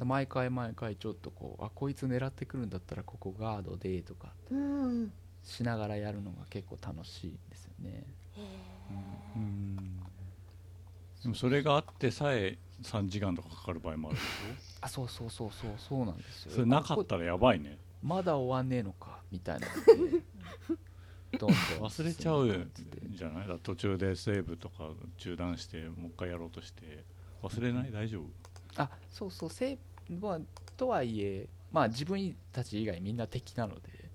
[0.03, 5.11] 毎回毎回ちょっとこうあこいつ狙ってくるんだったらここガードでとかうん
[5.43, 8.03] しながらやるのが結構楽しいんですよね。
[8.35, 8.41] へ
[9.35, 9.99] うんうん
[11.23, 14.25] でもそれがあってさえ3時間とかかかる場合もあるでし
[14.81, 16.51] あそうそうそうそうそうなんですよ。
[16.51, 17.77] ょそれなかったらやばいね。
[18.03, 19.67] まだ終わんねえのかみたいな
[21.79, 22.67] 忘れちゃう
[23.11, 23.47] じゃない？
[23.47, 27.03] だ途中でセーブとか中断してもう一回やろうとして
[27.41, 27.91] 忘れない？
[27.91, 28.25] 大丈夫？
[28.77, 29.77] あそうそうセー
[30.09, 30.39] ブは
[30.77, 34.09] とはいえまあ自分たち以外みんな敵なので、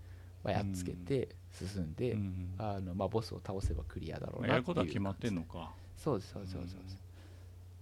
[0.44, 5.72] まあ、やっつけて、進んで、うんあのまあ、ボスを倒せばクリアだろうなっていうやることは決まってんのか。
[5.96, 7.02] そうですそうですそうですそうです。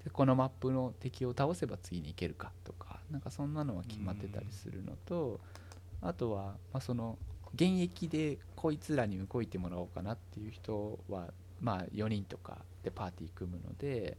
[0.05, 5.41] でこのマップの敵を倒せば次に行けるかとかなんかそんなのは決まってたりするのと
[6.01, 7.19] あとは、まあ、その
[7.55, 14.17] 現役でこいつらに動いてもらおうかなっていう人はまあ4人とかでパーティー組むので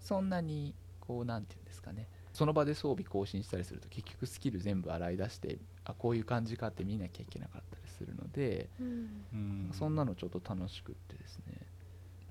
[0.00, 2.06] そんなにこうなんていうんですかね。
[2.32, 9.70] その場で装備更新したりすると結局スキル全部洗い出してあこういう感じかって見なきゃいけなかったりするので、うんうん。
[9.72, 11.54] そんなのちょっと楽しくってですね。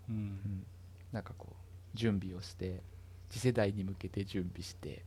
[0.09, 0.15] うん。
[0.15, 0.65] うん。
[1.11, 2.81] なんかこう準備をして
[3.29, 5.03] 次世代に向けて準備して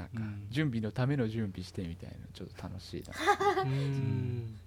[0.00, 0.46] なんかうん。
[0.50, 3.14] 準備のための準備してみたいなのちょっと楽しいな。
[3.64, 4.58] うん。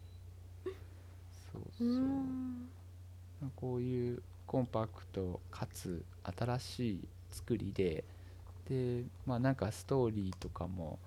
[1.52, 1.88] そううそう。
[1.88, 2.70] ん
[3.56, 8.04] こういうコンパクトかつ新しい作りで
[8.70, 11.00] でまあなんかストーリーとかも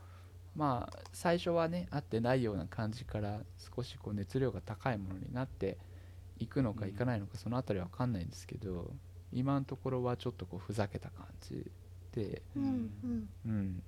[0.55, 3.41] まあ最初はね合ってないような感じから
[3.75, 5.79] 少しこう熱量が高いものになって
[6.39, 8.91] いくのかうんいかないのかそのあたりは分かんないんですけど
[9.33, 11.71] 今のところはちょっとこうふざけた感じ
[12.13, 13.29] でうんうん。
[13.47, 13.83] うん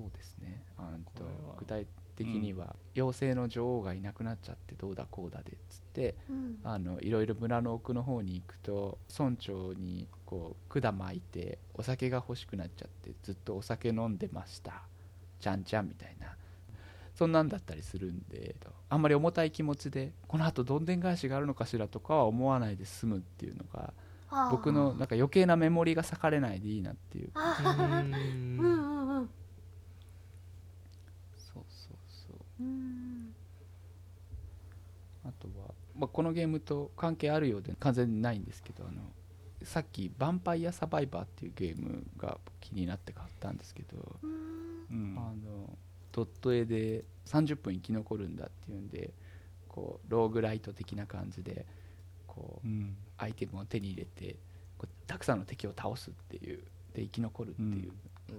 [0.00, 0.62] そうですね。
[0.78, 1.24] あんと
[1.58, 1.86] 具体
[2.16, 6.58] 的には妖精の女王がいなくなっちゃってどうだこうだでっつってうん。
[6.64, 14.82] あのいろいろ村の奥の方に行くと村長にこう管巻いてお酒が欲しくなっちゃってずっとお酒飲んでました。
[15.38, 16.34] ちゃんちゃんみたいな。
[17.14, 18.56] そんなんだったりするんで
[18.88, 23.92] あんまり重たい気持ちでこのあとどんでん返しがあるのかしらとかは思わないで済むっていうのが
[24.50, 27.30] 僕のなんか余計なメモリが割かれないでいいなっていう。
[27.34, 28.58] あーうん。
[28.58, 29.30] うんうん
[31.36, 32.40] そうそうそううん
[35.24, 39.02] あとは、まあ、このゲームと関係あるようで完全にないんですけどあの
[39.62, 44.30] さっき「ヴァンパイアサバイバー」っていうゲームが気になって買ったんですけど、うん。
[44.90, 45.78] うんあの
[46.12, 49.14] ドット絵で30分生き残るんだっていうんで
[49.68, 51.66] こうローグライト的な感じで
[52.26, 52.96] こううん。
[53.16, 54.36] アイテムを手に入れて
[54.78, 56.62] こうたくさんの敵を倒すっていう
[56.94, 57.92] で生き残るっていう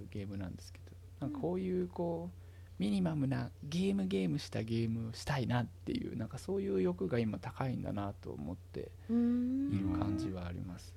[0.10, 2.41] ゲームなんですけど、なんかこういうこう
[2.82, 10.92] ミニマムなゲームゲームしたゲームをしたいなっていうなんかそういう欲が今高いんだなと思ってうんいる感じはあります。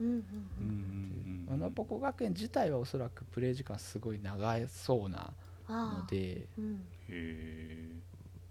[0.00, 0.06] うん。
[0.08, 1.54] うんうんうん。
[1.54, 5.32] アナポコ学園自体はおそらくプレイ時間すごい長そうな
[5.68, 6.48] ので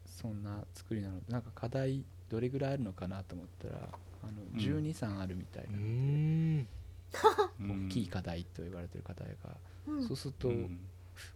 [0.06, 1.20] そんな作りなの。
[1.20, 3.90] でなんか課題どれぐらいあるのかなと思ったら
[4.24, 4.58] あのうん。
[4.58, 6.68] 12、3あるみたいな、うん。
[7.60, 9.58] 大きい課題と言われてる課題が、
[9.88, 10.08] うん。
[10.08, 10.80] そうすると、うん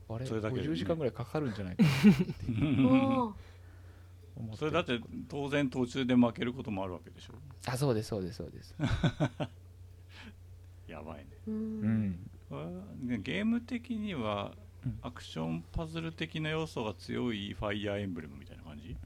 [0.10, 0.68] あれそれだけでね。
[0.70, 1.91] 50時間ぐらいかかるんじゃないかなっ
[4.52, 4.99] てそれだって
[5.30, 7.34] 当然途中で負けることもあるわけでしょ。
[7.68, 8.76] あそうですそうですそうです。
[10.88, 11.26] やばいね。
[11.48, 12.20] ううん。
[13.24, 14.53] ゲーム的には
[14.86, 14.99] うん。
[15.03, 18.98] アクションパズル的な要素が強いファイアーエンブレムみたいな感じ？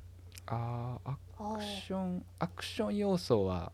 [0.47, 3.71] あーアあクションアクション要素は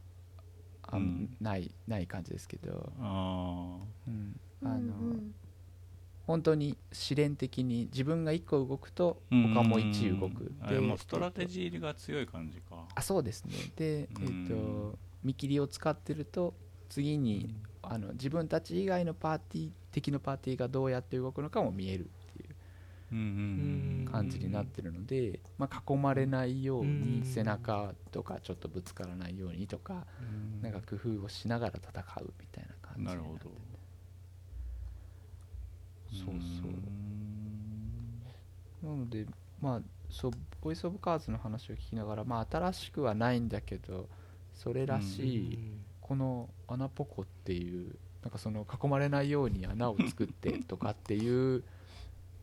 [0.83, 1.35] あ、うん。
[1.39, 4.39] ないない感じですけど、あうん。
[4.63, 5.11] ーあのうん。
[5.11, 5.35] うん
[6.27, 10.51] 本当にシミュレーション的に自分が1個動くとあ他も1動く。
[10.61, 12.85] あれもうストラテジーが強い感じか。
[12.95, 13.53] あそうですね。
[13.75, 16.53] で、えうんっと見切りを使ってると
[16.89, 22.45] 次にあの自分たち以外のパーティー敵のパーティーがどうやって動くのかも見えるってい
[24.05, 27.19] う感じになってるので、まあ、囲まれないよううん。
[27.21, 30.61] に背中とかちょっとぶつからないようにとかうん。
[30.61, 33.51] なんか工夫をしながら戦うみたいな感じになってなるほど
[36.11, 36.67] そうそ
[38.83, 38.85] う。
[38.85, 39.25] なので
[39.61, 40.31] まあそう
[40.61, 44.09] ボイス・オブ・カーズの話を聞きながらまあ新しくはないんだけど
[44.53, 45.71] それらしい、
[46.01, 51.63] この穴ポコっていうなんかその囲まれないように穴を作ってとかっていう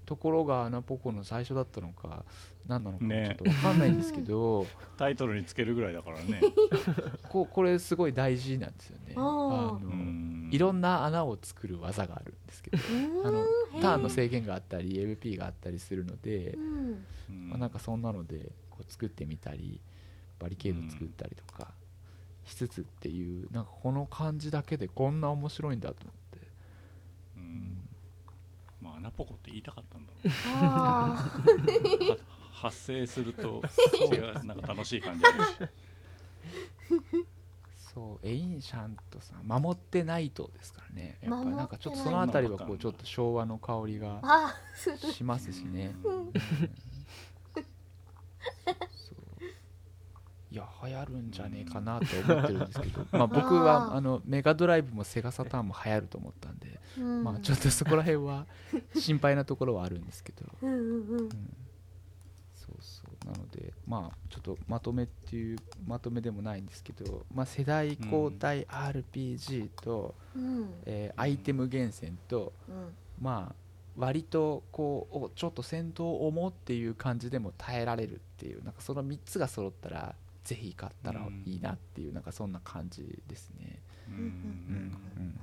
[0.07, 2.25] ところが穴ポコの最初だったのか
[2.67, 4.67] 何なのかもちょねっと分かんないんですけど、
[4.97, 6.41] タイトルにつけるぐらいだからね。
[7.29, 9.13] ここれすごい大事なんですよね。
[9.17, 12.79] あのうんいろんな穴を作る技があるんですけど
[13.25, 13.45] あの
[13.81, 16.57] ターンの制限があったり MP があったりするので
[17.49, 19.81] まあ、なんかそんなのでこう作ってみたり
[20.39, 21.73] バリケード作ったりとか
[22.45, 26.47] しつつっていうなんかこの感じだけでこんな面白いんだと思って。
[27.37, 27.89] うん。
[28.81, 32.21] まあ穴ポコって言いたかったんだろあう
[32.53, 33.63] 発生すると
[34.11, 35.29] 違うなんか楽しい感じあ
[35.61, 35.73] るし
[37.99, 41.19] そうエインシャントさん守ってないとですからね。
[41.21, 44.23] やっぱりなんかちょっとその辺りはこうちょっと昭和の香りが
[45.13, 46.33] しますしね、 そう。
[50.51, 57.25] いや流行るんじゃねえかなと思ってるんですけど、まあ僕はあのメガドライブもセガサターンも流行ると思ったんで、うん。
[57.25, 58.47] まあちょっとそこら辺は
[58.95, 61.09] 心配なところはあるんですけど、うんうん。
[61.19, 61.29] うん
[63.27, 70.75] なのでまあちょっとまとめっていうまとめでもないんですけど、まあ、世代交代 RPG と、うん。
[70.87, 72.95] えーアイテム厳選とうん。
[73.21, 73.55] まあ
[73.97, 80.15] 割とこうおちょっと戦闘重っていう感じでも耐えられるっていうなんかその3つが揃ったら
[80.45, 83.79] ぜひ買ったらいいなっていうなんかそんな感じですね。
[84.09, 84.15] うん。
[84.15, 84.23] うん。
[84.23, 85.41] うん。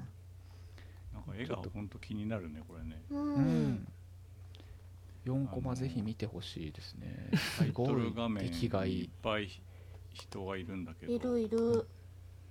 [1.14, 3.88] なんか絵が本当気になるねこれねううんん
[5.26, 7.30] 4コマぜひ見てほしいですね。
[7.58, 8.04] タイトすごい。
[8.04, 9.50] ル画面出来がいいいっぱい
[10.14, 11.88] 人がいるんだけいどるいる。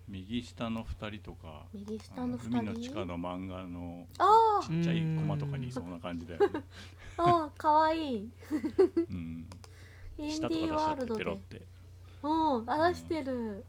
[0.07, 6.63] 右下の2人とか右あ下のの海の二人地下の漫画のあちっちゃいコマとかにいそうな感じだよね。
[7.17, 8.31] あああかわいい。
[8.97, 9.49] うん、
[10.19, 11.67] インディーワールドで。
[12.23, 13.33] うんあ出してる。
[13.33, 13.65] うん。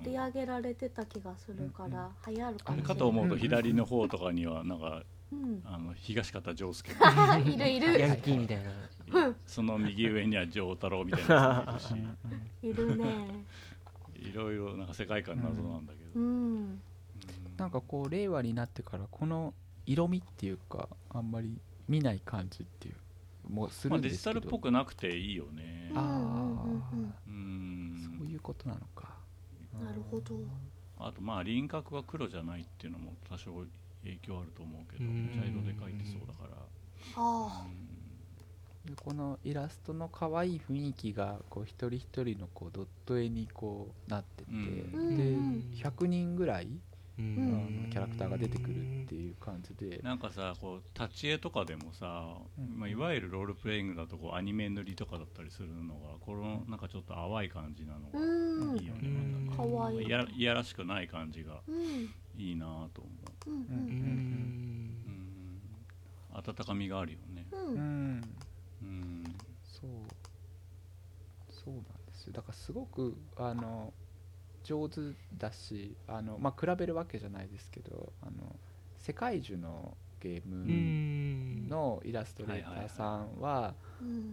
[0.00, 2.82] 取り上げられてた気がするから流行るかもしれない。
[2.82, 5.04] かと思うと左の方とかにはなんかうん
[5.64, 6.90] あの東方丈介。
[7.44, 8.00] いるいる。
[8.00, 8.62] ヤンキーみたい
[9.12, 9.26] な。
[9.26, 9.36] うん。
[9.46, 11.94] その右上には丈太郎みたいないるし。
[12.62, 13.44] いるね。
[14.16, 16.72] いろいろなんか世界観謎なんだけど、ううん。
[16.74, 16.82] ん
[17.56, 22.96] なんかこう令和になってからこの色味っていうかあんまり見ない感じっていう
[23.48, 25.90] もうすまあ、るんですけど、デジタルっぽくなくていいよね。
[25.94, 26.00] あ
[26.64, 29.16] うんうんそういうことなのか。
[29.74, 30.36] うんなるほど。
[30.98, 33.64] あとまあ輪郭が黒じゃないっていうのも多少
[34.04, 35.32] 影響あると思うけどうん。
[35.34, 36.56] 茶色で描いてそうだから。
[37.16, 37.66] あ
[38.84, 45.16] でこのイラストの可愛い雰囲気がこう一人一人のこうドット絵にこうなってて、うん。
[45.16, 46.70] でうん100人ぐらい、う
[47.18, 50.00] あのキャラクターが出てくるっていう感じで。
[50.02, 52.78] なんかさこう立ち絵とかでもさ、うん。
[52.78, 58.78] まあ、いわゆるロールプレイングだとこうアニメ塗りとかだったりするのがこのなんかちょっと淡い感じなのうがん。
[58.78, 59.56] いいよね、うんなん。
[59.56, 62.08] かかわいいいやらしくない感じがうん。
[62.36, 62.64] いいな
[62.94, 63.27] と思う
[66.34, 68.34] 温かみがあるよね、うん。
[68.82, 69.34] うん。
[69.64, 69.90] そう
[71.52, 71.84] そうなん。
[71.84, 73.92] ですよだからすごくあの
[74.64, 75.00] 上手
[75.36, 78.56] だしあの、まあ、比べるわけじゃないですけどあの
[78.98, 83.40] 世界中のゲームのイラストレーターさん。
[83.40, 83.74] は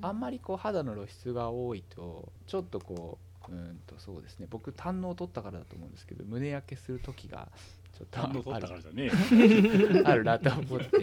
[0.01, 0.19] あん。
[0.19, 3.19] まりこう肌の露出が多いとちょっとこ
[3.49, 3.79] ううん。
[3.85, 5.91] とそうですね僕胆のを取ったからだと思うん。
[5.91, 7.51] ですけど胸焼けする時が
[7.97, 8.67] ちょっとある。
[10.05, 10.97] あるなと思って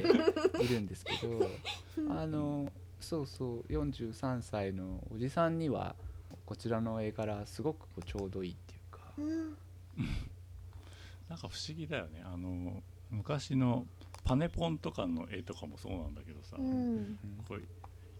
[0.62, 1.50] いるんですけど
[2.10, 2.70] あの
[3.00, 5.96] そうそう43歳のおじさんには
[6.44, 9.12] こちらの絵柄すごくこうちょうどいいっていうか。
[9.16, 9.56] うん。
[11.28, 12.22] なんか不思議だよね。
[12.24, 13.86] あの昔の
[14.24, 17.18] パネポンとかの絵とかもそうなんだけどさ、うん。
[17.48, 17.62] これ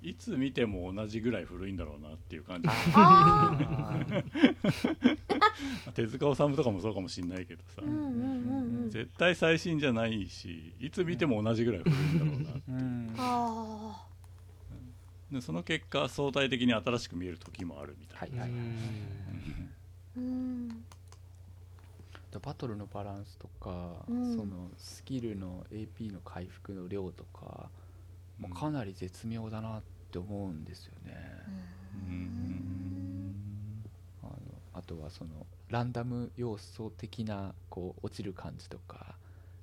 [0.02, 2.68] いつ見ても同じぐらい古いんだろうなっていう感じ。
[2.68, 3.96] あ
[5.94, 8.90] 手塚治虫とかもそうかもしんないけどさ、んうんうんうん。
[8.90, 12.82] 絶対最新じゃないしいつ見ても同じぐらい古いんだろうなう。
[12.82, 13.14] ん。
[13.16, 14.06] あ
[15.30, 18.68] でその結果相対的に新しく見える時もあるみたいな、はいはいはい。
[20.18, 20.84] ーうん。
[22.42, 24.36] バトルのバランスとか、うん。
[24.36, 27.70] そのスキルの AP の回復の量とか
[28.38, 28.54] もうん。
[28.54, 29.82] かなり絶妙だなっ
[30.12, 31.16] て思うんですよね、
[32.08, 33.34] うん。
[34.22, 34.32] あの
[34.74, 35.30] あとはその
[35.70, 39.16] ランダム要素的なこう落ちる感じとか。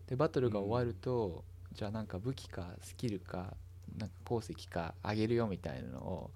[0.08, 1.44] でバトルが終わると、
[1.74, 3.54] じゃあなんか武器かスキルか
[3.96, 6.32] なんか鉱石かあげるよみたいなのを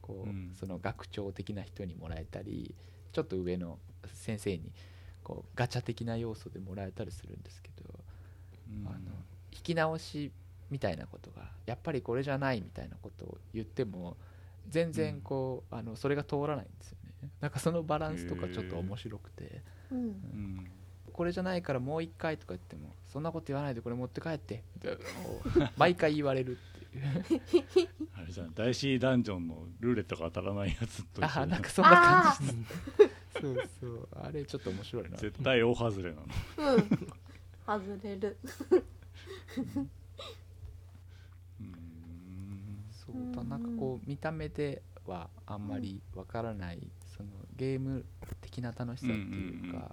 [0.00, 0.54] こう、うん。
[0.54, 2.72] その学長的な人にもらえたり
[3.12, 3.80] ちょっと上の
[4.14, 4.70] 先生に
[5.24, 7.82] こうガチャ的な要素でもらえたりするんですけど、
[8.70, 8.86] うん。
[8.86, 8.96] あの
[9.52, 10.30] 引き直し
[10.70, 14.16] みたいなことがやっぱりこれじゃないみたいなことを言っても
[14.68, 17.30] 全然こう、あのそれが通らないんですよね。
[17.40, 19.62] なんかそのバランスとかちょっと面白くて。
[19.90, 19.98] うん。
[19.98, 20.70] うん。
[21.12, 24.98] これじゃないからもう一回とか言ってもそんなこと言わないでこれ持って帰ってみたいな
[25.62, 27.88] のを毎回言われるっていう。
[28.14, 33.40] あれじゃん大 C ダンジョンのルーレットが当たらないやつと一緒だあなんかそんな感じです。
[33.40, 34.08] そうそう。
[34.20, 35.16] あれちょっと面白いな。
[35.16, 36.26] 絶対大外れなの。
[36.74, 36.88] うん。
[37.66, 38.36] 外れる
[41.60, 41.76] うん
[43.06, 48.04] そうだなんかこう見た目ではあんまりわからないそのゲーム
[48.40, 49.90] 的な楽しさっていうか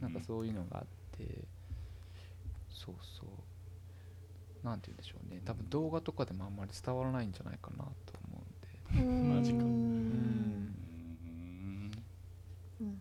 [0.00, 0.86] なんかそういうのがあっ
[1.18, 1.44] て
[2.74, 3.28] そうそう。
[4.66, 5.40] なんて言うんでしょうね。
[5.44, 8.44] 多分動画とかでもあんまり伝わらないんじゃないかなと思
[8.94, 9.04] うん
[9.34, 9.38] で。
[9.38, 9.58] マジか。
[9.58, 9.72] ううん。
[12.80, 12.94] うんうん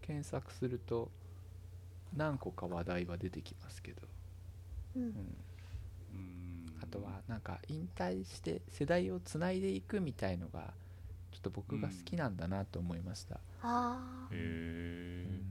[0.00, 1.12] 検索すると
[2.12, 4.02] 何個か話題は出てきますけど、
[4.96, 5.02] うん。
[5.02, 5.51] うん、うんあ
[6.92, 10.74] とはなんか引退して世代をつないでいくみたいのが
[11.32, 15.42] ちょっと僕が好きなんだなと思いました、あへうえん。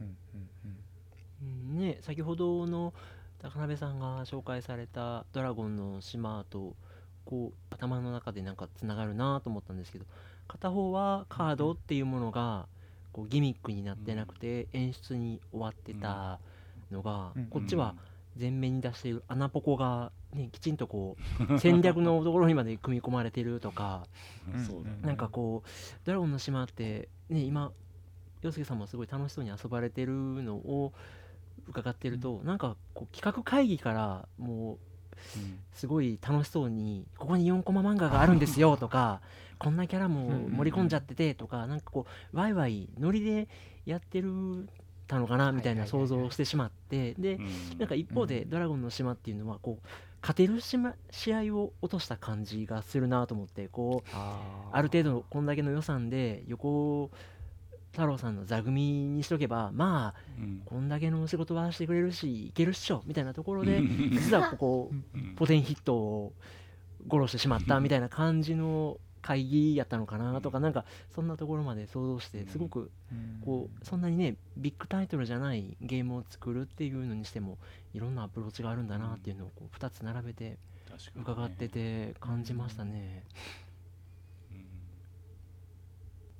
[0.00, 1.70] うんうんうん。
[1.72, 2.92] うんね先ほどの
[3.38, 6.74] 高鍋さんが紹介された「ドラゴンの島」と
[7.24, 10.06] こう頭の中でなんかつながるなと思ったんですけど
[10.48, 12.66] 片方はカードっていうものが
[13.12, 16.40] こうギミックになってなくて演出に終わってた
[16.90, 17.94] のがうんこっちは
[18.38, 21.16] 前面に出している穴ポコが、ね、きちんとこ
[21.50, 24.06] う 戦略のところにまで組み込まれてるとか
[25.02, 25.68] なんかこう
[26.04, 27.72] 「ドラゴンの島」ってね今
[28.42, 30.92] 洋介さんもすごい楽しそうに遊ばれてるのを
[31.68, 34.78] 伺ってると、なんかこう企画会議からもう
[35.38, 35.58] うん。
[35.72, 39.20] すごい楽しそうに「ここに4コマ漫画があるんですよ」とか
[39.58, 43.48] 「こんなキャラも盛り込んじゃってて」とかなんかこうワイワイノリで
[43.84, 44.68] やってる
[45.06, 47.78] たのかなみたいな想像をしてしまってでうん。
[47.78, 49.86] なんか一方で「ドラゴンの島」っていうのはこう
[50.20, 57.10] 勝てる試合を落とした感じがするなと思ってこうあある程度こんだけの予算で横
[57.92, 60.62] 太郎さんの座組にしとけばまあうん。
[60.64, 65.34] こんだけの仕事はしてくれるしいけるっしょみたいなところで実はここ うん。
[65.36, 66.32] ポテンヒットを
[67.10, 70.84] 殺してしまったみたいな感じの会議やったのかなとかなんか
[71.14, 72.90] そんなところまで想像してすごく
[73.44, 77.58] こうそんなにねビッグタイトルじゃないゲームを作るっていうのにしても
[77.94, 80.58] いろんなアプローチがあるんだなっていうのをこう2つ並べて
[81.16, 83.24] 伺ってて感じましたね。
[84.52, 84.66] うん。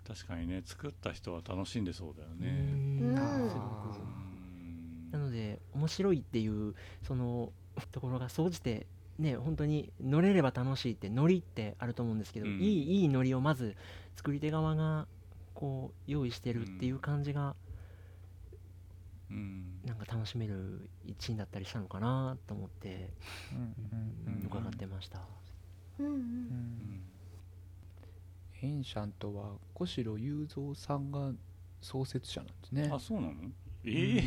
[0.07, 2.48] 確かにね作った人は楽しんでそうだようね
[5.11, 7.53] なので面白いっていうその
[7.93, 8.86] ところが総じて
[9.18, 12.60] ね本当に乗れれば楽しいってノリってあると思うんですけど、うん。
[12.60, 13.76] いいいいノリをまず
[14.16, 15.06] 作り手側が
[15.55, 17.55] こう用意してるっていう感じが
[19.30, 19.80] うん。
[19.84, 23.10] なんか楽しめる一因だったりしたのかなと思って
[23.52, 25.20] うんうんうん伺ってました。
[25.98, 27.02] うんううんうん。
[28.62, 31.32] エンシャントは小城雄三さんが
[31.80, 32.90] 創設者なんですね。
[32.93, 33.34] あそうなの？
[33.84, 34.20] ええ。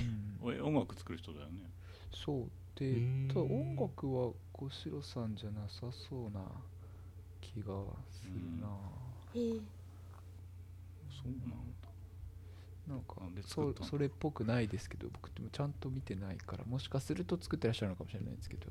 [0.43, 0.55] うん。
[0.55, 1.69] え音楽作る人だよね。
[2.13, 2.49] そう
[2.87, 6.41] うでただ音楽は小城さんじゃなさそうな
[7.41, 7.73] 気が
[8.11, 8.67] するな、
[9.33, 9.61] へえ
[11.09, 11.89] そうなんだ。
[12.87, 18.67] なんかなんで作そそれっぽくないですけど僕でもちゃんと見てないからもしかすると作ってらっしゃるのかもしれないですけど。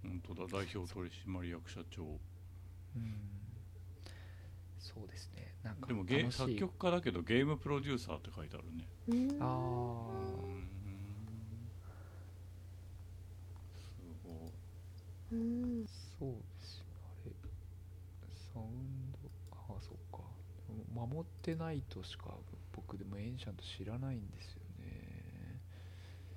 [0.06, 0.10] ー。
[0.10, 0.48] 本当だ。
[0.48, 2.19] 代表取締役社長。
[2.95, 3.02] うん。
[3.02, 3.57] うん、
[4.80, 8.88] そうですねなんかでもゲ作曲家だけどゲームプロデューサーって書いてあるね。
[9.10, 9.41] うん。
[9.41, 9.49] ああ
[10.48, 10.68] ん
[13.76, 13.91] す
[14.23, 14.48] ご
[15.35, 15.39] い。
[15.39, 15.44] う
[15.84, 15.85] ん
[16.18, 17.34] そうですよあれ
[18.53, 19.18] サウンド
[19.52, 20.23] ああそうか。
[20.94, 22.34] 守ってないとしか
[22.73, 25.60] 僕でもエンシャント知らないんですよね。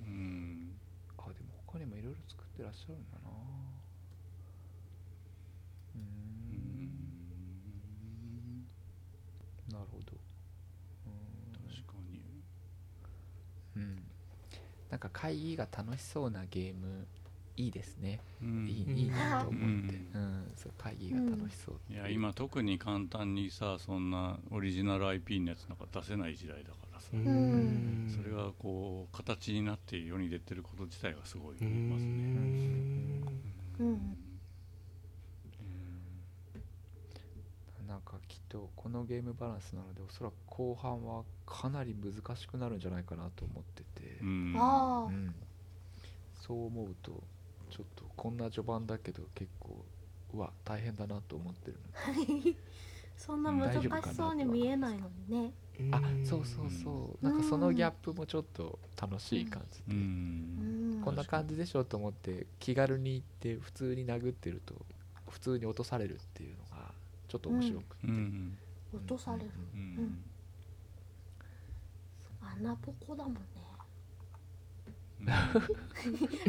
[0.01, 0.73] うん。
[1.19, 3.31] あでも他にもいろいろ作ってらっしゃるんだな
[9.73, 10.17] なるほど。
[11.07, 12.21] うーん確かに。
[13.77, 14.03] うん。
[14.91, 17.07] なんか会議が楽しそうなゲーム
[17.57, 18.67] いいですね、うん。
[18.69, 19.67] いいうんいいなと思って、
[20.15, 28.07] ううんんそう会議が楽しそうっていや今特に簡単にさそんなオリジナル IP のやつなんか出せない時代だからさ、ううん。
[28.07, 31.69] んそれがこう形になって世に出てること自体がすごいますね。
[33.79, 34.17] うん
[37.89, 44.55] なんかきっとこのゲームバランスなのでおそらく後半はかなり難しくなるんじゃないかなと思ってて、うん。
[44.59, 45.35] ああうん。
[46.47, 47.13] そう思うと
[47.71, 49.85] ちょっとこんな序盤だけど結構
[50.35, 51.79] うわ大変だなと思ってる
[52.13, 52.57] ので。
[53.17, 55.53] そんな難しそうに見えないのにね。
[55.93, 57.25] あそうそうそう。
[57.25, 59.99] なんかそのギャップもちょっと楽しい感じうで、ん。
[59.99, 60.03] う
[60.99, 61.01] ん。
[61.01, 64.75] こんな感じでしょと思って気軽に行って普通に殴ってると
[65.29, 66.70] 普通に落とされるっていうのが
[67.31, 68.59] ちょっと面白くて、うん。
[68.93, 69.51] 落とされる。
[69.75, 69.81] うん。
[69.97, 70.25] うん。
[72.41, 73.35] 穴ポコだもん。
[73.35, 73.41] ね
[75.21, 75.65] うん。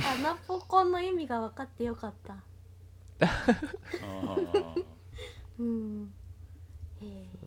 [0.01, 2.35] 穴ポコの意味が分かってよかった
[5.59, 6.13] うん。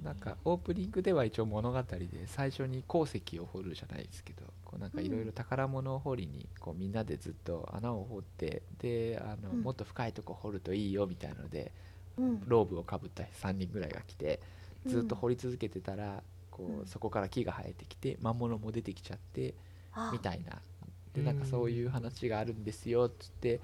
[0.03, 0.15] なん。
[0.15, 4.91] かオープニングでは一応物語で最初に鉱石を掘るじゃないですけどこうなん。
[4.91, 6.93] かいろいろ宝物を掘りにこうみん。
[6.93, 9.61] なでずっと穴を掘ってであの、うん。
[9.63, 11.94] もっと深いとこ掘るといいよみたいのでうん
[12.47, 14.41] ローブをかぶった3人ぐらいが来て
[14.87, 19.55] ずっと掘り続けてたら、こうそこから木が生えてきて魔物も出てきちゃって
[19.93, 20.11] あ。
[20.13, 20.61] みたいな。
[21.15, 23.61] でなんかそういう話があるんですよっつって。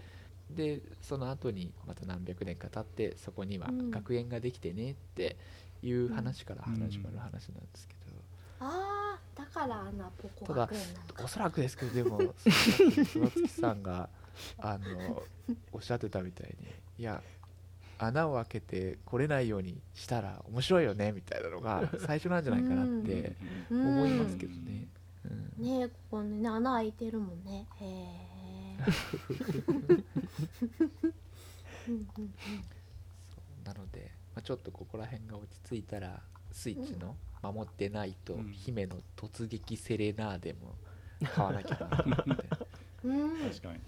[0.51, 3.91] でその後にまた何百年か経ってそこにはうん。
[3.91, 5.37] 学園ができてねって
[5.83, 8.01] いう話から始まる話なんですけど、
[8.61, 10.71] あーだから穴ポコただ
[11.23, 14.09] おそらくですけどでも さっき諏訪月さんが
[14.59, 15.23] あの
[15.73, 16.69] おっしゃってたみたいに
[16.99, 17.23] いや
[18.03, 23.35] 穴を開けて来れないようにしたら面白いよねみたいなのが 最初なんじゃないかなって
[23.71, 23.89] うん。
[23.89, 24.87] 思いますけどね。
[25.59, 25.65] うん。
[25.65, 27.67] ねここにね穴開いてるもんね。
[27.81, 28.27] へえ
[33.65, 36.21] なので、まあ、ちょっとここら辺が落ち着いたら
[36.53, 38.53] スイッチの守ってないとうん。
[38.53, 40.75] 姫の突撃セレナーデも
[41.35, 42.49] 買わなきゃなと思って。
[43.05, 43.39] うん。
[43.51, 43.81] 確かに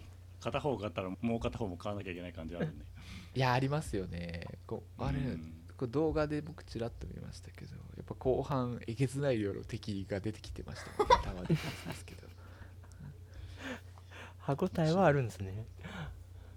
[0.43, 2.73] 片方買ったらもう片方も買わなきゃいけない感じあるね。
[3.35, 4.45] いやありますよね。
[4.67, 12.29] こうあれ、うんこう動画で僕ちらっと見ましたけどやっぱ後半えげつない量の敵が出てきてましたもんねタワーディフェンスですけど。
[14.39, 15.67] 歯応えはあるんですね。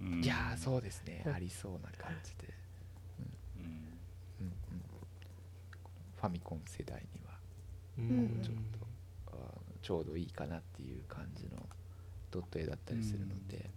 [0.02, 0.24] うん。
[0.24, 2.54] いやーそうですねありそうな感じで、
[3.60, 3.66] うん。
[3.66, 3.72] うん
[4.42, 4.54] うん、
[6.18, 7.40] ファミコン世代には
[7.98, 8.42] うん。
[8.44, 8.88] ちょっと
[9.38, 11.68] あーちょうどいいかなっていう感じの
[12.36, 13.70] ドット絵だったりするので、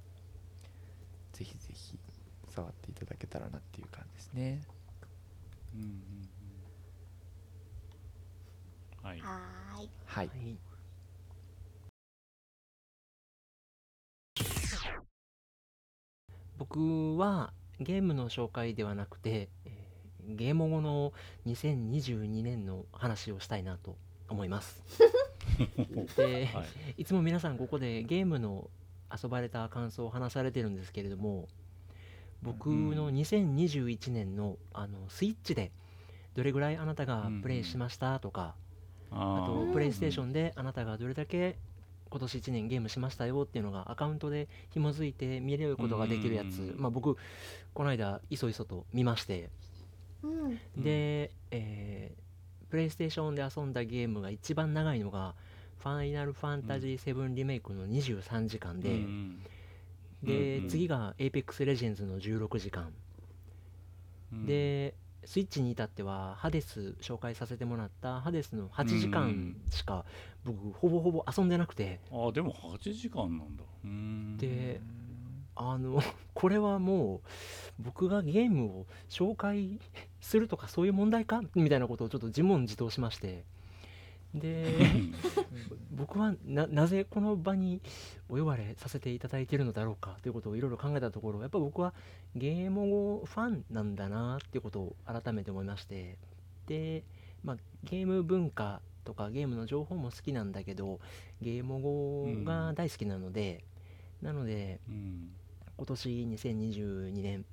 [1.33, 1.99] ぜひぜひ
[2.49, 4.63] 触っていただけたらなっていう感じですね。
[5.75, 5.87] うんうん
[9.05, 9.09] うん。
[9.09, 9.21] はい。
[9.21, 9.91] はーい。
[10.07, 10.29] はい。
[10.29, 10.59] はい。
[16.57, 19.89] 僕はゲームの紹介ではなくて、えー
[20.37, 21.13] ゲーム後の
[21.47, 23.97] 2022年の話をしたいなと
[24.29, 24.83] 思います。
[26.17, 26.67] で、はい。
[26.99, 28.71] いつも皆さんここでゲームの
[29.11, 31.49] 遊ばれた感想を話されてるんですけれども
[32.43, 35.73] 僕の2021年のあのスイッチで
[36.35, 38.55] どれぐらいあなたがプレイしましたとか、
[39.11, 41.57] あとープレイステーションであなたがどれだけ
[42.11, 47.17] 今年1年ゲームしましたよっていうのがアカウントで紐づいて見れることができるやつ、うんまあ僕
[47.75, 49.51] この間いそいそと見まして。
[50.77, 52.29] で、えー
[52.71, 55.35] プレイステーションで遊んだゲームが一番長いのが
[55.79, 59.43] 「ファイナルファンタジー7リメイク」の23時間で、うん
[60.23, 60.69] で、うんうん。
[60.69, 62.93] 次が「Apex Legends」の16時間、
[64.33, 64.47] うん。
[64.47, 64.95] で
[65.25, 70.05] スイッチに至ってはハデス紹介させてもらったハデスの8時間うんしか
[70.45, 72.01] 僕ほぼほぼ遊んでなくて。
[72.11, 73.65] あでも8時間なんだ。
[73.85, 74.37] うん。
[74.37, 74.81] で
[75.59, 76.01] あの
[76.35, 77.21] これはもう
[77.83, 79.79] 僕がゲームを紹介
[80.21, 83.45] するとかそういう問題かみたいなことをちょっと自問自答しまして
[84.35, 84.65] で
[85.91, 87.81] 僕はななぜこの場に
[88.29, 91.95] お呼ばれさせていただいているのだろうかということをいろいろ考えたところやっぱ僕は
[92.35, 96.19] ゲーム語ファンなんだなっていうことを改めて思いまして
[96.67, 97.05] で、
[97.43, 101.01] まあ、ゲーム文化とかゲームの情報も好きなんだけど
[101.41, 103.65] ゲーム語が大好きなので、
[104.21, 105.31] なのでうん。
[105.79, 107.45] 今年2022年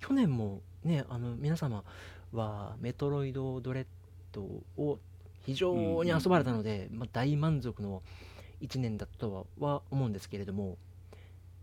[0.00, 1.82] 去年もねあの皆様
[2.32, 3.86] はメトロイドドレッ
[4.30, 4.42] ド
[4.76, 5.00] を
[5.46, 8.02] 非常に遊ばれたので、まあ、大満足の
[8.60, 10.76] 1年だったとはは思うんですけれども。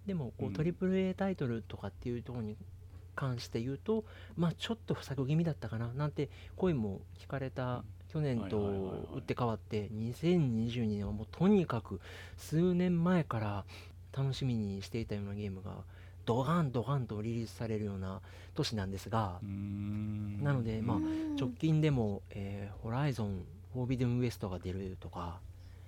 [0.05, 0.53] でもこううん。
[0.53, 2.57] AAA タイトルとかっていうところに
[3.15, 4.03] 関して言うと、
[4.35, 8.57] まあちょっと不作気味だったかななんて声も聞かれた去年と
[9.15, 11.99] 打って変わって2022年はもうとにかく
[12.37, 13.65] 数年前から
[14.15, 15.77] 楽しみにしていたようなゲームが
[16.25, 18.21] ドガンドガンとリリースされるような
[18.55, 19.39] 年なんですが。
[19.41, 20.43] う、ん。
[20.43, 21.35] なのでまあうん。
[21.35, 25.39] 直近でも、えーホライゾンフォービデンウエストが出るとか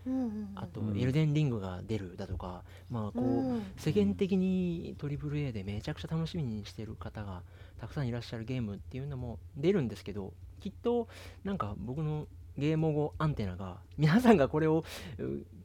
[0.05, 0.99] うんうんあと、うん。
[0.99, 3.63] エルデンリングが出るだとかまあこう、うん。
[3.77, 7.41] 世間的に AAA でめちゃくちゃ楽しみにしてる方が
[7.79, 11.07] たくさんいらっしゃるゲームっていうのも出るんですけどきっと
[11.43, 14.85] なんか僕のゲーム語アンテナが皆さんがこれを
[15.17, 15.23] う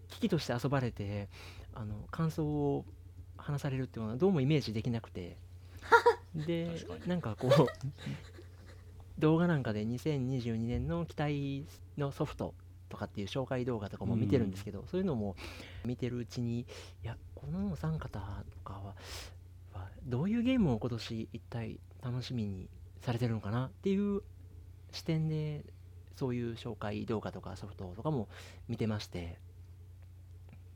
[0.09, 1.29] 機器として遊ばれて
[1.73, 2.85] あの感想を
[3.37, 5.37] 話されるっていうのはどうもイメージできなくて。
[6.47, 7.09] で確かに。
[7.09, 7.51] なんかこう
[9.21, 11.67] 動画なんかで2022年の期待
[11.97, 12.55] のソフト
[12.89, 15.37] とかっていう紹介動画とかも見てるんですけど、そういうのも
[15.85, 16.67] 見てるうちにい
[17.05, 18.19] やこのお三方
[18.51, 18.95] とかは
[19.73, 22.69] はどういうゲームを今年一体楽しみに
[23.01, 24.23] されてるのかなっていう
[24.91, 25.65] 視点で
[26.17, 28.29] そういう紹介動画とかソフトとかも
[28.69, 29.39] 見てまして。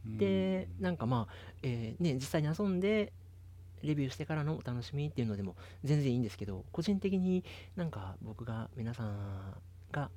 [0.06, 3.14] でなんかまあ、えーね、実際に遊んで
[3.84, 7.44] レビューしてからのお楽しみっていうのでも全然いいんですけど個人的に
[7.76, 9.54] なんか僕が皆さん
[9.92, 10.10] が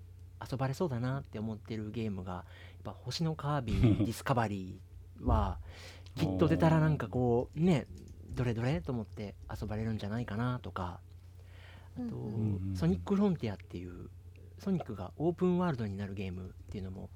[0.50, 2.44] 遊ばれそうだなって思ってるゲームがやっ
[2.84, 5.58] ぱ星のカービィディスカバリーは
[6.16, 7.88] きっと出たらなんかこうね
[8.30, 11.00] どれどれと思って遊ばれるんじゃないかなとか。
[11.98, 12.16] あと、
[12.76, 14.10] ソニックフロンティアっていう
[14.60, 17.10] ソニックがオープンワールドになるゲームっていうのも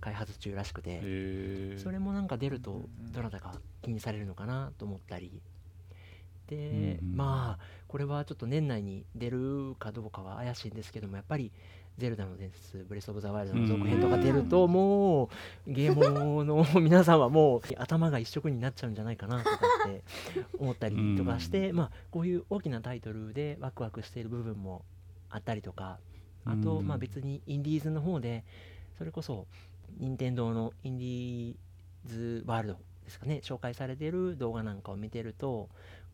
[0.00, 1.00] 開発中らしくて、
[1.78, 5.42] それもなんか出るとうんどなたか気にされるのかなと思ったり
[6.50, 7.16] で、うんうん。
[7.16, 11.50] まあこれはちょっと年内に出るかどうかは怪しいんですけどもやっぱり
[11.98, 15.28] 「ゼルダの伝説ブレス・オブ・ザ・ワイルド」の続編とか出るともう
[15.66, 19.56] ゲームの皆さんはもう頭が一色になっちゃうんじゃないかなとか
[19.86, 20.02] って
[20.58, 24.84] 思ったりとかして、まあこういう大きなタイトルでワクワクしている部分も
[25.28, 25.98] あったりとか
[26.44, 28.44] あとうんまあ別にインディーズの方で
[28.98, 29.46] それこそ
[29.98, 31.56] 任天堂のインディー
[32.06, 32.74] ズワールド
[33.04, 35.68] ですかね紹介されてる動画なんかを見てると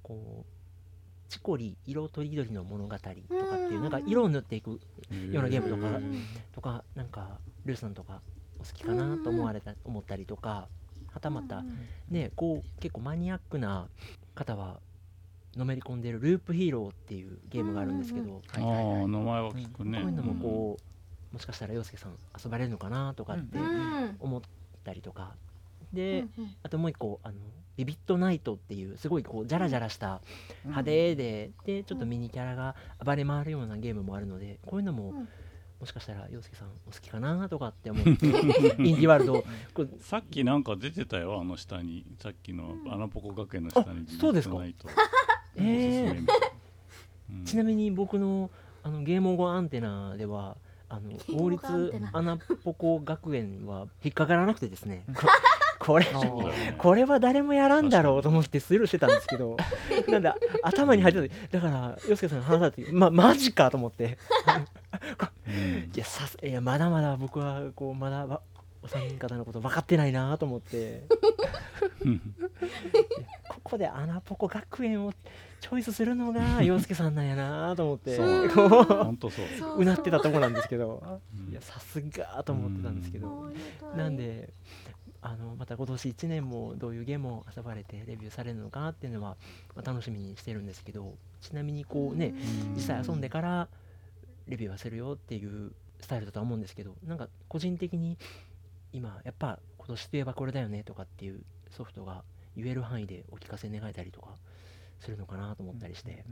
[0.06, 0.46] こう
[1.28, 4.78] チコリ色とりどりの物語とかっていうなんか色を塗っていくよ
[5.10, 6.00] うなゲームとか
[6.54, 8.20] とかなんかルーさんとか
[8.60, 10.68] お好きかなと思われた思ったりとか
[11.12, 11.64] はたまた
[12.08, 13.88] ねこう結構マニアックな
[14.36, 14.78] 方は
[15.56, 22.12] のめり込んでるループヒーローっていうゲームがあるんですけど、ああ名前は聞くね、こういうのもこうもしかしたら洋介さん
[22.44, 24.16] 遊ばれるのかなとかってうん。
[24.20, 24.40] 思っ
[24.84, 25.34] たりとか。
[25.92, 26.26] で、
[26.62, 27.38] あともう一個あの
[27.76, 30.20] ビビットナイトっていうすごいこうジャラジャラした
[30.64, 32.74] 派手ででちょっとミニキャラが
[33.04, 35.28] 暴れ回るようなゲームもあるのでこういうのもうん。
[35.78, 39.44] もしかしたら洋介さんお好きかなとかって思って インディワールド。
[40.00, 44.56] さっきなんか出てたよあの下にさっきのうんアナポコ学園の下にあそうですか？
[45.56, 47.44] えー。
[47.44, 48.50] ちなみに僕の
[48.82, 50.56] あのゲーム語アンテナでは
[50.88, 52.10] あの王立テナ。
[52.14, 55.04] アナポコ学園は引っかからなくてですね
[55.78, 56.06] ここれ
[56.78, 59.56] これは誰もやらんだろうと思ってスルーしてたんですけど
[60.08, 64.18] なんだ頭に入ってただから洋介さんが話されてまマジかと思って。
[65.48, 68.40] うんいやさすいやまだまだ僕はこうまだわ
[68.82, 71.02] お三方のこと分かってないなと思って。
[72.04, 72.20] うん。
[73.48, 75.12] ここでアナポコ学園を
[75.60, 78.16] チョイスするのが洋介さんなんやなと思って。
[78.16, 78.48] そう。
[78.48, 79.46] こ本当そう。
[79.58, 81.02] そうううなってたとこなんですけど。
[81.36, 81.52] うん。
[81.52, 83.50] いやさすがと思ってたんですけど。
[83.96, 84.50] なんで
[85.22, 89.36] あのまた今年1年もどういうゲームを遊ばれてレビューされるのかなっていうのは、
[89.74, 92.34] まあ楽しみにしてるんですけどちなみにこうね
[92.74, 93.68] 実際遊んでから
[94.46, 98.18] レビューはするよっていうスタイルだとは思うんですけどなんか個人的に
[98.92, 101.40] 今やっぱ今年といえばこれだよねとかっていう
[101.70, 102.22] ソフトが
[102.56, 104.28] 言える範囲でお聞かせ願えたりとか
[105.00, 106.24] するのかなと思ったりして、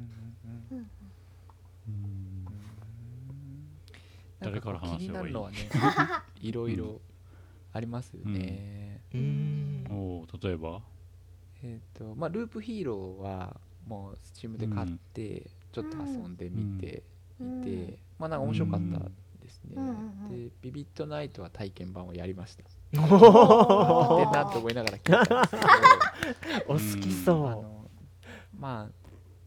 [4.40, 5.08] 誰から話せばいい？
[5.10, 5.56] なるのはね
[6.40, 7.00] いろいろ
[7.74, 9.86] ありますよね、うーん。
[9.90, 10.80] おお例えば？
[11.62, 13.56] えっ、とまあループヒーローは
[13.86, 17.02] もうスチームで買ってちょっと遊んでみて
[17.40, 17.60] うん。
[17.62, 18.98] いて、まあなんか面白かった
[19.42, 19.74] ですね、
[20.30, 22.64] でビビットナイトは体験版をやりました。
[22.96, 22.96] お
[24.18, 27.90] でーなと思いながら聞いたんですけど お好きあその
[28.56, 28.92] まあ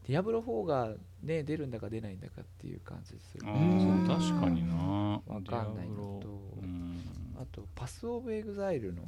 [0.06, 0.94] ディアブロ4が
[1.24, 4.76] ね出るんだか出ないんだかっていう感じでするあうんー確かにな。
[5.28, 6.28] わかんないのと。
[6.62, 7.02] うん
[7.40, 9.04] あとパスオブエグザイルの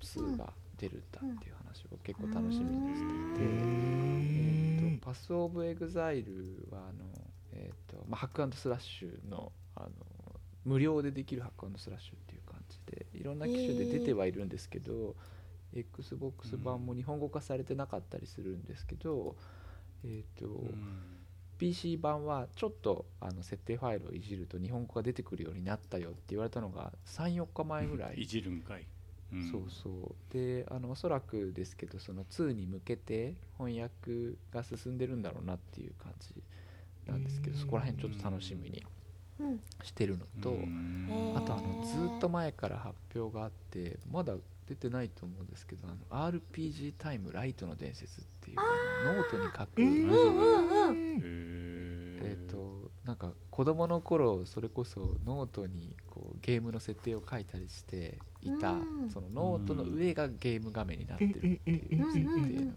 [0.00, 7.04] 2が出るんだっていう話を結構楽しみにしていて、えー、とパスオブエグザイルはあの、
[7.52, 9.88] えーとまあ、ハックスラッシュのあの
[10.64, 15.14] 無料でできるハックスラッシュっていう感じでいろんな機種で出てはいるんですけど、
[15.74, 19.36] XBOX 版も日本語化されてなかったりするんですけど、
[20.04, 20.46] えーと
[21.58, 28.22] PC 版はちょっとあの設定ファイルをいじると日本語が出てくるようになったよって言われたのが34日前ぐらい。
[28.22, 28.86] いじるんかい、
[29.32, 29.50] うん。
[29.50, 30.32] そうそう。
[30.32, 36.34] であのおそらくですけどその2に向けて翻訳が進んでるんだろうなっていう感じ
[37.06, 37.60] なんですけどうん。
[37.60, 38.82] そこら辺ちょっと楽しみに
[39.40, 39.60] うん。
[39.82, 40.50] してるのと
[41.36, 44.34] あとあのずっと前から発表があってまだ
[44.68, 49.82] 出てないと思うんですけどあの RPG タイムライトの伝説っていうあのノートに書く
[52.26, 58.76] えっ、となんか子供の頃それこそノートにこうゲームの設定を書いたりしていた、う
[59.06, 59.10] ん。
[59.10, 62.74] そのノートの上がゲーム画面になってるっていう設定のゲーム。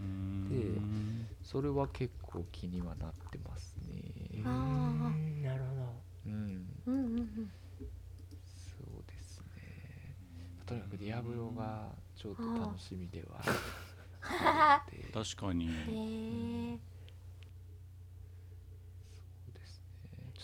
[0.00, 1.26] うん。
[1.42, 4.42] それは結構気にはなってますね。
[4.44, 6.32] あんなるほどうん
[6.86, 7.50] うんうんうん
[8.56, 10.16] そうですね
[10.66, 15.68] とにかくディアブロがちょっと楽しみではあるので 確かに。
[15.68, 16.80] う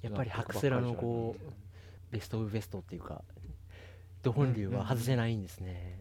[0.02, 1.52] でやっぱりハクセラのこう
[2.10, 3.22] ベストオブベストっていうか
[4.22, 5.98] ド本流は外せないんですね、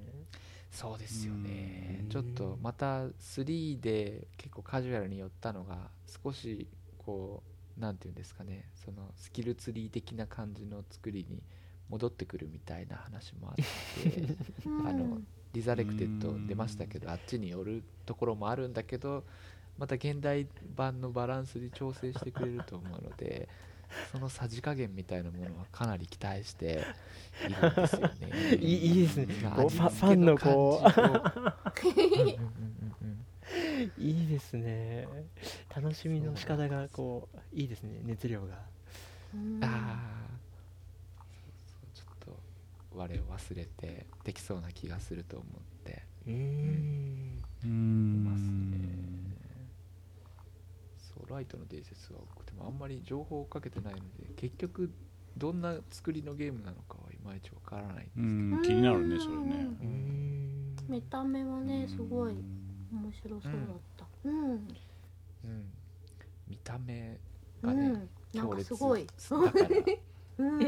[0.72, 2.00] そうですよね。
[2.04, 2.10] うん。
[2.10, 5.90] ちょっとまた3で結構カジュアルに寄ったのが
[6.24, 6.68] 少し
[6.98, 7.44] こ
[7.78, 8.70] うなんていうんですかね。
[8.76, 11.42] そのスキルツリー的な感じの作りに
[11.90, 13.64] 戻ってくるみたいな話もあって
[14.88, 15.20] あの
[15.54, 19.24] リザレクテッド出ましたけどあっちに寄るところもあるんだけど
[19.78, 23.48] また現代版のバランスに調整してくれると思うので
[24.12, 26.84] そのさじ加減みたいなものはかなり期待して
[27.48, 28.56] いるんですよね。
[28.60, 29.26] いいいいですね。
[29.26, 30.84] ファンのこ
[33.98, 34.02] う。
[34.02, 35.08] いいですね。
[35.76, 38.02] 楽しみの仕方がこういいですね。
[38.04, 38.60] 熱量が。
[39.34, 40.39] うんああ
[43.00, 46.04] 我を忘れてできそうな気がすると思って。
[46.28, 47.44] うーん。
[47.64, 48.78] ういますね
[50.98, 54.92] そうライトの伝説は多くてもあんまり情報をかけてないので結局
[55.38, 58.24] どんな作りのゲームなのかはいまいちわからないんですけど。
[58.24, 58.62] うん。
[58.64, 59.70] 気になるねそれね。
[60.90, 62.34] 見た目はねすごい
[62.92, 64.06] 面白そうだった。
[64.24, 64.76] うん。
[65.46, 65.72] うん、
[66.48, 67.18] 見た目
[67.62, 67.94] がね、うん。
[67.94, 69.08] なんか強烈すごい。
[69.08, 70.02] だから、ね、
[70.40, 70.60] うん。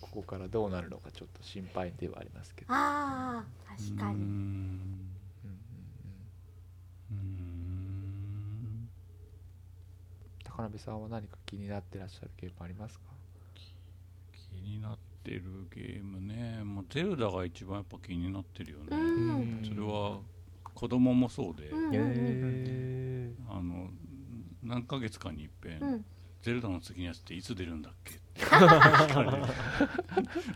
[0.00, 4.14] ここからどうなるのかちょっと心配ではありますけど、ああ確かに。
[4.14, 4.20] うん。
[4.20, 4.26] うん。
[7.12, 8.88] うんうん
[10.44, 13.04] 高鍋さんは何か気になってらっしゃるゲームありますか？
[14.32, 15.42] 気になってる
[15.74, 16.62] ゲームね。
[16.64, 19.62] もうゼルダが一番やっぱ気になってるよね、うん。
[19.66, 20.18] それは
[20.74, 21.84] 子供もそうで、うん。
[21.86, 21.94] うん。
[21.94, 22.02] うん。
[22.66, 23.88] へあの
[24.62, 26.04] 何ヶ月かに一遍、うん
[26.42, 28.20] ゼルダの次のやつっていつ出るんだっけ？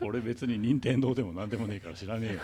[0.05, 2.41] 俺別に任天堂でも何でもねえから知らねえよ。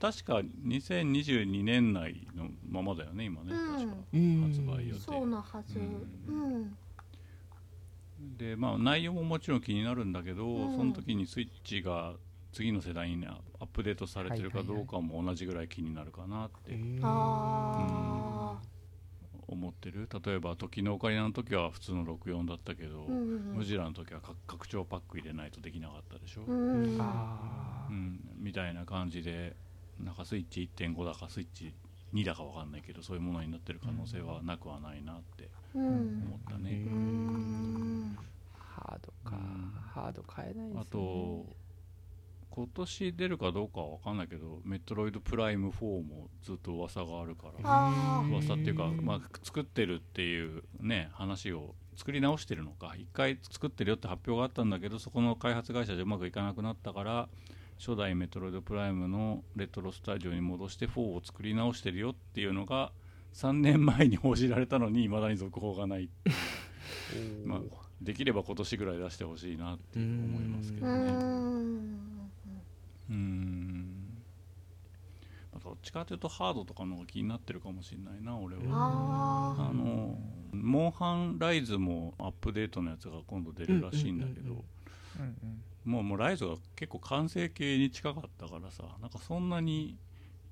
[0.00, 3.52] 確か2022年内のままだよね今ね。
[3.52, 3.72] うん。
[3.76, 5.00] 確かうん発売予定。
[5.00, 5.78] そうなはず。
[5.78, 5.82] う
[6.32, 6.62] うん。
[6.62, 6.76] ん
[8.38, 10.76] でまあ内容ももちろん気になるんだけど、うん。
[10.76, 12.14] その時にスイッチが
[12.52, 16.76] 次の世代にアップデートされてるかどうかも同じぐらい気になるかなって。
[17.02, 18.58] あ
[19.48, 20.08] 思ってる？
[20.24, 23.56] 例えば時のオカリナの時は普通の64だったけど、あうんうん。
[23.56, 29.56] ムジラの時はか拡張パック入れないとできなかったでしょ、うんうんあうん、みたいな感じで
[29.98, 31.74] なんかスイッチ1.5だかスイッチ
[32.12, 35.84] 2だかわかんないけどそういうものになってる可能性はなくはないなってうん。
[35.84, 38.16] 思ったね、うん。
[38.54, 39.72] ハードか、うん。
[39.80, 40.80] ハード買えないですよね。
[40.80, 41.56] あと
[42.56, 47.92] 今年出るかどうかはわかんないけどメトロイドプライム4もずっと噂があるから
[48.30, 52.94] 噂っていうか、まあ、作ってるっていうね話を作り直してるのか。
[52.96, 57.28] 一回作ってるよって発表があったんだけどそこの開発会社でうまくいかなくなったから
[57.78, 62.90] 初代メトロイドプライムのレトロスタジオに戻して4を作り直してるよっていうのが
[63.34, 66.08] 3年前に報じられたのに未だに続報がない。
[67.44, 67.60] まあ
[68.00, 71.10] できれば今年ぐらい出してほしいなって思いますけうどね。
[71.10, 72.15] ん
[73.10, 74.22] うーん。
[75.52, 78.62] まあどっちかというとハードとかの方が気になってるかもしれないな俺は。
[78.62, 80.18] ああの
[80.52, 84.64] モンハンライズもアップデートのやつが今度出るらしいんだけど、
[85.84, 89.96] もうもうライズが結構完成形に近かったからさなんかそんなに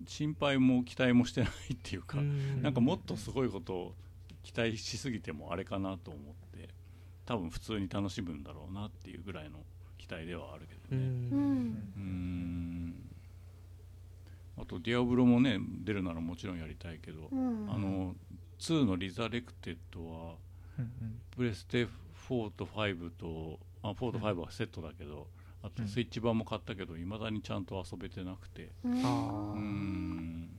[0.07, 2.19] 心配も期待もしてないっていうか、
[2.63, 3.95] なんかもっとすごいことを
[4.43, 6.69] 期待しすぎてもあれかなと思って
[7.25, 9.59] 多分普通に楽しむんだろうなっていうぐらいの
[10.07, 11.03] 期待ではあるけうどね。
[11.03, 12.95] うん。
[14.59, 17.71] あと「ディアブロ」もね出るならもちろんやりたいけど、うん。
[17.71, 18.15] あの
[18.59, 20.37] 2の「リザレクテッド」は
[20.79, 21.87] うんプレステ
[22.29, 25.27] 4と5とあ4と5はセットだけど、
[25.63, 28.71] あとうんスイッチ版も買ったけどいまだにちゃんと遊べてなくて。
[28.85, 28.93] うん。
[29.05, 30.51] あうーん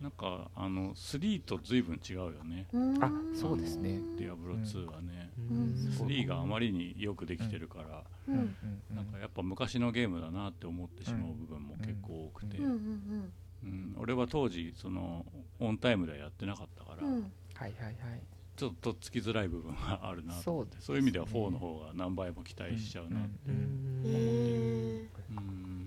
[0.00, 2.66] なんかあの3と随分違うよね。
[2.72, 3.04] うん。
[3.04, 4.00] あそうですね。
[4.18, 5.74] ディアブロ2はね、うん。
[6.08, 8.56] 3があまりによくできてるから、ううん。
[8.94, 12.64] なんかやっぱ昔のゲームだなって思ってしまう部分も結構多くて、うん。
[12.64, 13.32] うん。
[13.62, 13.96] うん。
[13.98, 15.26] 俺は当時その
[15.58, 17.12] オンタイムではやってなかったから、はい
[17.54, 17.94] はいはい。
[18.56, 20.70] ちょっとつきづらい部分があるなそうね。
[20.80, 23.54] そういう意味では4の方が何倍も期待しちゃうなってうん。
[23.54, 23.60] うん。
[23.60, 24.14] うん。
[24.14, 25.79] へえうん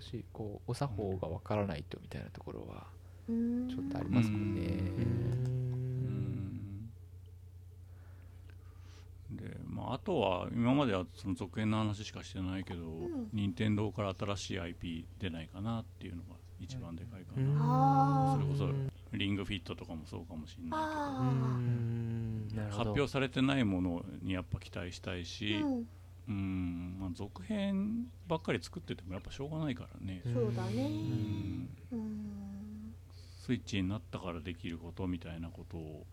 [0.00, 2.86] 少しこうお作法がわからないとみたいなところは
[3.28, 3.68] うん。
[3.68, 4.60] ちょっとありますもんね。
[4.60, 4.76] うう
[9.32, 9.36] ん。
[9.36, 13.28] んで、まあ、あとは今まではその続編の話しかしてないけど、ん。
[13.32, 18.74] 任天堂から新しい IP 出ないかなっていうのが一番でかいかな、あーそれこ
[19.10, 20.80] そリングフィットとかもそうかもしれない
[22.52, 22.68] けど。
[22.76, 25.88] 発表されてないものにやっぱ期待したいし、ーうん
[26.30, 30.84] うんまあ、続編ばっかり作っててもやっぱしょうがないからね、そうだね。
[30.84, 31.68] うん。
[31.90, 32.94] うん。
[33.40, 36.06] スイッチになったからできることみたいなことを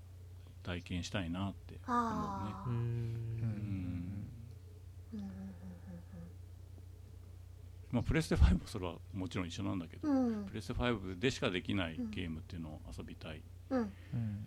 [0.64, 2.56] 体験したいなって思うね。
[2.66, 2.74] うん。
[2.74, 4.28] うん。
[5.14, 5.32] うん。
[7.92, 9.48] まあ、プレステ5もそれはもちろん。
[9.48, 9.80] 一緒なん。
[9.80, 10.46] だけど、うん。
[10.46, 13.94] プレステ5でしかできないゲームっていうのを遊びたい、うんうん。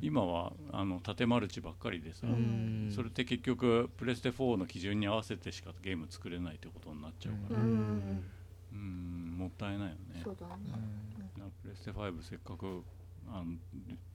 [0.00, 2.90] 今はあの縦マルチばっかりでさ、うん。
[2.94, 8.24] それって結局プレステ4の基準に合わせてしかゲーム作れないってことになっちゃうから、ううん
[8.72, 10.20] んもったいないよね。
[10.24, 10.54] そうだね。
[11.38, 12.82] なプレステ5せっかく
[13.28, 13.56] あの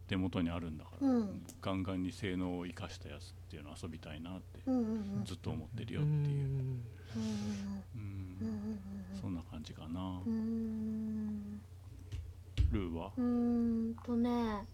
[0.07, 1.41] 手元にあるんだから、うん。
[1.61, 4.81] ガンガンに性能を生かしたやつっていうのを遊びたいなってうんう
[5.21, 6.83] んずっと思ってるよっていう、うんうん
[7.95, 7.97] うん。
[7.97, 9.19] うん。
[9.21, 11.61] そんな感じかな、うん。
[12.71, 13.11] ルーは？
[13.17, 14.65] うーんとね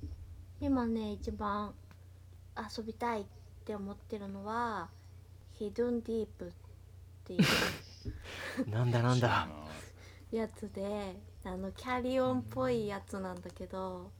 [0.61, 1.73] 今ね一番
[2.55, 3.23] 遊びたいっ
[3.65, 4.89] て思ってるのは
[5.53, 6.49] ヒドゥンディープっ
[7.25, 7.39] ていう
[8.69, 9.47] なんだなんだ。
[10.31, 14.11] やつであのキャリオンっぽいやつなんだけど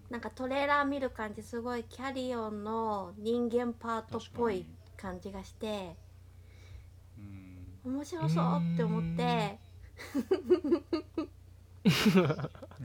[0.09, 4.65] なんかトレーラー見る感じすごいキャリオンの人間パートっぽい
[4.97, 5.95] 感じがして
[7.17, 7.21] う
[7.89, 7.93] ん。
[7.93, 9.59] 面白そうって思って。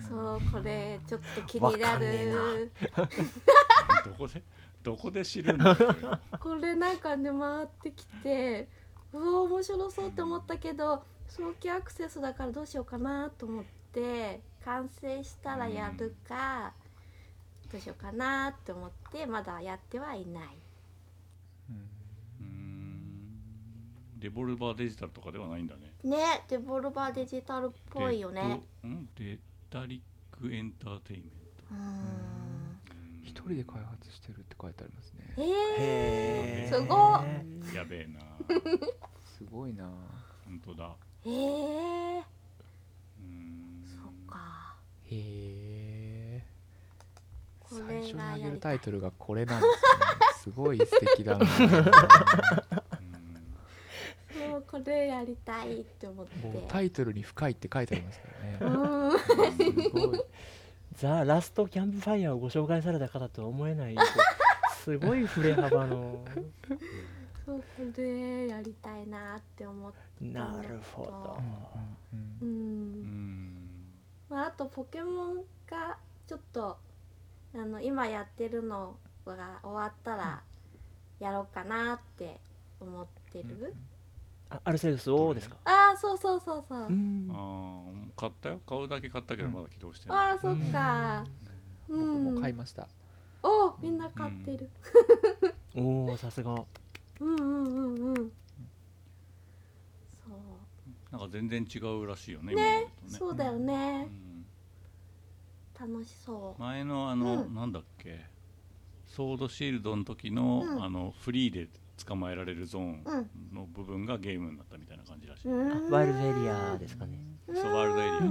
[0.08, 2.72] そうこれちょっと気になる。
[4.04, 4.42] どこで
[4.82, 5.56] どこで知る
[6.38, 8.68] これなんかね回ってきて
[9.12, 16.74] うわ面白そうって思ったけど早期アクセスだからどうしようかなと思って完成したらやるか
[17.74, 20.44] どうしようかなって思ってまだやってはいない。
[22.40, 23.40] うん。
[24.20, 25.90] レボルバーデジタルとかではないんだね。
[26.04, 28.42] ねデボルバーデジタルっぽいよね。
[28.42, 29.08] レッドん？
[29.18, 29.38] レ
[29.68, 30.00] タリッ
[30.40, 31.64] クエンターテインメント。
[31.72, 31.80] うーん。
[31.80, 33.22] うん。
[33.24, 35.34] 一人で開発してるって書いてありますね。
[35.36, 37.24] えー、へすごっ。
[37.74, 38.20] やべえな。
[39.36, 39.90] すごいな。
[40.44, 40.94] 本当だ。
[41.24, 42.22] えー、
[43.18, 43.82] うん。
[43.84, 44.76] そっか。
[45.06, 45.63] へえこれが
[47.86, 49.70] 最初にあげるタイトルがこれなんです。
[49.72, 49.84] ね
[50.44, 51.40] すごい素敵だな。
[51.40, 51.48] うん
[54.50, 56.46] そうこれやりたいって思って。
[56.46, 58.28] もうタイトルに深いって書いてありますか
[58.60, 60.20] らねうんすごい
[60.96, 63.96] ザ・ラストキャンプファイヤーをご紹介された方とは思えない
[64.84, 66.24] すごい振れ幅の。
[67.46, 67.64] そうこ
[67.96, 71.38] れやりたいなって思ってなるほど。
[72.42, 72.48] うん。
[72.48, 73.68] うん。
[74.30, 75.36] まあ、あとポケモン
[75.68, 76.78] がちょっと
[77.54, 80.42] あの今やってるのが終わったら
[81.20, 82.40] やろうかなって
[82.80, 83.74] 思ってる、
[84.50, 85.56] あアルセウスをですか？
[85.64, 87.28] ああそうそうそうそう、うん。
[87.30, 88.60] ああ買ったよ。
[88.66, 90.18] 買うだけ買ったけどまだ起動してない。
[90.18, 91.24] ああそっか。
[91.88, 92.34] う僕ん。
[92.34, 92.88] も買いました。
[93.42, 94.70] おみんな買ってる、
[95.76, 96.64] おおさすが。
[97.20, 98.14] うん、うんうんうん。
[98.16, 98.30] そ
[100.30, 100.38] う。
[101.12, 102.54] なんか全然違うらしいよねね。
[102.54, 103.18] 今までとね。
[103.18, 104.10] そうだようね、ん
[105.78, 106.60] 楽しそう。
[106.60, 108.20] 前のあの、うん、なんだっけ？
[109.06, 111.68] ソードシールドの時の、うん、あのフリーで
[112.04, 113.04] 捕まえられるゾーン
[113.52, 117.18] の部分がゲームになったみたいな感じらしい、ワイルドエリアですかね。
[117.54, 118.26] そうワイルドエリアか。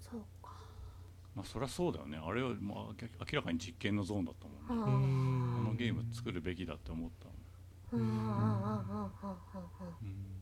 [0.00, 0.52] そうか。
[1.34, 2.16] まあそりゃそうだよね。
[2.16, 5.58] あれは、まあ、明らかに実験のゾーンだったもんね。
[5.58, 7.28] このゲーム作るべきだって思った
[7.92, 8.00] うん。
[8.00, 8.06] うん。
[8.06, 8.38] うん。
[8.42, 8.42] うん。
[8.42, 9.08] うん。
[10.02, 10.37] うん。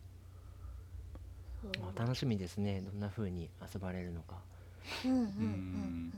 [1.80, 2.80] まあ楽しみですね。
[2.80, 4.36] どんな風に遊ばれるのか。
[5.04, 5.42] うんうんうんうんうんうん。
[5.42, 6.12] うん。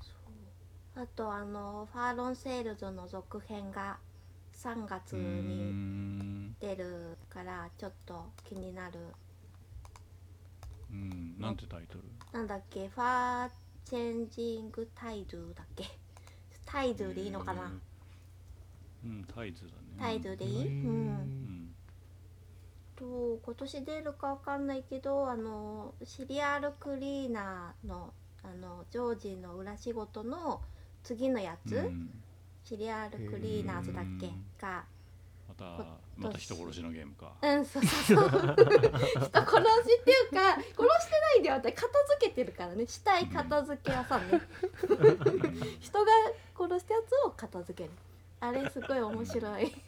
[0.00, 3.98] そうあとあの FAR Lone Sails の続編が
[4.54, 8.98] 3月うにん出るからちょっと気になる。
[10.90, 11.40] うん。
[11.40, 12.04] なんてタイトル？
[12.32, 12.88] なんだっけ？
[12.88, 15.84] FAR Changing Tide だっけ？
[16.64, 17.72] Tide でいいのかな？
[19.04, 19.72] うん Tides だね。
[19.98, 20.90] Tide でいいうん。
[20.90, 21.61] うん
[23.02, 28.12] と今年出るかわかんないけどあのシリアルクリーナーの
[28.44, 30.60] あのジョージの裏仕事の
[31.02, 32.10] 次のやつ、うん。
[32.64, 34.26] シリアルクリーナーズだっけ？
[34.26, 34.84] うんが
[35.48, 35.64] また
[36.16, 37.32] また人殺しのゲームか。
[37.42, 38.28] うんそうそうそう。
[38.28, 42.86] 人殺しっていうか殺してないんだよ私片付けてるからね。
[42.86, 44.28] 死体片付け屋さん。
[44.30, 44.40] ね
[45.80, 46.10] 人が
[46.56, 47.90] 殺したやつを片付ける。
[48.40, 49.72] あれすごい面白い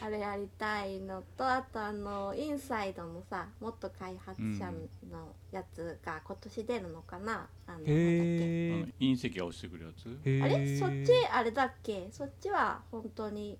[0.00, 4.70] あれやりたいのとあとあのインサイドのさ元開発者
[5.10, 7.92] のやつが今年出るのかな、あのなんだっけ？
[7.92, 10.18] あへの隕石が落ちてくるやつ？
[10.24, 10.78] えあれ？
[10.78, 12.08] そっちあれだっけ？
[12.10, 13.58] そっちは本当に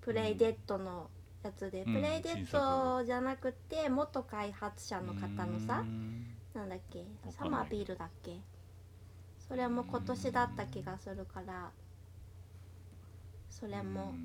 [0.00, 1.10] プレイデッドの
[1.42, 1.94] やつで、うん。
[1.94, 6.26] プレイデッドじゃなくて元開発者の方のさうん。
[6.54, 7.00] なんだっけ？
[7.00, 7.32] わかんない。
[7.32, 8.36] サマービールだっけ？
[9.46, 11.70] それも今年だった気がするから
[13.58, 14.18] それも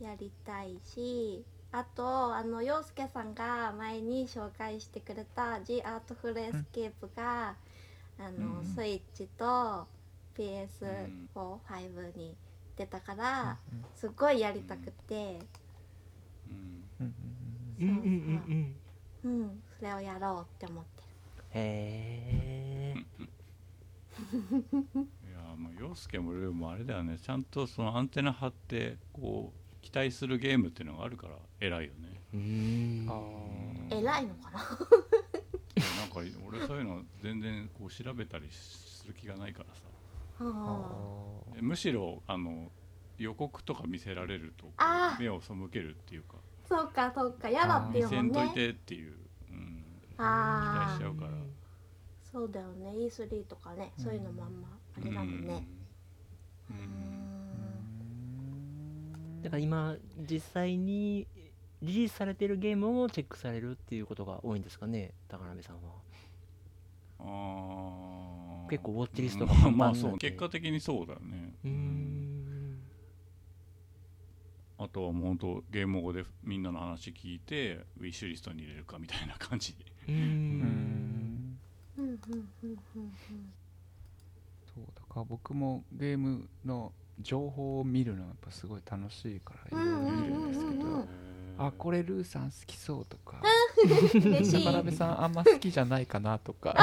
[0.00, 9.88] やりたいしあとあの陽介さんが前に紹介してくれた「The Artful Escape が」あのうんスイッチと
[10.34, 12.36] PS45 に
[12.76, 13.58] 出たから
[13.94, 15.48] すごいやりたくて、
[16.46, 16.54] うん。
[17.00, 17.06] うん。
[17.80, 17.86] うん。
[17.86, 17.86] うん。
[17.88, 18.70] うん。
[19.24, 19.42] うん。
[19.42, 21.02] うん、それをやろうって思って
[21.54, 21.60] へ
[22.96, 23.00] え
[25.50, 27.18] いやまあ陽介もルーもあれだよね。
[27.18, 32.20] ちゃんとそのアンテナ張ってこう期待するゲームっていうのがあるから偉いよね。
[32.32, 33.08] うーん。
[33.08, 34.00] あー。
[34.00, 34.58] 偉いのかな？
[34.58, 34.68] なん
[36.08, 39.82] か俺そういうの全然こう調べたりする気がないからさ。
[41.60, 42.70] むしろあの
[43.18, 44.72] 予告とか見せられると
[45.18, 46.36] 目を背けるっていうか。
[46.66, 47.48] ーそうかそうか。
[47.48, 48.34] 嫌だってい見うもんね。
[48.34, 49.14] せんといてっていう、
[49.50, 49.84] うん、
[50.16, 51.32] 期待しちゃうから。
[52.30, 52.90] そうだよね。
[52.90, 53.92] E3 とかね。
[53.98, 54.68] そういうのもあんま
[55.02, 55.80] あれだもん。
[59.42, 59.96] だから今
[60.30, 61.26] 実際に
[61.82, 65.80] リリースされてるゲームをチェックされるっていうことが多いんですかね高鍋さんは。
[67.20, 68.70] あー。
[68.70, 70.18] 結構ウォッチリストがまあそう。
[70.18, 71.54] 結果的にそうだよね。
[71.64, 72.78] うーん。
[74.78, 79.74] あとはもう本当ゲーム語でみんなの話聞いてウィッシュリストに入れるかみたいな感じ。
[80.08, 80.14] うん。
[80.14, 81.58] ん
[81.98, 82.18] うんうん
[82.62, 82.70] うん
[83.02, 83.59] うん
[85.14, 91.06] から僕もゲームの情報を見るのがやっぱすごい楽しいからいろいろ見るんですけどうんうんうんうん。
[91.58, 93.42] あこれルーさん好きそうとか
[94.14, 94.22] うん。
[94.32, 94.64] 嬉しい。
[94.64, 96.74] 高鍋さんあんま好きじゃないかなとか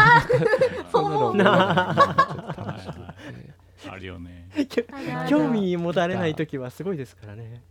[0.92, 2.98] そそういうのを見るのがちょっと楽しくて。
[3.90, 4.50] あるよね。
[5.30, 7.62] 興味持たれない時はすごいですからね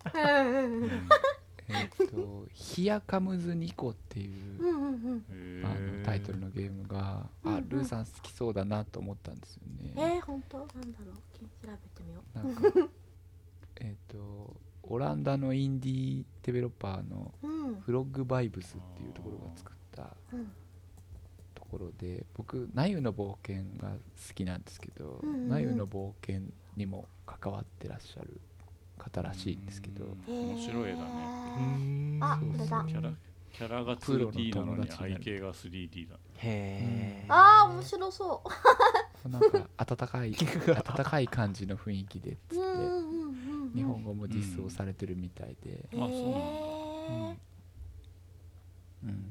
[1.68, 7.68] えっと「ヒヤカムズニコ」っていうあのタイトルのゲームがあうんうん。
[7.68, 10.58] ルーさん好きそうだなと思ったんですよえねー、本当？
[10.58, 11.14] なんだろう。
[11.66, 12.38] 調べてみよう。
[12.38, 12.88] なんか
[13.76, 17.74] えっとオランダのインディーデベロッパーのうん。
[17.80, 20.46] フロッグバイブスっていうところが作ったうん
[21.54, 23.90] ところで僕「ナユの冒険」が
[24.28, 26.42] 好きなんですけどナユの冒険
[26.76, 28.40] にも関わってらっしゃる
[28.98, 30.04] 方らしいんですけど。
[30.04, 31.04] うん面白い絵だね。
[31.04, 32.84] うーんあこれだ。
[32.88, 33.10] キャラ
[33.52, 38.42] キャラがプロの 2D なのに背景が 3D だへえあー面白そ
[39.26, 42.54] なんか温かい 温かい感じの雰囲気でっつって。
[42.56, 43.72] ううんうんうんうん。
[43.74, 46.10] 日本語も実装されてるみたいで、へあそうなんだ。
[46.10, 47.36] ー。
[49.04, 49.10] ううん。
[49.10, 49.26] ん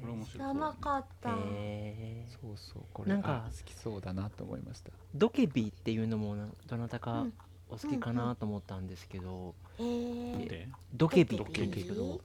[0.00, 1.30] これ面知白そうらなかった。
[1.30, 2.40] へー。
[2.40, 2.82] そうそう。
[2.92, 4.90] これなんかあ好きそうだなと思いました。
[5.14, 7.32] ドケビっていうのもなどなたかうん
[7.70, 10.46] お好きかなと思ったんですけど、へー。
[10.48, 11.36] でドケビ。
[11.36, 11.52] っドケビ。
[11.52, 12.20] て言うんですけど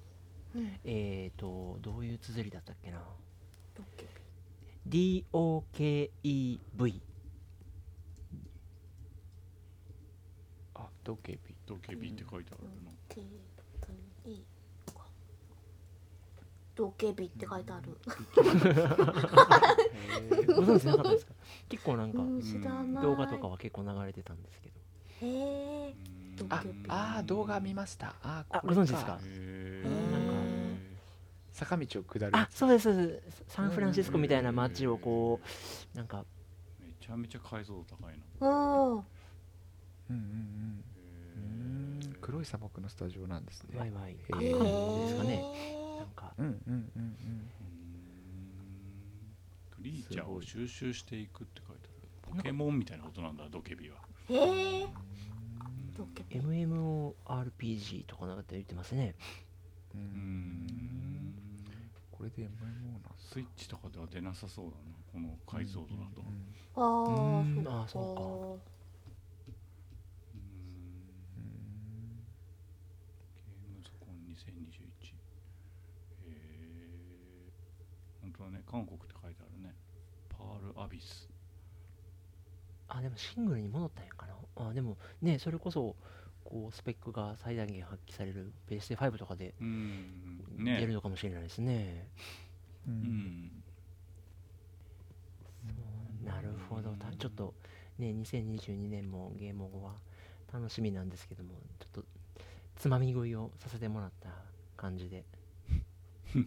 [0.56, 0.80] うん。
[0.86, 2.99] えーとどういう綴りだったっけな？
[3.76, 4.07] ドケ
[4.86, 5.26] ビ。
[5.34, 6.60] DOKEV
[10.76, 11.40] あドケビ。
[11.65, 12.91] ドケビって書いてあるな。
[13.10, 14.45] ケビ
[16.76, 17.98] ドケビって書いてある。
[20.48, 21.34] ご存知なかったですか？
[21.70, 22.41] 結構なんかうん。
[22.41, 23.03] 知らない。
[23.03, 24.76] 動画とかは結構流れてたんですけど
[25.24, 25.95] へえ
[26.40, 26.48] うん。
[26.48, 28.16] ドああー動画見ました。
[28.24, 29.20] あーあご存知ですか？
[29.24, 30.34] へなんか
[31.52, 32.32] 坂道を下る。
[32.36, 33.44] あそうですそうです。
[33.48, 35.40] サンフランシスコみたいな街をこ
[35.94, 36.26] うなんか。
[36.80, 38.48] めちゃめちゃ解像度高いな。
[38.48, 38.94] うん。
[38.98, 39.04] うん
[40.10, 40.84] うん
[42.22, 43.78] 黒い砂漠のスタジオなんですね。
[43.78, 44.14] ワイワイ。
[44.14, 45.44] へ感ーじですかね。
[46.00, 46.34] なんか。
[46.38, 46.82] うんうんうんうん。
[46.98, 47.50] うん
[49.76, 51.90] クリーチャーを収集していくって書いて
[52.26, 52.38] ある。
[52.38, 53.98] ポケモンみたいなことなんだドケビは。
[54.30, 54.88] へえ
[56.30, 59.15] MMORPG とかなんかって言ってますね。
[59.94, 60.03] ううん。
[60.03, 61.36] ん
[62.11, 62.48] これで MMO
[63.03, 64.76] なスイッチとかでは出なさそうだな。
[65.11, 66.22] この解像度だと。
[66.22, 66.82] うんあ
[67.41, 67.64] うん。
[67.68, 68.14] ーあそうんう
[68.56, 68.60] ん。
[73.36, 75.14] ゲームズコン2021
[76.26, 78.64] えー、本当だね。
[78.70, 79.76] 韓国って書いてあるね。
[80.30, 81.30] パールアビス。
[82.88, 85.96] あでもシングルに戻ったんやかなあでもねそれこそ
[86.44, 92.08] こうスペックが最大限発揮されるベースで5とかでうん出るねのかもしれないですね。
[92.88, 93.08] ううん。
[93.08, 93.64] ん
[96.24, 96.92] なるほど。
[96.96, 97.54] たちょっと
[97.98, 99.94] ね2022年もゲーム後は
[100.52, 102.06] 楽しみなんですけどもちょっと
[102.76, 104.30] つまみ食いをさせてもらった
[104.78, 105.26] 感じで。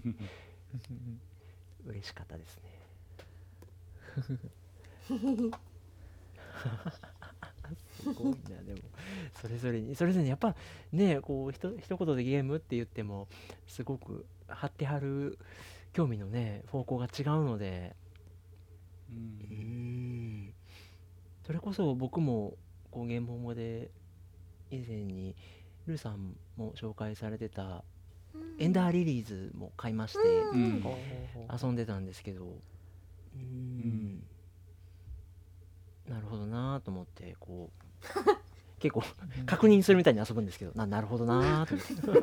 [1.86, 2.62] 嬉しかったですね
[8.14, 8.80] すごいなでも
[9.40, 10.54] それぞれにそれぞれにやっぱ
[10.92, 13.28] ねこうひと一言でゲームって言っても
[13.66, 15.38] すごく張ってはる
[15.92, 17.94] 興味のね方向が違うので
[19.10, 20.42] ううん。
[20.48, 20.54] ん
[21.46, 22.54] それこそ僕も
[22.90, 23.90] こうゲームホモで
[24.70, 25.36] 以前に
[25.86, 27.84] ルーさんも紹介されてた
[28.58, 30.18] エンダーリリーズも買いまして。
[30.18, 30.84] うん。
[31.62, 32.58] 遊んでたんですけど。
[33.34, 34.22] うん。
[36.08, 37.85] なるほどなと思ってこう
[38.78, 39.02] 結構
[39.46, 41.94] 確認するみたいに遊ぶんですけどななるほどなと思って。
[42.06, 42.22] なる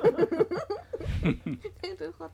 [2.17, 2.31] ほど。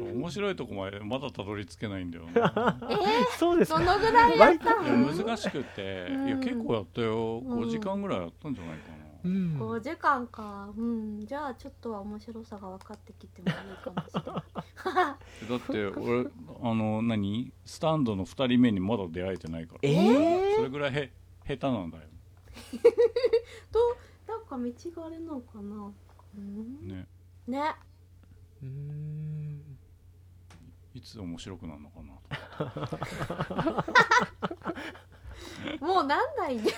[0.00, 2.78] 面白いとこまでまだたどり着けないんだよな。
[3.38, 3.78] そうですか。
[3.78, 6.06] どのぐらいやった難しくて。
[6.10, 6.26] うん。
[6.28, 7.38] いや結構やったよ。
[7.38, 7.60] うん。
[7.60, 8.96] 5時間ぐらいやったんじゃないかな。
[9.24, 10.68] うん5時間か。
[10.76, 11.24] うん。
[11.26, 13.54] じゃあちょっとは面白さが分かってきてもいい
[13.84, 14.42] かもしれない。
[15.48, 16.26] だって俺
[16.62, 17.52] あの何？
[17.64, 19.80] スタンドの2人目にまだ出会えてないから。
[19.82, 20.56] えー？
[20.56, 21.12] それぐらいへ
[21.46, 22.04] 下手なんだよ
[23.72, 25.92] となんか道があれなのかな。
[26.36, 26.88] うん。
[26.88, 27.06] ね。
[27.46, 27.74] ね
[28.62, 29.78] うーん。
[30.94, 32.12] いつ面白くなるのかな
[35.86, 36.76] もうなんないんだよ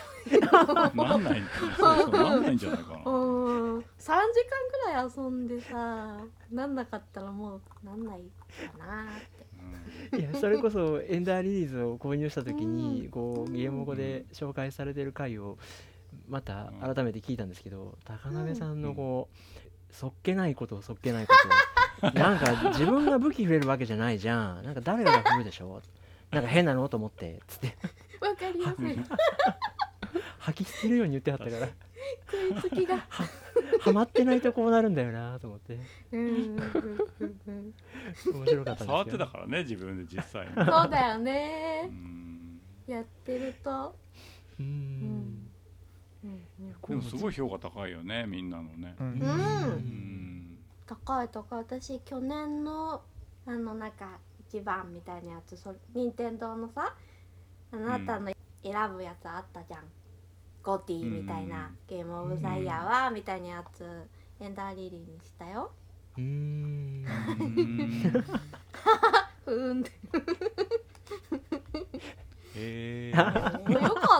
[0.94, 1.42] なんない
[1.76, 3.10] そうそうなんないんじゃないかな。
[3.10, 3.78] うん。
[3.78, 4.22] 3時間
[4.86, 8.20] ぐらい遊んでさなんなかったらもうなんない
[8.78, 9.06] かな
[10.16, 13.10] いやそれこそエンダーリリーズを購入した時にうん。
[13.10, 15.58] こうゲーム語で紹介されてる回を
[16.28, 21.34] また改めて聞いたんですけど高鍋さんのこうそっけないことをそっけないこ
[22.00, 22.08] と。
[22.08, 24.64] を なんか自分が武器触れるわけじゃないじゃん。
[24.64, 25.80] なんか誰が振るでしょ。
[26.30, 26.88] なんか変なの？
[26.88, 27.76] と思ってつって。
[28.20, 28.98] わかりやすい。
[30.38, 31.68] 吐き捨てるように言ってはったから。
[32.60, 33.06] 食いつきが
[33.80, 35.78] ハマってないとこうなるんだよなと思って。
[36.12, 36.58] 面
[38.46, 40.52] 白かった触ってたからね自分で実際に。
[40.54, 41.88] そうだよね。
[41.88, 42.60] うん。
[42.86, 43.96] やってると。
[44.58, 44.64] で
[46.94, 48.94] もすごい評価高いよねみんなのね。
[48.98, 50.58] うん。
[50.86, 51.58] 高い高い。
[51.58, 53.02] 私去年の
[53.46, 54.18] あのなんか
[54.48, 56.94] 一番みたいなやつそ任天堂のさ
[57.72, 58.32] あなたの
[58.62, 59.80] 選ぶやつあったじゃん、
[60.64, 61.76] ゴティみたいな、うん。
[61.86, 63.84] ゲームオブザイヤーは、みたいなやつ
[64.40, 65.70] エンダーリリーにしたよ。
[66.16, 67.04] うーん。
[67.38, 68.10] うん
[69.44, 69.90] ふーんって。
[72.56, 73.22] へえよか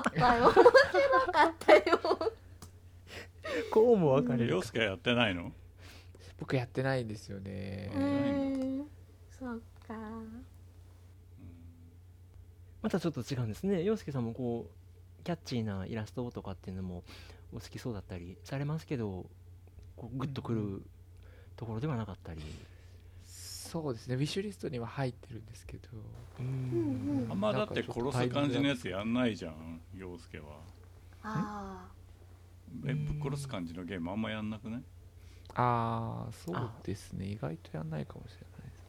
[0.01, 0.45] ったよ。
[0.45, 0.62] 面白
[1.33, 1.81] かったよ。
[3.71, 4.51] こうも分かれる。
[4.51, 5.53] 洋介はやってないの？
[6.39, 7.91] 僕やってないんですよね。
[7.95, 8.87] うーん。
[9.31, 9.59] そっ
[9.89, 9.95] か。
[12.83, 13.83] またちょっと違うんですね。
[13.83, 14.73] 洋介さんもこう
[15.25, 17.03] キャッチーなイラストとかっていうのも
[17.53, 19.27] お好きそうだったりされますけど
[19.97, 20.83] こうグッとくる
[21.57, 22.41] ところではなかったり。
[23.27, 24.15] そうですね。
[24.15, 25.89] ウィッシュリストには入ってるんですけど。
[26.39, 26.43] あ
[27.35, 30.61] んまだって殺す感じのやつやんないじゃん洋介は。
[31.25, 31.89] あ
[32.87, 34.83] えぶっ殺す感じのゲームあんまやんなくね
[35.55, 37.27] ああそうですね。
[37.27, 38.85] 意外とやんないかもしれないです。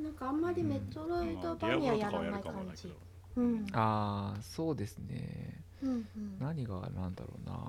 [0.00, 2.88] ーなんかあんまりメトロイドバニアやらない感じ。
[2.88, 2.94] ど
[3.36, 3.66] うん。
[3.72, 5.62] ああそうですね。
[5.82, 6.38] うんうん。
[6.38, 7.62] 何がなんだろうな。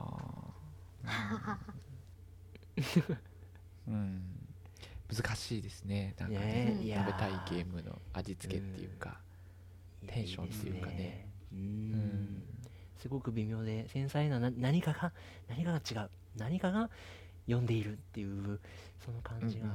[3.87, 4.21] うん、うん。
[5.13, 6.15] 難しいですね。
[6.19, 9.19] なんかね食べたいゲームの味付けっていうか
[10.07, 11.27] テンションっていうかね。
[11.53, 11.91] うん。
[11.91, 12.43] ん。
[12.97, 15.11] すごく微妙で繊細なな何かが
[15.49, 16.09] 何かが違う。
[16.37, 16.89] 何かが
[17.45, 18.59] 読んでいるっていう
[19.05, 19.73] その感じがうんう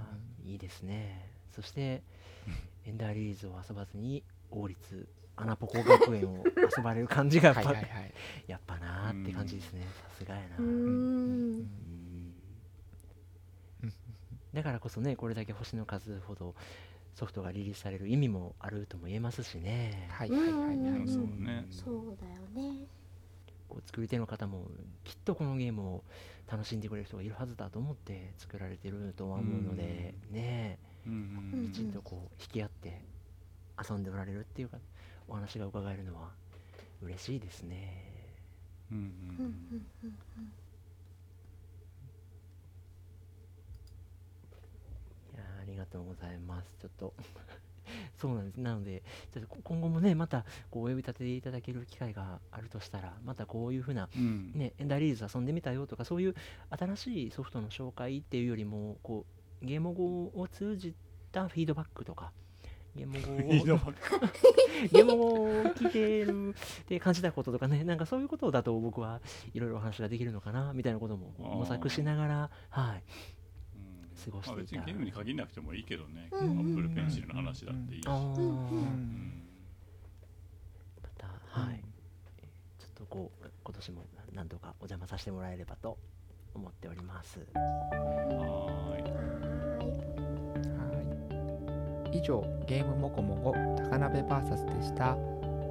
[0.49, 2.03] んいいですね、そして
[2.87, 6.45] エンダーリリーズを遊ばずに王立アナポコ学園を
[6.77, 8.15] 遊ばれる感じがやっぱはいはいはい。
[8.47, 9.87] やっぱなーって感じですね。
[10.03, 10.57] さすがやな。
[14.55, 16.55] だからこそねこれだけ星の数ほど
[17.15, 22.87] ソフトがリリースされる意味もあるとも言えますしね、はいはいはいそうねそうだよね
[23.69, 24.67] こう作り手の方も
[25.05, 26.05] きっとこのゲームを
[26.51, 26.81] 楽しん。
[26.81, 31.51] でくれる人がいるはずだと思って作られてるとは思うので、ねうん。
[31.55, 31.71] えうん。
[31.73, 31.93] きちん。
[31.93, 33.03] とこう引き合って
[33.89, 34.03] 遊ん。
[34.03, 34.79] でおられるっていうか
[35.29, 36.31] お話が伺えるのは
[37.03, 38.17] 嬉しいですね。
[38.91, 40.13] うんうんうん。
[45.35, 46.71] いやーありがとうございます。
[46.81, 47.15] ちょっと。
[48.19, 48.61] そうなんです。
[48.61, 54.53] なのでちょっと今後もねまたこうお呼び立てていただける機会があるとしたらまたこういうふうなうん。
[54.55, 56.35] ね、エンダーリリーズ遊んでみたよとかそういう
[56.71, 59.27] 新しいソフトの紹介っていうよりもこ
[59.63, 60.95] うゲーム語を通じ
[61.33, 62.33] たフィードバックとか
[62.97, 63.07] ゲー。
[63.07, 63.49] ム語を
[64.93, 66.55] ゲーム語を聞いてる
[66.89, 67.85] で感じたこととかね。
[67.85, 69.21] なんかそういうことだと僕は
[69.55, 70.73] いろいろお話ができるのかな。
[70.73, 73.03] みたいなことも模索しながらはい。
[73.77, 74.17] うん。
[74.25, 74.51] 過ごしていた。
[74.51, 76.29] まあ別にゲームに限らなくてもいいけどね。
[76.33, 76.51] アうん。
[76.51, 78.07] うんップルペンシルの話だっていいし。
[78.09, 78.69] あーうん。
[78.69, 79.43] うん。
[81.03, 81.27] また
[81.61, 81.83] はい。
[82.79, 85.99] ちょっとこう今年も何とかお邪魔させてもらえればと
[86.55, 87.41] 思っております。
[87.41, 89.66] はーいはい
[92.13, 93.55] 以上ゲームもこもこ
[93.91, 95.17] 高鍋 VS でした。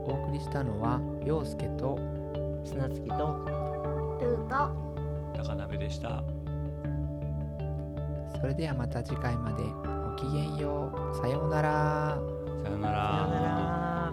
[0.08, 1.98] お送りしたのは陽介と
[2.64, 3.12] 砂月と
[4.22, 4.70] ルート
[5.36, 6.24] 高鍋でした。
[8.40, 11.18] それではまた次回までごきげんよう。
[11.18, 12.20] さようなら。
[12.64, 14.05] さよなさようなら